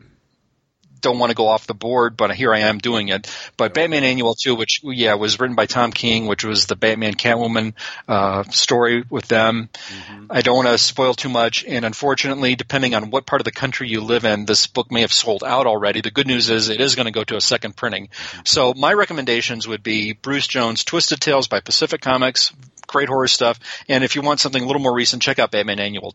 don't 1.03 1.19
want 1.19 1.31
to 1.31 1.37
go 1.37 1.49
off 1.49 1.67
the 1.67 1.75
board, 1.75 2.17
but 2.17 2.35
here 2.35 2.55
I 2.55 2.61
am 2.61 2.79
doing 2.79 3.09
it. 3.09 3.29
But 3.57 3.75
Batman 3.75 4.05
Annual 4.05 4.37
2, 4.37 4.55
which, 4.55 4.81
yeah, 4.83 5.15
was 5.15 5.39
written 5.39 5.57
by 5.57 5.67
Tom 5.67 5.93
King, 5.93 6.27
which 6.27 6.45
was 6.45 6.67
the 6.67 6.77
Batman 6.77 7.15
Catwoman 7.15 7.75
uh, 8.09 8.45
story 8.45 9.05
with 9.11 9.27
them. 9.29 9.69
Mm-hmm. 9.73 10.27
I 10.31 10.41
don't 10.41 10.57
want 10.57 10.69
to 10.69 10.79
spoil 10.79 11.15
too 11.15 11.29
much, 11.29 11.65
and 11.65 11.85
unfortunately, 11.85 12.55
depending 12.55 12.95
on 12.95 13.11
what 13.11 13.27
part 13.27 13.41
of 13.41 13.45
the 13.45 13.53
country 13.53 13.89
you 13.89 14.01
live 14.01 14.25
in, 14.25 14.47
this 14.47 14.67
book 14.67 14.91
may 14.91 15.03
have 15.03 15.13
sold 15.13 15.45
out 15.45 15.67
already. 15.67 16.01
The 16.01 16.11
good 16.11 16.27
news 16.27 16.49
is 16.49 16.69
it 16.69 16.81
is 16.81 16.95
going 16.95 17.07
to 17.07 17.13
go 17.13 17.25
to 17.25 17.37
a 17.37 17.41
second 17.41 17.77
printing. 17.77 18.07
Mm-hmm. 18.07 18.41
So 18.45 18.73
my 18.75 18.93
recommendations 18.93 19.69
would 19.69 19.83
be 19.83 20.13
Bruce 20.13 20.47
Jones' 20.47 20.85
Twisted 20.85 21.21
Tales 21.21 21.49
by 21.49 21.61
Pacific 21.61 22.01
Comics, 22.01 22.53
great 22.87 23.09
horror 23.09 23.29
stuff, 23.29 23.59
and 23.89 24.05
if 24.05 24.15
you 24.15 24.23
want 24.23 24.41
something 24.41 24.63
a 24.63 24.67
little 24.67 24.83
more 24.83 24.95
recent, 24.95 25.23
check 25.23 25.39
out 25.39 25.51
Batman 25.51 25.81
Annual 25.81 26.15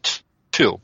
2. 0.52 0.80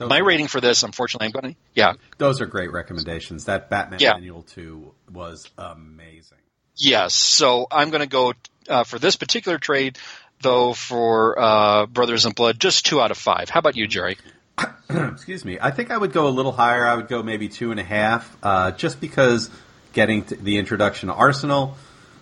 Those 0.00 0.08
My 0.08 0.16
rating 0.16 0.48
for 0.48 0.62
this, 0.62 0.82
unfortunately, 0.82 1.26
I'm 1.26 1.32
going 1.32 1.52
to 1.52 1.60
yeah. 1.74 1.92
Those 2.16 2.40
are 2.40 2.46
great 2.46 2.72
recommendations. 2.72 3.44
That 3.44 3.68
Batman 3.68 4.00
yeah. 4.00 4.14
Annual 4.14 4.44
Two 4.44 4.94
was 5.12 5.50
amazing. 5.58 6.38
Yes, 6.74 7.12
so 7.12 7.66
I'm 7.70 7.90
going 7.90 8.00
to 8.00 8.08
go 8.08 8.32
uh, 8.66 8.84
for 8.84 8.98
this 8.98 9.16
particular 9.16 9.58
trade, 9.58 9.98
though 10.40 10.72
for 10.72 11.38
uh, 11.38 11.84
Brothers 11.84 12.24
in 12.24 12.32
Blood, 12.32 12.58
just 12.58 12.86
two 12.86 12.98
out 12.98 13.10
of 13.10 13.18
five. 13.18 13.50
How 13.50 13.58
about 13.58 13.76
you, 13.76 13.86
Jerry? 13.86 14.16
Excuse 14.88 15.44
me. 15.44 15.58
I 15.60 15.70
think 15.70 15.90
I 15.90 15.98
would 15.98 16.12
go 16.12 16.28
a 16.28 16.30
little 16.30 16.52
higher. 16.52 16.86
I 16.86 16.94
would 16.94 17.08
go 17.08 17.22
maybe 17.22 17.50
two 17.50 17.70
and 17.70 17.78
a 17.78 17.84
half, 17.84 18.38
uh, 18.42 18.70
just 18.70 19.02
because 19.02 19.50
getting 19.92 20.24
the 20.24 20.56
introduction 20.56 21.10
to 21.10 21.14
Arsenal, 21.14 21.76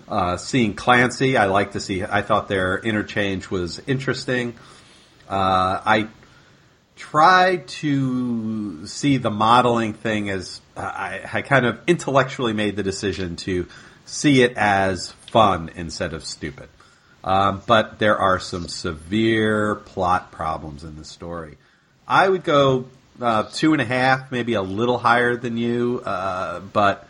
uh, 0.09 0.37
seeing 0.37 0.75
Clancy, 0.75 1.37
I 1.37 1.47
like 1.47 1.73
to 1.73 1.81
see. 1.81 2.03
I 2.03 2.23
thought 2.23 2.49
their 2.49 2.77
interchange 2.77 3.49
was 3.53 3.81
interesting. 3.87 4.55
Uh, 5.29 5.79
I 5.87 6.09
tried 6.99 7.69
to 7.69 8.87
see 8.87 9.17
the 9.17 9.31
modeling 9.31 9.95
thing 9.95 10.29
as 10.29 10.61
uh, 10.77 10.81
I, 10.81 11.21
I, 11.33 11.43
kind 11.43 11.65
of 11.65 11.81
intellectually 11.87 12.53
made 12.53 12.77
the 12.77 12.83
decision 12.83 13.37
to 13.37 13.69
see 14.05 14.43
it 14.43 14.57
as 14.57 15.13
fun 15.31 15.71
instead 15.77 16.13
of 16.13 16.25
stupid. 16.25 16.69
Um, 17.23 17.63
but 17.67 17.99
there 17.99 18.19
are 18.19 18.39
some 18.39 18.69
severe 18.69 19.77
plot 19.77 20.33
problems 20.33 20.85
in 20.85 20.97
the 20.97 21.05
story. 21.05 21.57
I 22.07 22.29
would 22.29 22.45
go 22.45 22.87
uh, 23.21 23.45
two 23.45 23.73
and 23.73 23.83
a 23.83 23.85
half, 23.85 24.31
maybe 24.33 24.55
a 24.55 24.63
little 24.63 24.99
higher 24.99 25.37
than 25.37 25.57
you, 25.57 26.03
uh, 26.05 26.61
but 26.61 27.09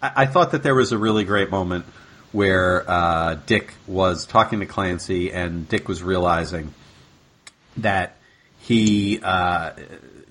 I, 0.00 0.12
I, 0.16 0.26
thought 0.26 0.52
that 0.52 0.62
there 0.62 0.74
was 0.74 0.92
a 0.92 0.98
really 0.98 1.24
great 1.24 1.50
moment 1.50 1.84
where 2.32 2.88
uh, 2.88 3.36
Dick 3.46 3.74
was 3.86 4.26
talking 4.26 4.60
to 4.60 4.66
Clancy 4.66 5.32
and 5.32 5.68
Dick 5.68 5.88
was 5.88 6.02
realizing 6.02 6.74
that 7.78 8.16
he 8.62 9.20
uh, 9.22 9.72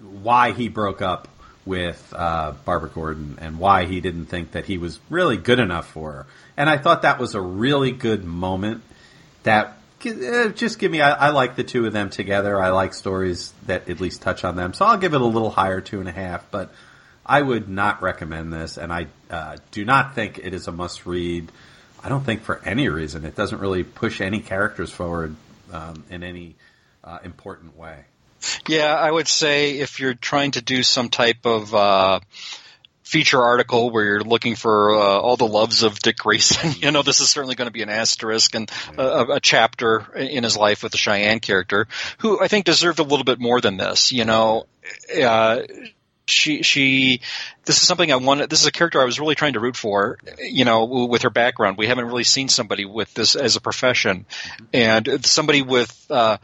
why 0.02 0.52
he 0.52 0.70
broke 0.70 1.02
up 1.02 1.28
with 1.66 2.14
uh, 2.16 2.54
Barbara 2.66 2.90
Gordon 2.90 3.38
and 3.42 3.60
why 3.60 3.86
he 3.86 4.02
didn't 4.02 4.26
think 4.26 4.52
that 4.52 4.66
he 4.66 4.78
was 4.78 5.00
really 5.10 5.38
good 5.38 5.60
enough 5.60 5.88
for 5.88 6.12
her. 6.12 6.26
And 6.58 6.70
I 6.70 6.78
thought 6.78 7.04
that 7.04 7.20
was 7.20 7.36
a 7.36 7.42
really 7.42 7.92
good 7.92 8.24
moment. 8.24 8.84
That 9.44 9.78
uh, 10.06 10.50
just 10.50 10.80
give 10.80 10.92
me. 10.92 11.02
I, 11.02 11.28
I, 11.28 11.30
like 11.30 11.56
the 11.56 11.64
two 11.64 11.86
of 11.86 11.94
them 11.94 12.10
together. 12.10 12.60
I 12.60 12.70
like 12.70 12.94
stories 12.94 13.54
that 13.68 13.90
at 13.90 14.00
least 14.00 14.22
touch 14.22 14.44
on 14.44 14.56
them. 14.56 14.74
So 14.74 14.86
I'll 14.86 14.98
give 14.98 15.14
it 15.14 15.22
a 15.22 15.26
little 15.26 15.52
higher, 15.52 15.82
two 15.82 16.00
and 16.00 16.10
a 16.10 16.14
half. 16.14 16.50
But 16.52 16.74
I 17.26 17.42
would 17.42 17.68
not 17.68 18.02
recommend 18.02 18.52
this, 18.52 18.78
and 18.78 18.92
I 18.92 19.08
uh, 19.30 19.58
do 19.72 19.86
not 19.86 20.16
think 20.16 20.40
it 20.40 20.54
is 20.54 20.68
a 20.68 20.72
must 20.72 21.06
read. 21.06 21.52
I 22.04 22.10
don't 22.10 22.24
think 22.24 22.42
for 22.42 22.62
any 22.66 22.90
reason. 22.90 23.26
It 23.26 23.36
doesn't 23.36 23.60
really 23.60 23.84
push 23.84 24.22
any 24.22 24.40
characters 24.40 24.90
forward 24.90 25.36
um, 25.72 26.04
in 26.10 26.24
any 26.24 26.56
uh, 27.04 27.20
important 27.24 27.78
way. 27.78 28.06
Yeah, 28.68 28.96
I 28.96 29.10
would 29.10 29.28
say 29.28 29.80
if 29.80 30.00
you're 30.00 30.14
trying 30.14 30.52
to 30.52 30.62
do 30.62 30.84
some 30.84 31.10
type 31.10 31.46
of 31.46 31.74
uh, 31.74 32.20
feature 33.04 33.42
article 33.42 33.92
where 33.92 34.06
you're 34.06 34.22
looking 34.22 34.56
for 34.56 34.96
uh, 34.96 35.20
all 35.20 35.36
the 35.36 35.48
loves 35.48 35.84
of 35.84 36.00
Dick 36.00 36.18
Grayson, 36.18 36.72
you 36.80 36.92
know, 36.92 37.02
this 37.02 37.20
is 37.20 37.30
certainly 37.30 37.56
going 37.56 37.68
to 37.68 37.74
be 37.74 37.82
an 37.82 37.90
asterisk 37.90 38.56
and 38.56 38.72
a, 38.98 39.34
a, 39.34 39.40
chapter 39.40 40.14
in 40.16 40.44
his 40.44 40.56
life 40.56 40.84
with 40.84 40.92
the 40.92 40.98
Cheyenne 40.98 41.40
character, 41.40 41.88
who 42.20 42.42
I 42.42 42.48
think 42.48 42.66
deserved 42.66 43.00
a 43.00 43.04
little 43.04 43.26
bit 43.26 43.40
more 43.40 43.60
than 43.60 43.78
this. 43.78 44.12
You 44.12 44.26
know, 44.26 44.66
uh, 45.22 45.62
she 46.26 46.64
she 46.64 47.22
this 47.66 47.82
is 47.82 47.88
something 47.88 48.12
I 48.12 48.16
wanted. 48.16 48.50
This 48.50 48.62
is 48.62 48.68
a 48.68 48.72
character 48.72 49.02
I 49.02 49.06
was 49.06 49.20
really 49.20 49.36
trying 49.36 49.54
to 49.54 49.60
root 49.60 49.76
for. 49.76 50.18
You 50.40 50.66
know, 50.66 50.86
with 50.86 51.24
her 51.24 51.30
background, 51.30 51.78
we 51.78 51.88
haven't 51.88 52.06
really 52.06 52.24
seen 52.24 52.48
somebody 52.48 52.86
with 52.86 53.14
this 53.14 53.36
as 53.36 53.56
a 53.56 53.62
profession, 53.62 54.26
and 54.74 55.26
somebody 55.26 55.62
with. 55.62 56.08
Uh, 56.10 56.38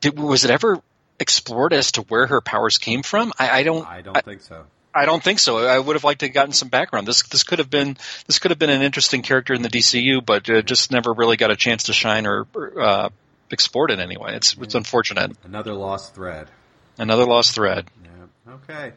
did, 0.00 0.18
was 0.18 0.44
it 0.44 0.50
ever 0.50 0.82
explored 1.22 1.72
as 1.72 1.92
to 1.92 2.02
where 2.02 2.26
her 2.26 2.40
powers 2.40 2.76
came 2.76 3.02
from? 3.02 3.32
I, 3.38 3.60
I 3.60 3.62
don't. 3.62 3.86
I 3.86 4.02
don't 4.02 4.16
I, 4.16 4.20
think 4.20 4.42
so. 4.42 4.64
I 4.94 5.06
don't 5.06 5.22
think 5.22 5.38
so. 5.38 5.66
I 5.66 5.78
would 5.78 5.96
have 5.96 6.04
liked 6.04 6.20
to 6.20 6.26
have 6.26 6.34
gotten 6.34 6.52
some 6.52 6.68
background. 6.68 7.08
This 7.08 7.22
this 7.22 7.44
could 7.44 7.58
have 7.58 7.70
been 7.70 7.96
this 8.26 8.38
could 8.38 8.50
have 8.50 8.58
been 8.58 8.70
an 8.70 8.82
interesting 8.82 9.22
character 9.22 9.54
in 9.54 9.62
the 9.62 9.70
DCU, 9.70 10.24
but 10.24 10.48
uh, 10.50 10.60
just 10.62 10.90
never 10.90 11.12
really 11.12 11.36
got 11.36 11.50
a 11.50 11.56
chance 11.56 11.84
to 11.84 11.94
shine 11.94 12.26
or 12.26 12.46
uh, 12.78 13.08
explored 13.50 13.90
it 13.90 13.98
anyway. 13.98 14.36
It's 14.36 14.56
it's 14.60 14.74
unfortunate. 14.74 15.36
Another 15.44 15.72
lost 15.72 16.14
thread. 16.14 16.48
Another 16.98 17.24
lost 17.24 17.54
thread. 17.54 17.90
Yeah. 18.04 18.54
Okay. 18.54 18.92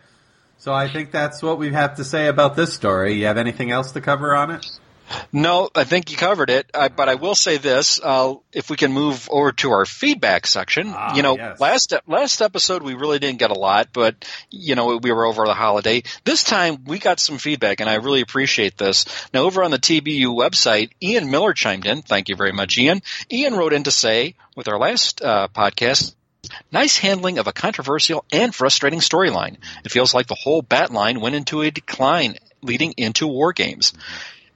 So 0.58 0.74
I 0.74 0.88
think 0.90 1.12
that's 1.12 1.44
what 1.44 1.60
we 1.60 1.72
have 1.74 1.96
to 1.96 2.04
say 2.04 2.28
about 2.28 2.56
this 2.56 2.74
story. 2.74 3.14
You 3.14 3.28
have 3.28 3.38
anything 3.38 3.72
else 3.72 3.92
to 3.92 4.02
cover 4.02 4.36
on 4.36 4.52
it? 4.52 4.66
No, 5.32 5.70
I 5.76 5.84
think 5.84 6.12
you 6.12 6.18
covered 6.18 6.50
it. 6.50 6.70
I, 6.74 6.88
but 6.90 7.10
I 7.10 7.16
will 7.16 7.36
say 7.36 7.58
this: 7.58 8.00
uh, 8.02 8.36
if 8.52 8.70
we 8.70 8.78
can 8.78 8.92
move 8.92 9.30
over 9.32 9.52
to 9.54 9.72
our 9.72 9.86
feedback 9.86 10.48
section, 10.48 10.92
ah, 10.96 11.16
you 11.16 11.22
know, 11.22 11.38
yes. 11.38 11.60
last 11.60 11.94
last 12.08 12.42
episode 12.42 12.84
we 12.84 12.94
really 12.94 13.20
didn't 13.20 13.40
get 13.40 13.52
a 13.52 13.60
lot, 13.60 13.90
but 13.94 14.26
you 14.50 14.76
know 14.76 14.98
we 14.98 15.12
were 15.12 15.26
over 15.26 15.46
the 15.46 15.54
holiday. 15.54 16.04
This 16.24 16.44
time 16.44 16.84
we 16.86 17.00
got 17.00 17.20
some 17.20 17.38
feedback, 17.38 17.80
and 17.82 17.90
I 17.90 17.96
really 17.96 18.22
appreciate 18.22 18.78
this. 18.78 19.06
Now, 19.34 19.42
over 19.44 19.64
on 19.64 19.72
the 19.72 19.80
TBU 19.80 20.28
website, 20.28 20.92
Ian 21.02 21.30
Miller 21.30 21.54
chimed 21.54 21.86
in. 21.86 22.02
Thank 22.02 22.30
you 22.30 22.36
very 22.36 22.52
much, 22.52 22.78
Ian. 22.78 23.02
Ian 23.32 23.56
wrote 23.56 23.74
in 23.74 23.84
to 23.84 23.92
say, 23.92 24.36
with 24.56 24.68
our 24.68 24.80
last 24.80 25.22
uh, 25.22 25.48
podcast, 25.50 26.16
Nice 26.72 26.98
handling 26.98 27.40
of 27.40 27.48
a 27.48 27.54
controversial 27.54 28.24
and 28.32 28.54
frustrating 28.54 29.00
storyline. 29.00 29.58
It 29.84 29.92
feels 29.92 30.14
like 30.14 30.28
the 30.28 30.36
whole 30.36 30.62
bat 30.62 30.92
line 30.92 31.20
went 31.20 31.36
into 31.36 31.62
a 31.62 31.72
decline 31.72 32.38
leading 32.62 32.94
into 32.94 33.28
war 33.28 33.54
games. 33.54 33.94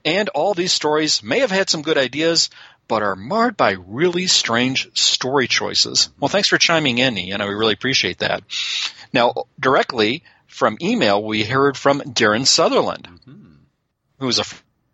And 0.04 0.28
all 0.30 0.54
these 0.54 0.72
stories 0.72 1.22
may 1.22 1.40
have 1.40 1.50
had 1.50 1.68
some 1.68 1.82
good 1.82 1.98
ideas, 1.98 2.50
but 2.88 3.02
are 3.02 3.16
marred 3.16 3.56
by 3.56 3.72
really 3.72 4.26
strange 4.26 4.88
story 4.98 5.46
choices. 5.46 6.08
Well, 6.18 6.28
thanks 6.28 6.48
for 6.48 6.58
chiming 6.58 6.98
in, 6.98 7.16
Ian. 7.18 7.40
I 7.40 7.46
really 7.46 7.74
appreciate 7.74 8.18
that. 8.18 8.42
Now, 9.12 9.44
directly 9.58 10.24
from 10.46 10.78
email, 10.80 11.22
we 11.22 11.44
heard 11.44 11.76
from 11.76 12.00
Darren 12.00 12.46
Sutherland, 12.46 13.08
mm-hmm. 13.08 13.52
who 14.18 14.28
is 14.28 14.38
a 14.38 14.44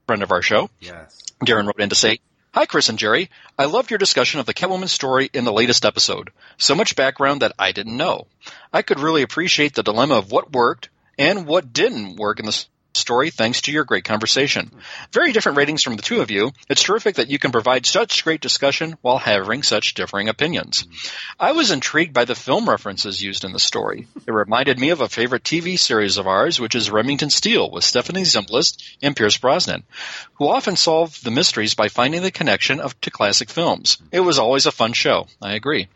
friend 0.06 0.22
of 0.22 0.32
our 0.32 0.42
show. 0.42 0.70
Yes. 0.80 1.20
Darren 1.40 1.66
wrote 1.66 1.80
in 1.80 1.88
to 1.88 1.94
say, 1.94 2.20
Hi, 2.52 2.64
Chris 2.64 2.88
and 2.88 2.98
Jerry. 2.98 3.28
I 3.58 3.66
loved 3.66 3.90
your 3.90 3.98
discussion 3.98 4.40
of 4.40 4.46
the 4.46 4.54
Catwoman 4.54 4.88
story 4.88 5.28
in 5.34 5.44
the 5.44 5.52
latest 5.52 5.84
episode. 5.84 6.30
So 6.56 6.74
much 6.74 6.96
background 6.96 7.42
that 7.42 7.52
I 7.58 7.72
didn't 7.72 7.98
know. 7.98 8.28
I 8.72 8.80
could 8.80 8.98
really 8.98 9.20
appreciate 9.20 9.74
the 9.74 9.82
dilemma 9.82 10.14
of 10.14 10.32
what 10.32 10.52
worked 10.52 10.88
and 11.18 11.46
what 11.46 11.74
didn't 11.74 12.16
work 12.16 12.40
in 12.40 12.46
the 12.46 12.64
story 12.96 13.30
thanks 13.30 13.62
to 13.62 13.72
your 13.72 13.84
great 13.84 14.04
conversation. 14.04 14.70
Very 15.12 15.32
different 15.32 15.58
ratings 15.58 15.82
from 15.82 15.96
the 15.96 16.02
two 16.02 16.20
of 16.20 16.30
you. 16.30 16.52
It's 16.68 16.82
terrific 16.82 17.16
that 17.16 17.30
you 17.30 17.38
can 17.38 17.52
provide 17.52 17.86
such 17.86 18.24
great 18.24 18.40
discussion 18.40 18.96
while 19.02 19.18
having 19.18 19.62
such 19.62 19.94
differing 19.94 20.28
opinions. 20.28 20.86
I 21.38 21.52
was 21.52 21.70
intrigued 21.70 22.12
by 22.12 22.24
the 22.24 22.34
film 22.34 22.68
references 22.68 23.22
used 23.22 23.44
in 23.44 23.52
the 23.52 23.58
story. 23.58 24.08
It 24.26 24.32
reminded 24.32 24.78
me 24.78 24.90
of 24.90 25.00
a 25.00 25.08
favorite 25.08 25.44
TV 25.44 25.78
series 25.78 26.16
of 26.16 26.26
ours, 26.26 26.58
which 26.58 26.74
is 26.74 26.90
Remington 26.90 27.30
Steele 27.30 27.70
with 27.70 27.84
Stephanie 27.84 28.22
Zimbalist 28.22 28.82
and 29.02 29.14
Pierce 29.14 29.36
Brosnan, 29.36 29.84
who 30.34 30.48
often 30.48 30.76
solve 30.76 31.20
the 31.22 31.30
mysteries 31.30 31.74
by 31.74 31.88
finding 31.88 32.22
the 32.22 32.30
connection 32.30 32.80
of, 32.80 33.00
to 33.02 33.10
classic 33.10 33.50
films. 33.50 33.98
It 34.10 34.20
was 34.20 34.38
always 34.38 34.66
a 34.66 34.72
fun 34.72 34.92
show. 34.92 35.26
I 35.40 35.54
agree. 35.54 35.88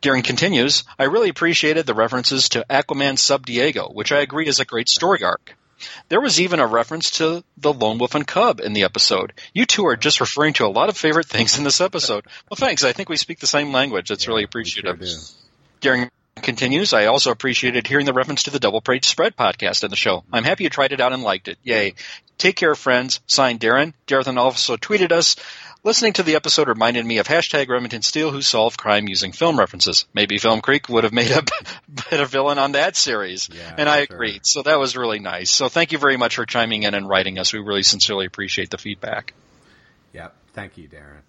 Darren 0.00 0.24
continues, 0.24 0.84
I 0.98 1.04
really 1.04 1.28
appreciated 1.28 1.86
the 1.86 1.94
references 1.94 2.48
to 2.50 2.64
Aquaman 2.70 3.18
Sub 3.18 3.44
Diego, 3.44 3.88
which 3.88 4.12
I 4.12 4.20
agree 4.20 4.46
is 4.46 4.60
a 4.60 4.64
great 4.64 4.88
story 4.88 5.24
arc. 5.24 5.56
There 6.08 6.20
was 6.20 6.40
even 6.40 6.60
a 6.60 6.66
reference 6.66 7.12
to 7.18 7.44
the 7.56 7.72
lone 7.72 7.98
wolf 7.98 8.14
and 8.14 8.26
cub 8.26 8.60
in 8.60 8.72
the 8.72 8.84
episode. 8.84 9.32
You 9.52 9.66
two 9.66 9.86
are 9.86 9.96
just 9.96 10.20
referring 10.20 10.54
to 10.54 10.66
a 10.66 10.68
lot 10.68 10.88
of 10.88 10.96
favorite 10.96 11.26
things 11.26 11.58
in 11.58 11.64
this 11.64 11.80
episode. 11.80 12.26
Well, 12.50 12.56
thanks. 12.56 12.84
I 12.84 12.92
think 12.92 13.08
we 13.08 13.16
speak 13.16 13.40
the 13.40 13.46
same 13.46 13.72
language. 13.72 14.08
That's 14.08 14.24
yeah, 14.24 14.30
really 14.30 14.44
appreciative. 14.44 14.98
Sure 15.00 15.18
Darren 15.80 16.10
continues, 16.42 16.92
I 16.92 17.06
also 17.06 17.30
appreciated 17.30 17.86
hearing 17.86 18.06
the 18.06 18.12
reference 18.12 18.44
to 18.44 18.50
the 18.50 18.60
Double 18.60 18.80
Page 18.80 19.06
Spread 19.06 19.36
podcast 19.36 19.84
in 19.84 19.90
the 19.90 19.96
show. 19.96 20.24
I'm 20.32 20.44
happy 20.44 20.64
you 20.64 20.70
tried 20.70 20.92
it 20.92 21.00
out 21.00 21.12
and 21.12 21.22
liked 21.22 21.48
it. 21.48 21.58
Yay. 21.62 21.94
Take 22.36 22.56
care, 22.56 22.74
friends. 22.74 23.20
Signed, 23.26 23.60
Darren. 23.60 23.92
Darren 24.06 24.36
also 24.36 24.76
tweeted 24.76 25.10
us, 25.10 25.36
Listening 25.88 26.12
to 26.12 26.22
the 26.22 26.34
episode 26.34 26.68
reminded 26.68 27.06
me 27.06 27.16
of 27.16 27.26
hashtag 27.26 27.70
Remington 27.70 28.02
Steele 28.02 28.30
who 28.30 28.42
solved 28.42 28.76
crime 28.76 29.08
using 29.08 29.32
film 29.32 29.58
references. 29.58 30.04
Maybe 30.12 30.36
Film 30.36 30.60
Freak 30.60 30.86
would 30.90 31.04
have 31.04 31.14
made 31.14 31.30
a 31.30 31.42
better 31.88 32.26
villain 32.26 32.58
on 32.58 32.72
that 32.72 32.94
series. 32.94 33.48
Yeah, 33.50 33.74
and 33.78 33.88
I 33.88 34.04
sure. 34.04 34.16
agreed. 34.16 34.44
So 34.44 34.62
that 34.64 34.78
was 34.78 34.98
really 34.98 35.18
nice. 35.18 35.50
So 35.50 35.70
thank 35.70 35.92
you 35.92 35.96
very 35.96 36.18
much 36.18 36.36
for 36.36 36.44
chiming 36.44 36.82
in 36.82 36.92
and 36.92 37.08
writing 37.08 37.38
us. 37.38 37.54
We 37.54 37.60
really 37.60 37.84
sincerely 37.84 38.26
appreciate 38.26 38.68
the 38.68 38.76
feedback. 38.76 39.32
Yep. 40.12 40.34
Thank 40.52 40.76
you, 40.76 40.88
Darren. 40.88 41.22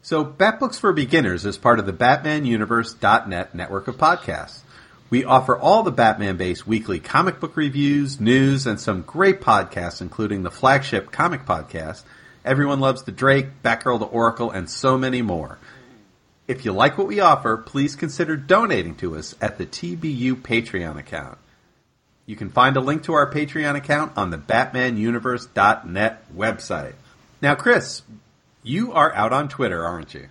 So 0.00 0.24
Bat 0.24 0.58
Books 0.58 0.78
for 0.78 0.94
Beginners 0.94 1.44
is 1.44 1.58
part 1.58 1.78
of 1.78 1.84
the 1.84 1.92
BatmanUniverse.net 1.92 3.54
network 3.54 3.88
of 3.88 3.98
podcasts. 3.98 4.62
We 5.10 5.22
offer 5.22 5.54
all 5.54 5.82
the 5.82 5.92
Batman 5.92 6.38
based 6.38 6.66
weekly 6.66 6.98
comic 6.98 7.40
book 7.40 7.54
reviews, 7.58 8.22
news, 8.22 8.66
and 8.66 8.80
some 8.80 9.02
great 9.02 9.42
podcasts, 9.42 10.00
including 10.00 10.44
the 10.44 10.50
flagship 10.50 11.12
comic 11.12 11.44
podcast, 11.44 12.04
Everyone 12.46 12.78
Loves 12.78 13.02
the 13.02 13.12
Drake, 13.12 13.62
Batgirl 13.64 13.98
to 13.98 14.04
Oracle, 14.04 14.52
and 14.52 14.70
so 14.70 14.96
many 14.96 15.20
more. 15.20 15.58
If 16.46 16.64
you 16.64 16.72
like 16.72 16.96
what 16.96 17.08
we 17.08 17.18
offer, 17.18 17.56
please 17.56 17.96
consider 17.96 18.36
donating 18.36 18.94
to 18.96 19.16
us 19.16 19.34
at 19.40 19.58
the 19.58 19.66
TBU 19.66 20.42
Patreon 20.42 20.96
account. 20.96 21.38
You 22.24 22.36
can 22.36 22.50
find 22.50 22.76
a 22.76 22.80
link 22.80 23.02
to 23.04 23.14
our 23.14 23.28
Patreon 23.28 23.74
account 23.74 24.12
on 24.16 24.30
the 24.30 24.38
BatmanUniverse.net 24.38 26.36
website. 26.36 26.94
Now, 27.42 27.56
Chris, 27.56 28.02
you 28.62 28.92
are 28.92 29.12
out 29.14 29.32
on 29.32 29.48
Twitter, 29.48 29.84
aren't 29.84 30.14
you? 30.14 30.28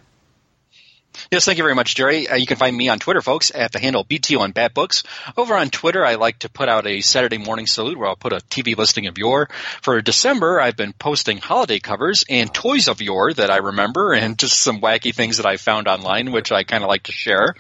Yes, 1.32 1.46
thank 1.46 1.58
you 1.58 1.64
very 1.64 1.76
much, 1.76 1.96
Jerry. 1.96 2.28
Uh, 2.28 2.36
you 2.36 2.46
can 2.46 2.58
find 2.58 2.76
me 2.76 2.90
on 2.90 3.00
Twitter, 3.00 3.22
folks, 3.22 3.52
at 3.54 3.72
the 3.72 3.80
handle 3.80 4.04
BTO 4.04 4.40
on 4.40 4.54
Batbooks. 4.54 5.04
Over 5.38 5.56
on 5.56 5.70
Twitter, 5.70 6.06
I 6.06 6.16
like 6.16 6.40
to 6.40 6.50
put 6.50 6.70
out 6.70 6.88
a 6.88 7.02
Saturday 7.02 7.38
morning 7.38 7.68
salute 7.68 7.98
where 7.98 8.08
I'll 8.08 8.16
put 8.16 8.34
a 8.34 8.38
TV 8.38 8.78
listing 8.78 9.08
of 9.08 9.18
yore. 9.18 9.50
For 9.82 10.02
December, 10.02 10.60
I've 10.60 10.78
been 10.78 10.94
posting 10.94 11.38
holiday 11.38 11.80
covers 11.80 12.26
and 12.30 12.54
toys 12.54 12.88
of 12.88 13.02
yore 13.02 13.34
that 13.34 13.52
I 13.52 13.58
remember 13.58 14.14
and 14.14 14.38
just 14.38 14.60
some 14.60 14.82
wacky 14.82 15.14
things 15.14 15.38
that 15.38 15.46
I 15.46 15.58
found 15.58 15.88
online, 15.88 16.32
which 16.32 16.52
I 16.52 16.64
kind 16.64 16.84
of 16.84 16.90
like 16.90 17.04
to 17.04 17.12
share. 17.12 17.56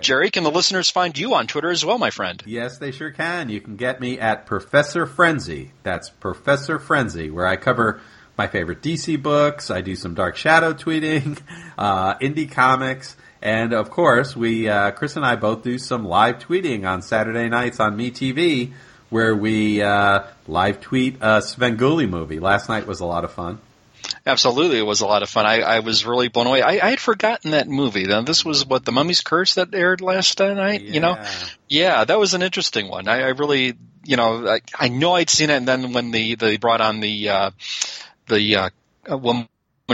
Jerry, 0.00 0.30
can 0.30 0.44
the 0.44 0.50
listeners 0.50 0.90
find 0.90 1.16
you 1.16 1.34
on 1.34 1.46
Twitter 1.46 1.70
as 1.70 1.84
well, 1.84 1.98
my 1.98 2.10
friend? 2.10 2.42
Yes, 2.46 2.78
they 2.78 2.92
sure 2.92 3.10
can. 3.10 3.48
You 3.48 3.60
can 3.60 3.76
get 3.76 4.00
me 4.00 4.18
at 4.18 4.46
Professor 4.46 5.06
Frenzy. 5.06 5.72
That's 5.82 6.10
Professor 6.10 6.78
Frenzy, 6.78 7.30
where 7.30 7.46
I 7.46 7.56
cover 7.56 8.00
my 8.40 8.46
favorite 8.46 8.80
DC 8.80 9.22
books. 9.22 9.70
I 9.70 9.82
do 9.82 9.94
some 9.94 10.14
Dark 10.14 10.34
Shadow 10.34 10.72
tweeting, 10.72 11.38
uh, 11.78 12.14
indie 12.20 12.50
comics, 12.50 13.14
and 13.42 13.74
of 13.74 13.90
course, 13.90 14.34
we 14.34 14.66
uh, 14.66 14.92
Chris 14.92 15.16
and 15.16 15.26
I 15.26 15.36
both 15.36 15.62
do 15.62 15.76
some 15.76 16.06
live 16.06 16.38
tweeting 16.38 16.88
on 16.88 17.02
Saturday 17.02 17.50
nights 17.50 17.80
on 17.80 17.98
MeTV, 17.98 18.72
where 19.10 19.36
we 19.36 19.82
uh, 19.82 20.22
live 20.48 20.80
tweet 20.80 21.16
a 21.16 21.42
Svengoolie 21.42 22.08
movie. 22.08 22.40
Last 22.40 22.70
night 22.70 22.86
was 22.86 23.00
a 23.00 23.04
lot 23.04 23.24
of 23.24 23.32
fun. 23.32 23.60
Absolutely, 24.24 24.78
it 24.78 24.86
was 24.86 25.02
a 25.02 25.06
lot 25.06 25.22
of 25.22 25.28
fun. 25.28 25.44
I, 25.44 25.60
I 25.60 25.80
was 25.80 26.06
really 26.06 26.28
blown 26.28 26.46
away. 26.46 26.62
I, 26.62 26.86
I, 26.86 26.90
had 26.90 27.00
forgotten 27.00 27.50
that 27.50 27.68
movie. 27.68 28.06
Now, 28.06 28.22
this 28.22 28.42
was 28.42 28.64
what 28.64 28.86
the 28.86 28.92
Mummy's 28.92 29.20
Curse 29.20 29.56
that 29.56 29.74
aired 29.74 30.00
last 30.00 30.40
night. 30.40 30.80
Yeah. 30.80 30.92
You 30.94 31.00
know, 31.00 31.24
yeah, 31.68 32.04
that 32.06 32.18
was 32.18 32.32
an 32.32 32.40
interesting 32.40 32.88
one. 32.88 33.06
I, 33.06 33.20
I 33.20 33.28
really, 33.28 33.74
you 34.04 34.16
know, 34.16 34.48
I, 34.48 34.60
I 34.74 34.88
know 34.88 35.12
I'd 35.12 35.28
seen 35.28 35.50
it, 35.50 35.56
and 35.56 35.68
then 35.68 35.92
when 35.92 36.10
the 36.10 36.36
they 36.36 36.56
brought 36.56 36.80
on 36.80 37.00
the 37.00 37.28
uh, 37.28 37.50
the 38.30 38.56
uh, 38.56 39.18
woman 39.18 39.48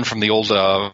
from 0.04 0.20
the 0.20 0.30
old 0.30 0.52
uh, 0.52 0.92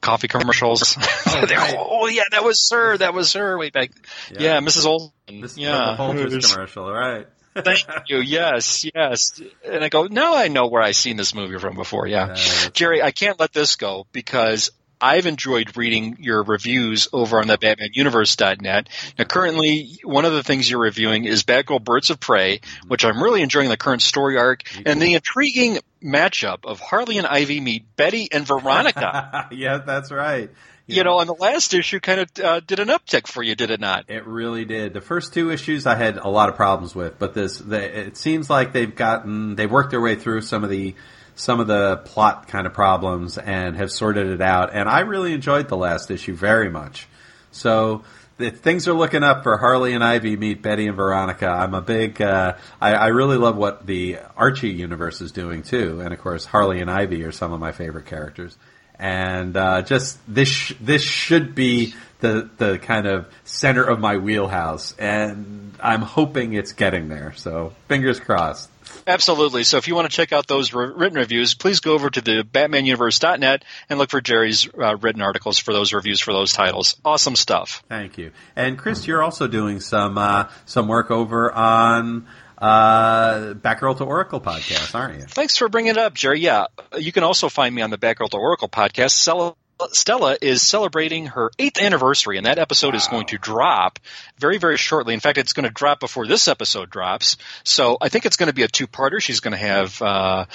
coffee 0.00 0.28
commercials. 0.28 0.96
Oh, 1.26 1.40
right. 1.50 1.74
oh, 1.76 2.06
yeah, 2.06 2.22
that 2.30 2.44
was 2.44 2.68
her. 2.70 2.96
That 2.96 3.12
was 3.12 3.32
her 3.32 3.58
way 3.58 3.70
back. 3.70 3.90
Yeah. 4.30 4.40
Yeah, 4.40 4.60
Mrs. 4.60 4.86
Olson. 4.86 5.10
This 5.40 5.58
yeah, 5.58 5.96
the 5.96 6.02
Folgers 6.02 6.52
commercial, 6.54 6.88
right? 6.88 7.26
Thank 7.56 7.84
you. 8.08 8.18
Yes, 8.18 8.84
yes. 8.94 9.40
And 9.64 9.82
I 9.82 9.88
go, 9.88 10.06
now 10.06 10.36
I 10.36 10.46
know 10.46 10.68
where 10.68 10.80
I've 10.80 10.94
seen 10.94 11.16
this 11.16 11.34
movie 11.34 11.58
from 11.58 11.74
before. 11.74 12.06
Yeah. 12.06 12.26
that's 12.26 12.70
Jerry, 12.70 13.02
I 13.02 13.10
can't 13.10 13.40
let 13.40 13.52
this 13.52 13.74
go 13.74 14.06
because 14.12 14.70
I've 15.00 15.26
enjoyed 15.26 15.76
reading 15.76 16.16
your 16.20 16.42
reviews 16.42 17.08
over 17.12 17.40
on 17.40 17.46
the 17.46 17.58
BatmanUniverse.net. 17.58 18.88
Now, 19.18 19.24
currently, 19.24 19.98
one 20.02 20.24
of 20.24 20.32
the 20.32 20.42
things 20.42 20.70
you're 20.70 20.80
reviewing 20.80 21.24
is 21.24 21.42
Batgirl 21.42 21.82
Birds 21.82 22.10
of 22.10 22.20
Prey, 22.20 22.60
which 22.86 23.04
I'm 23.04 23.22
really 23.22 23.42
enjoying 23.42 23.68
the 23.68 23.76
current 23.76 24.02
story 24.02 24.38
arc 24.38 24.62
and 24.86 25.02
the 25.02 25.14
intriguing 25.14 25.78
matchup 26.04 26.64
of 26.64 26.80
Harley 26.80 27.18
and 27.18 27.26
Ivy 27.26 27.60
meet 27.60 27.96
Betty 27.96 28.28
and 28.30 28.46
Veronica. 28.46 29.48
yeah, 29.52 29.78
that's 29.78 30.12
right. 30.12 30.50
you 30.86 31.02
know, 31.02 31.18
and 31.18 31.28
the 31.28 31.34
last 31.34 31.72
issue 31.72 31.98
kind 31.98 32.20
of 32.20 32.28
uh, 32.42 32.60
did 32.60 32.78
an 32.78 32.88
uptick 32.88 33.26
for 33.26 33.42
you, 33.42 33.54
did 33.54 33.70
it 33.70 33.80
not? 33.80 34.04
It 34.08 34.26
really 34.26 34.64
did. 34.64 34.92
The 34.92 35.00
first 35.00 35.32
two 35.32 35.50
issues 35.50 35.86
I 35.86 35.94
had 35.94 36.18
a 36.18 36.28
lot 36.28 36.48
of 36.48 36.56
problems 36.56 36.94
with, 36.94 37.18
but 37.18 37.32
this 37.34 37.58
the, 37.58 38.06
it 38.06 38.16
seems 38.16 38.50
like 38.50 38.72
they've 38.72 38.94
gotten 38.94 39.56
they've 39.56 39.70
worked 39.70 39.90
their 39.90 40.00
way 40.00 40.14
through 40.14 40.42
some 40.42 40.62
of 40.62 40.70
the 40.70 40.94
some 41.36 41.58
of 41.60 41.66
the 41.66 41.96
plot 42.04 42.48
kind 42.48 42.66
of 42.66 42.72
problems 42.72 43.38
and 43.38 43.76
have 43.76 43.90
sorted 43.90 44.28
it 44.28 44.40
out. 44.40 44.70
And 44.72 44.88
I 44.88 45.00
really 45.00 45.32
enjoyed 45.32 45.68
the 45.68 45.76
last 45.76 46.10
issue 46.10 46.34
very 46.34 46.70
much. 46.70 47.08
So 47.50 48.04
things 48.38 48.88
are 48.88 48.92
looking 48.92 49.22
up 49.22 49.42
for 49.42 49.56
Harley 49.56 49.92
and 49.92 50.02
Ivy 50.02 50.36
meet 50.36 50.62
Betty 50.62 50.86
and 50.86 50.96
Veronica. 50.96 51.46
I'm 51.46 51.74
a 51.74 51.80
big 51.80 52.20
uh, 52.20 52.56
I, 52.80 52.94
I 52.94 53.06
really 53.08 53.36
love 53.36 53.56
what 53.56 53.86
the 53.86 54.18
Archie 54.36 54.70
universe 54.70 55.20
is 55.20 55.32
doing 55.32 55.62
too, 55.62 56.00
and 56.00 56.12
of 56.12 56.20
course 56.20 56.44
Harley 56.44 56.80
and 56.80 56.90
Ivy 56.90 57.24
are 57.24 57.32
some 57.32 57.52
of 57.52 57.60
my 57.60 57.72
favorite 57.72 58.06
characters. 58.06 58.56
And 58.96 59.56
uh, 59.56 59.82
just 59.82 60.18
this 60.32 60.48
sh- 60.48 60.74
this 60.80 61.02
should 61.02 61.54
be 61.54 61.94
the 62.20 62.48
the 62.56 62.78
kind 62.78 63.06
of 63.06 63.26
center 63.44 63.82
of 63.82 63.98
my 63.98 64.16
wheelhouse, 64.16 64.94
and 64.98 65.74
I'm 65.80 66.02
hoping 66.02 66.54
it's 66.54 66.72
getting 66.72 67.08
there. 67.08 67.32
So 67.34 67.72
fingers 67.88 68.20
crossed. 68.20 68.70
Absolutely. 69.06 69.64
So 69.64 69.76
if 69.78 69.88
you 69.88 69.94
want 69.94 70.10
to 70.10 70.16
check 70.16 70.32
out 70.32 70.46
those 70.46 70.74
r- 70.74 70.92
written 70.92 71.18
reviews, 71.18 71.54
please 71.54 71.80
go 71.80 71.92
over 71.92 72.10
to 72.10 72.20
the 72.20 72.42
BatmanUniverse.net 72.42 73.64
and 73.88 73.98
look 73.98 74.10
for 74.10 74.20
Jerry's 74.20 74.68
uh, 74.74 74.96
written 74.96 75.22
articles 75.22 75.58
for 75.58 75.72
those 75.72 75.92
reviews 75.92 76.20
for 76.20 76.32
those 76.32 76.52
titles. 76.52 76.96
Awesome 77.04 77.36
stuff. 77.36 77.82
Thank 77.88 78.18
you. 78.18 78.32
And 78.56 78.78
Chris, 78.78 79.06
you're 79.06 79.22
also 79.22 79.46
doing 79.46 79.80
some 79.80 80.18
uh, 80.18 80.48
some 80.66 80.88
work 80.88 81.10
over 81.10 81.52
on 81.52 82.26
uh, 82.58 83.54
Batgirl 83.54 83.98
to 83.98 84.04
Oracle 84.04 84.40
podcast, 84.40 84.94
aren't 84.94 85.20
you? 85.20 85.26
Thanks 85.26 85.56
for 85.56 85.68
bringing 85.68 85.90
it 85.90 85.98
up, 85.98 86.14
Jerry. 86.14 86.40
Yeah, 86.40 86.66
you 86.98 87.12
can 87.12 87.22
also 87.22 87.48
find 87.48 87.74
me 87.74 87.82
on 87.82 87.90
the 87.90 87.98
Batgirl 87.98 88.30
to 88.30 88.36
Oracle 88.36 88.68
podcast. 88.68 89.10
Stella, 89.10 89.54
Stella 89.92 90.36
is 90.40 90.62
celebrating 90.62 91.26
her 91.26 91.50
eighth 91.58 91.80
anniversary, 91.80 92.36
and 92.36 92.46
that 92.46 92.58
episode 92.58 92.94
is 92.94 93.06
going 93.08 93.26
to 93.26 93.38
drop 93.38 93.98
very, 94.38 94.58
very 94.58 94.76
shortly. 94.76 95.14
In 95.14 95.20
fact, 95.20 95.38
it's 95.38 95.52
going 95.52 95.64
to 95.64 95.72
drop 95.72 96.00
before 96.00 96.26
this 96.26 96.48
episode 96.48 96.90
drops. 96.90 97.36
So 97.62 97.96
I 98.00 98.08
think 98.08 98.26
it's 98.26 98.36
going 98.36 98.48
to 98.48 98.54
be 98.54 98.62
a 98.62 98.68
two-parter. 98.68 99.20
She's 99.20 99.40
going 99.40 99.52
to 99.52 99.58
have 99.58 100.02
uh, 100.02 100.46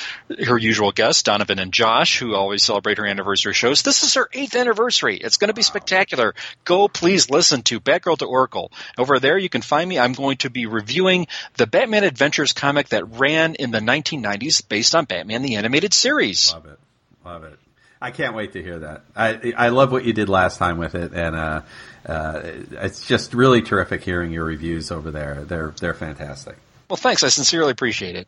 her 0.46 0.58
usual 0.58 0.92
guests, 0.92 1.24
Donovan 1.24 1.60
and 1.60 1.72
Josh, 1.72 2.20
who 2.20 2.36
always 2.36 2.64
celebrate 2.64 2.98
her 2.98 3.06
anniversary 3.06 3.54
shows. 3.54 3.82
This 3.82 4.04
is 4.04 4.14
her 4.16 4.30
eighth 4.34 4.56
anniversary. 4.56 5.18
It's 5.18 5.38
going 5.38 5.50
to 5.50 5.54
be 5.54 5.62
spectacular. 5.62 6.36
Go, 6.66 6.88
please 6.88 7.30
listen 7.30 7.62
to 7.64 7.80
Batgirl 7.80 8.18
to 8.20 8.26
Oracle. 8.26 8.72
Over 8.98 9.20
there, 9.20 9.38
you 9.38 9.50
can 9.50 9.62
find 9.62 9.90
me. 9.90 10.00
I'm 10.00 10.14
going 10.14 10.38
to 10.38 10.50
be 10.50 10.66
reviewing 10.66 11.28
the 11.58 11.68
Batman 11.68 12.04
Adventures 12.04 12.54
comic 12.54 12.90
that 12.90 13.20
ran 13.20 13.56
in 13.56 13.72
the 13.72 13.80
1990s 13.80 14.68
based 14.68 14.96
on 14.96 15.06
Batman 15.06 15.42
the 15.42 15.56
Animated 15.56 15.94
Series. 15.94 16.54
Love 16.54 16.66
it. 16.66 16.80
Love 17.26 17.44
it. 17.44 17.60
I 18.02 18.12
can't 18.12 18.34
wait 18.34 18.54
to 18.54 18.64
hear 18.64 18.80
that. 18.80 19.04
I 19.16 19.54
I 19.58 19.70
love 19.70 19.92
what 19.92 20.06
you 20.06 20.14
did 20.14 20.30
last 20.30 20.58
time 20.58 20.78
with 20.78 20.96
it, 20.96 21.14
and 21.14 21.36
uh, 21.36 21.62
uh, 22.06 22.42
it's 22.44 23.06
just 23.06 23.34
really 23.34 23.62
terrific 23.62 24.04
hearing 24.04 24.32
your 24.32 24.46
reviews 24.46 24.92
over 24.92 25.12
there. 25.12 25.44
They're 25.46 25.74
they're 25.80 25.94
fantastic. 25.94 26.56
Well, 26.90 26.98
thanks. 26.98 27.24
I 27.24 27.28
sincerely 27.28 27.72
appreciate 27.72 28.16
it. 28.16 28.28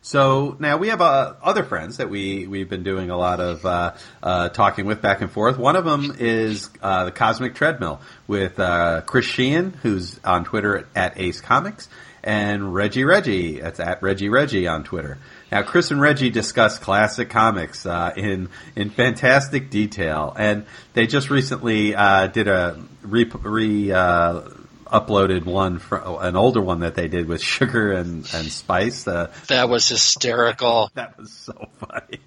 So 0.00 0.56
now 0.60 0.76
we 0.76 0.88
have 0.88 1.00
uh, 1.00 1.34
other 1.42 1.64
friends 1.64 1.96
that 1.96 2.08
we 2.08 2.46
we've 2.46 2.68
been 2.68 2.84
doing 2.84 3.10
a 3.10 3.16
lot 3.16 3.40
of 3.40 3.66
uh, 3.66 3.94
uh, 4.22 4.48
talking 4.48 4.86
with 4.86 5.02
back 5.02 5.20
and 5.20 5.30
forth. 5.30 5.58
One 5.58 5.76
of 5.76 5.84
them 5.84 6.16
is 6.18 6.70
uh, 6.80 7.06
the 7.06 7.10
Cosmic 7.10 7.54
Treadmill 7.54 8.00
with 8.26 8.60
uh, 8.60 9.02
Chris 9.02 9.26
Sheehan, 9.26 9.72
who's 9.82 10.20
on 10.24 10.44
Twitter 10.44 10.86
at 10.94 11.18
Ace 11.20 11.40
Comics, 11.40 11.88
and 12.22 12.72
Reggie 12.74 13.04
Reggie. 13.04 13.60
That's 13.60 13.80
at 13.80 14.02
Reggie 14.02 14.28
Reggie 14.28 14.68
on 14.68 14.84
Twitter. 14.84 15.18
Now, 15.50 15.62
Chris 15.62 15.90
and 15.90 16.00
Reggie 16.00 16.30
discuss 16.30 16.78
classic 16.78 17.30
comics 17.30 17.86
uh, 17.86 18.12
in 18.16 18.50
in 18.76 18.90
fantastic 18.90 19.70
detail, 19.70 20.34
and 20.38 20.66
they 20.92 21.06
just 21.06 21.30
recently 21.30 21.94
uh, 21.94 22.26
did 22.26 22.48
a 22.48 22.78
re, 23.02 23.24
re 23.24 23.90
uh, 23.92 24.40
uploaded 24.86 25.44
one 25.44 25.78
for 25.78 26.02
an 26.22 26.36
older 26.36 26.60
one 26.60 26.80
that 26.80 26.94
they 26.94 27.08
did 27.08 27.26
with 27.28 27.40
Sugar 27.56 27.92
and 27.92 28.28
and 28.34 28.46
Spice. 28.52 29.08
Uh, 29.08 29.30
That 29.48 29.68
was 29.68 29.88
hysterical. 29.88 30.90
that 30.94 31.16
was 31.18 31.32
so 31.32 31.68
funny. 31.78 32.20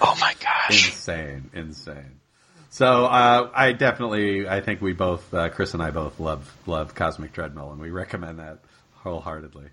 Oh 0.00 0.16
my 0.20 0.34
gosh. 0.40 0.88
Insane, 0.90 1.50
insane. 1.54 2.20
So 2.70 3.06
uh, 3.06 3.50
I 3.52 3.72
definitely, 3.72 4.48
I 4.48 4.60
think 4.60 4.80
we 4.80 4.92
both, 4.92 5.34
uh, 5.34 5.48
Chris 5.48 5.74
and 5.74 5.82
I 5.82 5.90
both 5.90 6.20
love 6.20 6.48
love 6.66 6.94
Cosmic 6.94 7.32
Treadmill, 7.32 7.72
and 7.72 7.80
we 7.80 7.90
recommend 7.90 8.38
that 8.38 8.58
wholeheartedly. 9.02 9.64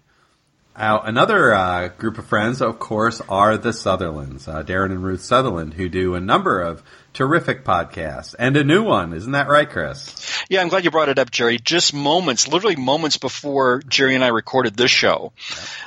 Now, 0.77 0.99
another 1.01 1.53
uh, 1.53 1.87
group 1.87 2.17
of 2.17 2.25
friends, 2.25 2.61
of 2.61 2.79
course, 2.79 3.21
are 3.29 3.57
the 3.57 3.71
Sutherlands, 3.71 4.45
uh, 4.45 4.61
Darren 4.61 4.91
and 4.91 5.03
Ruth 5.03 5.21
Sutherland, 5.21 5.75
who 5.75 5.87
do 5.87 6.15
a 6.15 6.19
number 6.19 6.59
of 6.59 6.83
terrific 7.15 7.63
podcast 7.63 8.35
and 8.37 8.57
a 8.57 8.63
new 8.63 8.83
one. 8.83 9.13
Isn't 9.13 9.31
that 9.31 9.47
right, 9.47 9.69
Chris? 9.69 10.13
Yeah, 10.49 10.61
I'm 10.61 10.67
glad 10.67 10.83
you 10.83 10.91
brought 10.91 11.07
it 11.07 11.17
up, 11.17 11.31
Jerry. 11.31 11.57
Just 11.57 11.93
moments, 11.93 12.47
literally 12.47 12.75
moments 12.75 13.17
before 13.17 13.81
Jerry 13.87 14.15
and 14.15 14.23
I 14.23 14.27
recorded 14.27 14.75
this 14.75 14.91
show, 14.91 15.31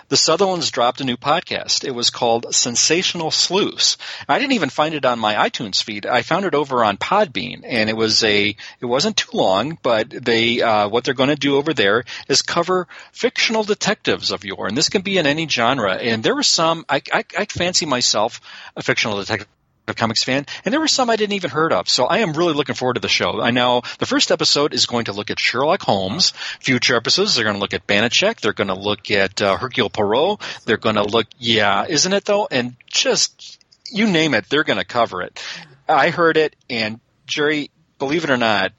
the 0.09 0.17
Sutherlands 0.17 0.71
dropped 0.71 1.03
a 1.03 1.05
new 1.05 1.19
podcast. 1.19 1.85
It 1.85 1.91
was 1.91 2.09
called 2.09 2.55
Sensational 2.55 3.31
Sleuths. 3.31 3.99
I 4.27 4.39
didn't 4.39 4.55
even 4.55 4.71
find 4.71 4.95
it 4.95 5.05
on 5.05 5.19
my 5.19 5.35
iTunes 5.35 5.83
feed. 5.83 6.07
I 6.07 6.23
found 6.23 6.47
it 6.47 6.55
over 6.55 6.83
on 6.83 6.97
Podbean, 6.97 7.61
and 7.63 7.91
it 7.91 7.97
was 7.97 8.25
a. 8.25 8.57
It 8.81 8.87
wasn't 8.87 9.19
too 9.19 9.37
long, 9.37 9.79
but 9.83 10.09
they 10.09 10.63
uh, 10.63 10.89
what 10.89 11.05
they're 11.05 11.13
going 11.13 11.29
to 11.29 11.37
do 11.37 11.57
over 11.57 11.75
there 11.75 12.05
is 12.29 12.41
cover 12.41 12.89
fictional 13.13 13.65
detectives 13.65 14.31
of 14.31 14.47
yore, 14.47 14.67
and 14.67 14.77
this 14.77 14.89
can 14.89 15.03
be 15.03 15.19
in 15.19 15.27
any 15.27 15.47
genre. 15.47 15.93
And 15.93 16.23
there 16.23 16.35
were 16.35 16.43
some. 16.43 16.87
I 16.89 17.03
I, 17.13 17.25
I 17.37 17.45
fancy 17.45 17.85
myself 17.85 18.41
a 18.75 18.83
fictional 18.83 19.19
detective 19.19 19.49
comics 19.95 20.25
fan, 20.25 20.47
and 20.65 20.73
there 20.73 20.81
were 20.81 20.89
some 20.89 21.11
I 21.11 21.17
didn't 21.17 21.35
even 21.35 21.51
heard 21.51 21.73
of. 21.73 21.89
So 21.89 22.05
I 22.05 22.19
am 22.19 22.33
really 22.33 22.55
looking 22.55 22.75
forward 22.75 22.95
to 22.95 23.01
the 23.01 23.09
show. 23.09 23.41
I 23.41 23.51
know 23.51 23.83
the 23.99 24.07
first 24.07 24.31
episode 24.31 24.75
is 24.75 24.87
going 24.87 25.07
to 25.07 25.13
look 25.13 25.31
at 25.31 25.41
Sherlock 25.41 25.83
Holmes. 25.83 26.33
Future 26.61 26.97
episodes 26.97 27.35
they're 27.35 27.45
going 27.45 27.57
to 27.57 27.61
look 27.61 27.75
at 27.75 27.87
Banacek. 27.87 28.41
They're 28.41 28.53
going 28.53 28.69
to 28.69 28.75
look 28.75 29.11
at 29.11 29.41
uh, 29.41 29.57
Hercule 29.57 29.91
Poirot. 29.91 30.41
They're 30.65 30.77
going 30.77 30.97
to 30.97 31.05
look, 31.05 31.27
yeah, 31.39 31.87
isn't 31.89 32.13
it 32.13 32.25
though? 32.25 32.49
And 32.51 32.77
just 32.87 33.59
you 33.91 34.07
name 34.07 34.35
it, 34.35 34.49
they're 34.49 34.65
going 34.65 34.79
to 34.79 34.85
cover 34.85 35.23
it. 35.23 35.43
I 35.89 36.11
heard 36.11 36.37
it, 36.37 36.55
and 36.69 37.01
Jerry, 37.27 37.71
believe 37.99 38.25
it 38.25 38.31
or 38.31 38.37
not, 38.37 38.73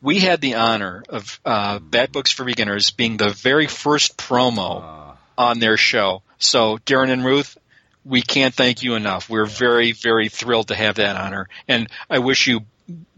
we 0.00 0.20
had 0.20 0.40
the 0.40 0.54
honor 0.54 1.02
of 1.08 1.40
uh, 1.44 1.78
Bat 1.78 2.12
Books 2.12 2.30
for 2.30 2.44
Beginners 2.44 2.90
being 2.90 3.16
the 3.16 3.30
very 3.30 3.66
first 3.66 4.16
promo 4.16 5.16
on 5.36 5.58
their 5.58 5.76
show. 5.76 6.22
So 6.38 6.78
Darren 6.78 7.10
and 7.10 7.24
Ruth, 7.24 7.56
we 8.04 8.22
can't 8.22 8.54
thank 8.54 8.82
you 8.82 8.94
enough. 8.94 9.30
We're 9.30 9.46
very, 9.46 9.92
very 9.92 10.28
thrilled 10.28 10.68
to 10.68 10.74
have 10.74 10.96
that 10.96 11.16
honor, 11.16 11.48
and 11.68 11.88
I 12.08 12.18
wish 12.18 12.46
you, 12.46 12.60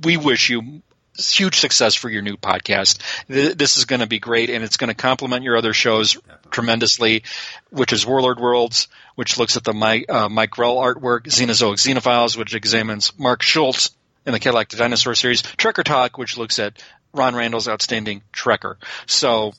we 0.03 0.17
wish 0.17 0.51
you 0.51 0.83
huge 1.19 1.59
success 1.59 1.95
for 1.95 2.11
your 2.11 2.23
new 2.23 2.37
podcast. 2.37 2.99
This 3.27 3.79
is 3.79 3.85
going 3.85 4.01
to 4.01 4.07
be 4.07 4.19
great, 4.19 4.51
and 4.51 4.63
it's 4.63 4.77
going 4.77 4.89
to 4.89 4.95
complement 4.95 5.45
your 5.45 5.57
other 5.57 5.73
shows 5.73 6.17
tremendously, 6.51 7.25
which 7.71 7.93
is 7.93 8.07
Warlord 8.07 8.39
Worlds, 8.39 8.89
which 9.15 9.39
looks 9.39 9.57
at 9.57 9.65
the 9.65 9.73
Mike, 9.73 10.07
uh, 10.09 10.29
Mike 10.29 10.51
Grell 10.51 10.77
artwork, 10.77 11.25
Xenozoic 11.25 11.77
Xenophiles, 11.77 12.37
which 12.37 12.55
examines 12.55 13.19
Mark 13.19 13.43
Schultz 13.43 13.91
in 14.27 14.33
the 14.33 14.41
Cadillac 14.41 14.69
the 14.69 14.77
Dinosaur 14.77 15.15
series, 15.15 15.43
Trekker 15.43 15.85
Talk, 15.85 16.19
which 16.19 16.37
looks 16.37 16.59
at 16.59 16.83
Ron 17.13 17.35
Randall's 17.35 17.69
outstanding 17.69 18.23
Trekker. 18.33 18.77
So, 19.07 19.53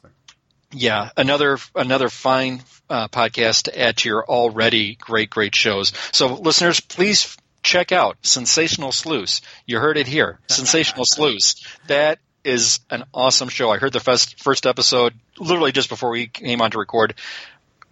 yeah, 0.71 1.09
another 1.17 1.57
another 1.75 2.09
fine 2.09 2.61
uh, 2.89 3.07
podcast 3.07 3.63
to 3.63 3.79
add 3.79 3.97
to 3.97 4.09
your 4.09 4.25
already 4.25 4.95
great 4.95 5.29
great 5.29 5.55
shows. 5.55 5.93
So, 6.11 6.35
listeners, 6.35 6.79
please 6.79 7.37
check 7.63 7.91
out 7.91 8.17
Sensational 8.21 8.91
Sleuths. 8.91 9.41
You 9.65 9.79
heard 9.79 9.97
it 9.97 10.07
here, 10.07 10.39
Sensational 10.47 11.05
Sleuths. 11.05 11.65
That 11.87 12.19
is 12.43 12.79
an 12.89 13.03
awesome 13.13 13.49
show. 13.49 13.69
I 13.69 13.77
heard 13.77 13.93
the 13.93 13.99
first 13.99 14.41
first 14.41 14.65
episode 14.65 15.13
literally 15.37 15.71
just 15.71 15.89
before 15.89 16.09
we 16.09 16.27
came 16.27 16.61
on 16.61 16.71
to 16.71 16.79
record. 16.79 17.15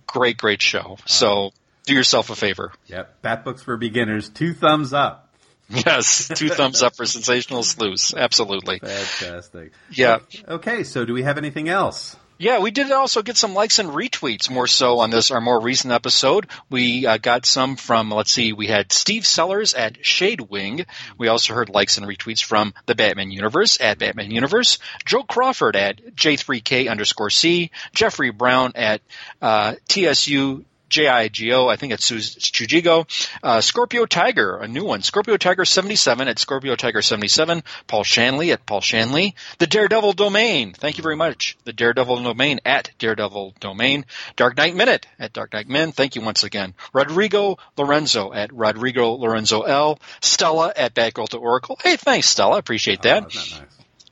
Great, 0.08 0.38
great 0.38 0.62
show. 0.62 0.98
So 1.06 1.52
do 1.86 1.94
yourself 1.94 2.30
a 2.30 2.36
favor. 2.36 2.72
Yep, 2.88 3.22
Bat 3.22 3.44
Books 3.46 3.64
for 3.64 3.76
Beginners. 3.78 4.30
Two 4.30 4.54
thumbs 4.54 4.94
up. 4.94 5.34
Yes, 5.70 6.28
two 6.36 6.50
thumbs 6.50 6.84
up 6.84 6.96
for 6.96 7.06
Sensational 7.06 7.64
Sleuths. 7.64 8.14
Absolutely. 8.14 8.80
Fantastic. 8.80 9.72
Yeah. 9.92 10.20
Okay, 10.48 10.84
so 10.84 11.06
do 11.06 11.14
we 11.14 11.24
have 11.24 11.38
anything 11.38 11.70
else? 11.70 12.16
Yeah, 12.38 12.60
we 12.60 12.72
did 12.72 12.92
also 12.92 13.22
get 13.22 13.38
some 13.38 13.54
likes 13.54 13.80
and 13.80 13.90
retweets 13.90 14.50
more 14.50 14.68
so 14.68 15.00
on 15.00 15.10
this, 15.10 15.32
our 15.32 15.40
more 15.40 15.58
recent 15.62 15.94
episode. 15.94 16.48
We 16.70 17.06
uh, 17.08 17.18
got 17.18 17.46
some 17.46 17.78
from, 17.78 18.12
let's 18.12 18.32
see, 18.32 18.52
we 18.52 18.68
had 18.68 18.92
Steve 18.92 19.26
Sellers 19.26 19.74
at 19.74 20.02
Shadewing. 20.02 20.86
We 21.18 21.30
also 21.30 21.54
heard 21.54 21.70
likes 21.70 21.98
and 21.98 22.06
retweets 22.06 22.44
from 22.44 22.74
the 22.88 22.96
Batman 22.96 23.32
Universe 23.32 23.80
at 23.80 24.00
Batman 24.00 24.32
Universe, 24.32 24.80
Joe 25.06 25.24
Crawford 25.24 25.78
at 25.78 26.14
J3K 26.14 26.90
underscore 26.92 27.30
C, 27.30 27.72
Jeffrey 27.94 28.32
Brown 28.32 28.74
at 28.76 29.02
uh, 29.42 29.76
TSU 29.88 30.66
J-I-G-O, 30.90 31.68
I 31.68 31.76
think 31.76 31.94
it's 31.94 32.10
Chujigo. 32.10 33.06
Uh, 33.42 33.62
Scorpio 33.62 34.06
Tiger, 34.06 34.58
a 34.58 34.68
new 34.68 34.86
one. 34.86 35.02
Scorpio 35.02 35.38
Tiger 35.38 35.66
77 35.66 36.28
at 36.28 36.40
Scorpio 36.40 36.76
Tiger 36.76 37.02
77. 37.02 37.64
Paul 37.88 38.04
Shanley 38.04 38.52
at 38.52 38.66
Paul 38.66 38.82
Shanley. 38.82 39.36
The 39.58 39.68
Daredevil 39.68 40.14
Domain. 40.14 40.74
Thank 40.74 40.98
you 40.98 41.02
very 41.02 41.16
much. 41.16 41.58
The 41.64 41.74
Daredevil 41.74 42.24
Domain 42.24 42.60
at 42.66 42.92
Daredevil 43.00 43.56
Domain. 43.60 44.06
Dark 44.36 44.58
Knight 44.58 44.76
Minute 44.76 45.08
at 45.20 45.34
Dark 45.34 45.54
Knight 45.54 45.68
Min. 45.68 45.92
Thank 45.92 46.16
you 46.16 46.22
once 46.22 46.44
again. 46.44 46.74
Rodrigo 46.94 47.58
Lorenzo 47.78 48.32
at 48.34 48.54
Rodrigo 48.54 49.14
Lorenzo 49.14 49.62
L. 49.62 50.00
Stella 50.22 50.72
at 50.76 50.94
Batgirl 50.94 51.30
to 51.30 51.38
Oracle. 51.38 51.80
Hey, 51.84 51.98
thanks, 51.98 52.28
Stella. 52.28 52.58
Appreciate 52.58 53.02
that. 53.04 53.24
Oh, 53.24 53.26
nice? 53.26 53.62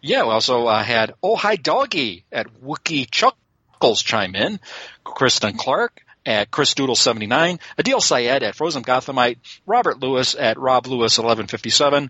Yeah, 0.02 0.24
we 0.24 0.32
also 0.32 0.66
uh, 0.68 0.84
had 0.84 1.14
Oh 1.24 1.38
Hi 1.38 1.56
Doggy 1.56 2.26
at 2.30 2.48
Wookie 2.62 3.10
Chuckles 3.10 4.02
chime 4.02 4.36
in. 4.36 4.60
Kristen 5.06 5.56
Clark 5.56 6.02
at 6.26 6.50
Chris 6.52 6.74
Doodle 6.74 6.96
79, 6.96 7.60
Adil 7.78 8.02
Syed 8.02 8.44
at 8.44 8.56
Frozen 8.56 8.84
Gothamite, 8.84 9.40
Robert 9.66 10.00
Lewis 10.00 10.36
at 10.36 10.58
Rob 10.58 10.88
Lewis 10.88 11.18
1157, 11.18 12.10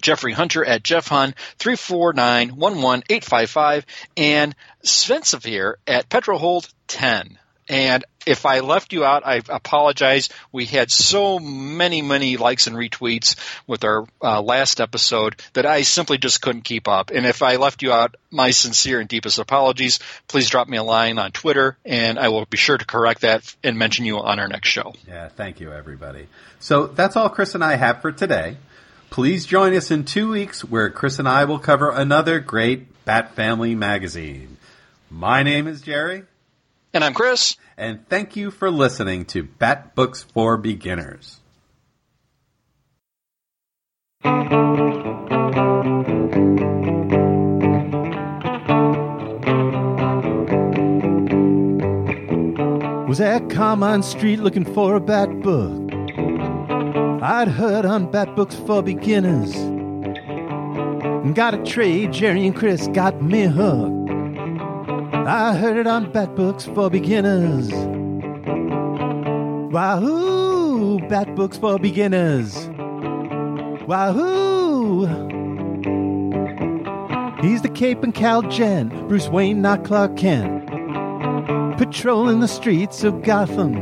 Jeffrey 0.00 0.32
Hunter 0.32 0.64
at 0.64 0.82
Jeff 0.82 1.06
Hun 1.08 1.34
349-11855, 1.58 3.84
and 4.16 4.56
Svensavir 4.84 5.74
at 5.86 6.08
Petrohold 6.08 6.72
10. 6.88 7.38
And 7.68 8.04
if 8.26 8.44
I 8.44 8.60
left 8.60 8.92
you 8.92 9.04
out, 9.04 9.26
I 9.26 9.40
apologize. 9.48 10.28
We 10.50 10.66
had 10.66 10.90
so 10.90 11.38
many, 11.38 12.02
many 12.02 12.36
likes 12.36 12.66
and 12.66 12.76
retweets 12.76 13.36
with 13.66 13.84
our 13.84 14.06
uh, 14.20 14.42
last 14.42 14.80
episode 14.80 15.40
that 15.54 15.66
I 15.66 15.82
simply 15.82 16.18
just 16.18 16.42
couldn't 16.42 16.62
keep 16.62 16.88
up. 16.88 17.10
And 17.10 17.24
if 17.26 17.42
I 17.42 17.56
left 17.56 17.82
you 17.82 17.92
out, 17.92 18.16
my 18.30 18.50
sincere 18.50 19.00
and 19.00 19.08
deepest 19.08 19.38
apologies. 19.38 20.00
Please 20.28 20.50
drop 20.50 20.68
me 20.68 20.76
a 20.76 20.82
line 20.82 21.18
on 21.18 21.32
Twitter, 21.32 21.76
and 21.84 22.18
I 22.18 22.28
will 22.28 22.46
be 22.46 22.56
sure 22.56 22.78
to 22.78 22.84
correct 22.84 23.22
that 23.22 23.54
and 23.62 23.78
mention 23.78 24.04
you 24.04 24.18
on 24.18 24.38
our 24.38 24.48
next 24.48 24.68
show. 24.68 24.94
Yeah, 25.06 25.28
thank 25.28 25.60
you, 25.60 25.72
everybody. 25.72 26.28
So 26.60 26.86
that's 26.86 27.16
all 27.16 27.28
Chris 27.28 27.54
and 27.54 27.64
I 27.64 27.76
have 27.76 28.02
for 28.02 28.12
today. 28.12 28.56
Please 29.10 29.44
join 29.44 29.74
us 29.74 29.90
in 29.90 30.04
two 30.04 30.30
weeks 30.30 30.64
where 30.64 30.88
Chris 30.90 31.18
and 31.18 31.28
I 31.28 31.44
will 31.44 31.58
cover 31.58 31.90
another 31.90 32.40
great 32.40 33.04
Bat 33.04 33.34
Family 33.34 33.74
magazine. 33.74 34.56
My 35.10 35.42
name 35.42 35.66
is 35.66 35.82
Jerry. 35.82 36.24
And 36.94 37.02
I'm 37.02 37.14
Chris. 37.14 37.56
And 37.78 38.06
thank 38.10 38.36
you 38.36 38.50
for 38.50 38.70
listening 38.70 39.24
to 39.26 39.44
Bat 39.44 39.94
Books 39.94 40.24
for 40.24 40.58
Beginners. 40.58 41.40
Was 53.08 53.20
at 53.20 53.48
Carmine 53.48 54.02
Street 54.02 54.40
looking 54.40 54.66
for 54.66 54.94
a 54.94 55.00
bat 55.00 55.30
book. 55.40 55.92
I'd 57.22 57.48
heard 57.48 57.86
on 57.86 58.10
Bat 58.10 58.36
Books 58.36 58.56
for 58.56 58.82
Beginners. 58.82 59.54
And 59.54 61.34
got 61.34 61.54
a 61.54 61.62
trade, 61.64 62.12
Jerry 62.12 62.46
and 62.46 62.54
Chris 62.54 62.86
got 62.88 63.22
me 63.22 63.44
hooked. 63.44 64.01
I 65.26 65.54
heard 65.54 65.76
it 65.76 65.86
on 65.86 66.10
Bat 66.10 66.34
Books 66.34 66.64
for 66.64 66.90
Beginners. 66.90 67.70
Wahoo! 69.72 70.98
Bat 71.08 71.36
Books 71.36 71.56
for 71.56 71.78
Beginners. 71.78 72.56
Wahoo! 73.86 75.06
He's 77.40 77.62
the 77.62 77.70
Cape 77.72 78.02
and 78.02 78.12
Cal 78.12 78.42
Jen, 78.42 78.88
Bruce 79.06 79.28
Wayne, 79.28 79.62
not 79.62 79.84
Clark 79.84 80.16
Kent. 80.16 80.66
Patrolling 81.78 82.40
the 82.40 82.48
streets 82.48 83.04
of 83.04 83.22
Gotham. 83.22 83.74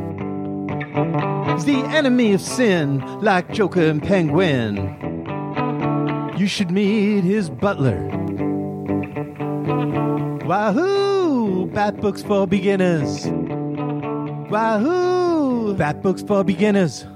He's 1.55 1.65
the 1.65 1.83
enemy 1.89 2.35
of 2.35 2.43
sin, 2.43 3.01
like 3.23 3.51
Joker 3.51 3.87
and 3.87 4.03
Penguin. 4.03 4.95
You 6.37 6.47
should 6.47 6.71
meet 6.71 7.25
his 7.25 7.49
butler. 7.49 8.09
Wahoo! 10.45 11.20
Bat 11.73 12.01
books 12.01 12.23
for 12.23 12.47
beginners. 12.47 13.27
Wahoo! 14.51 15.75
Bat 15.75 16.03
books 16.03 16.23
for 16.23 16.43
beginners. 16.43 17.07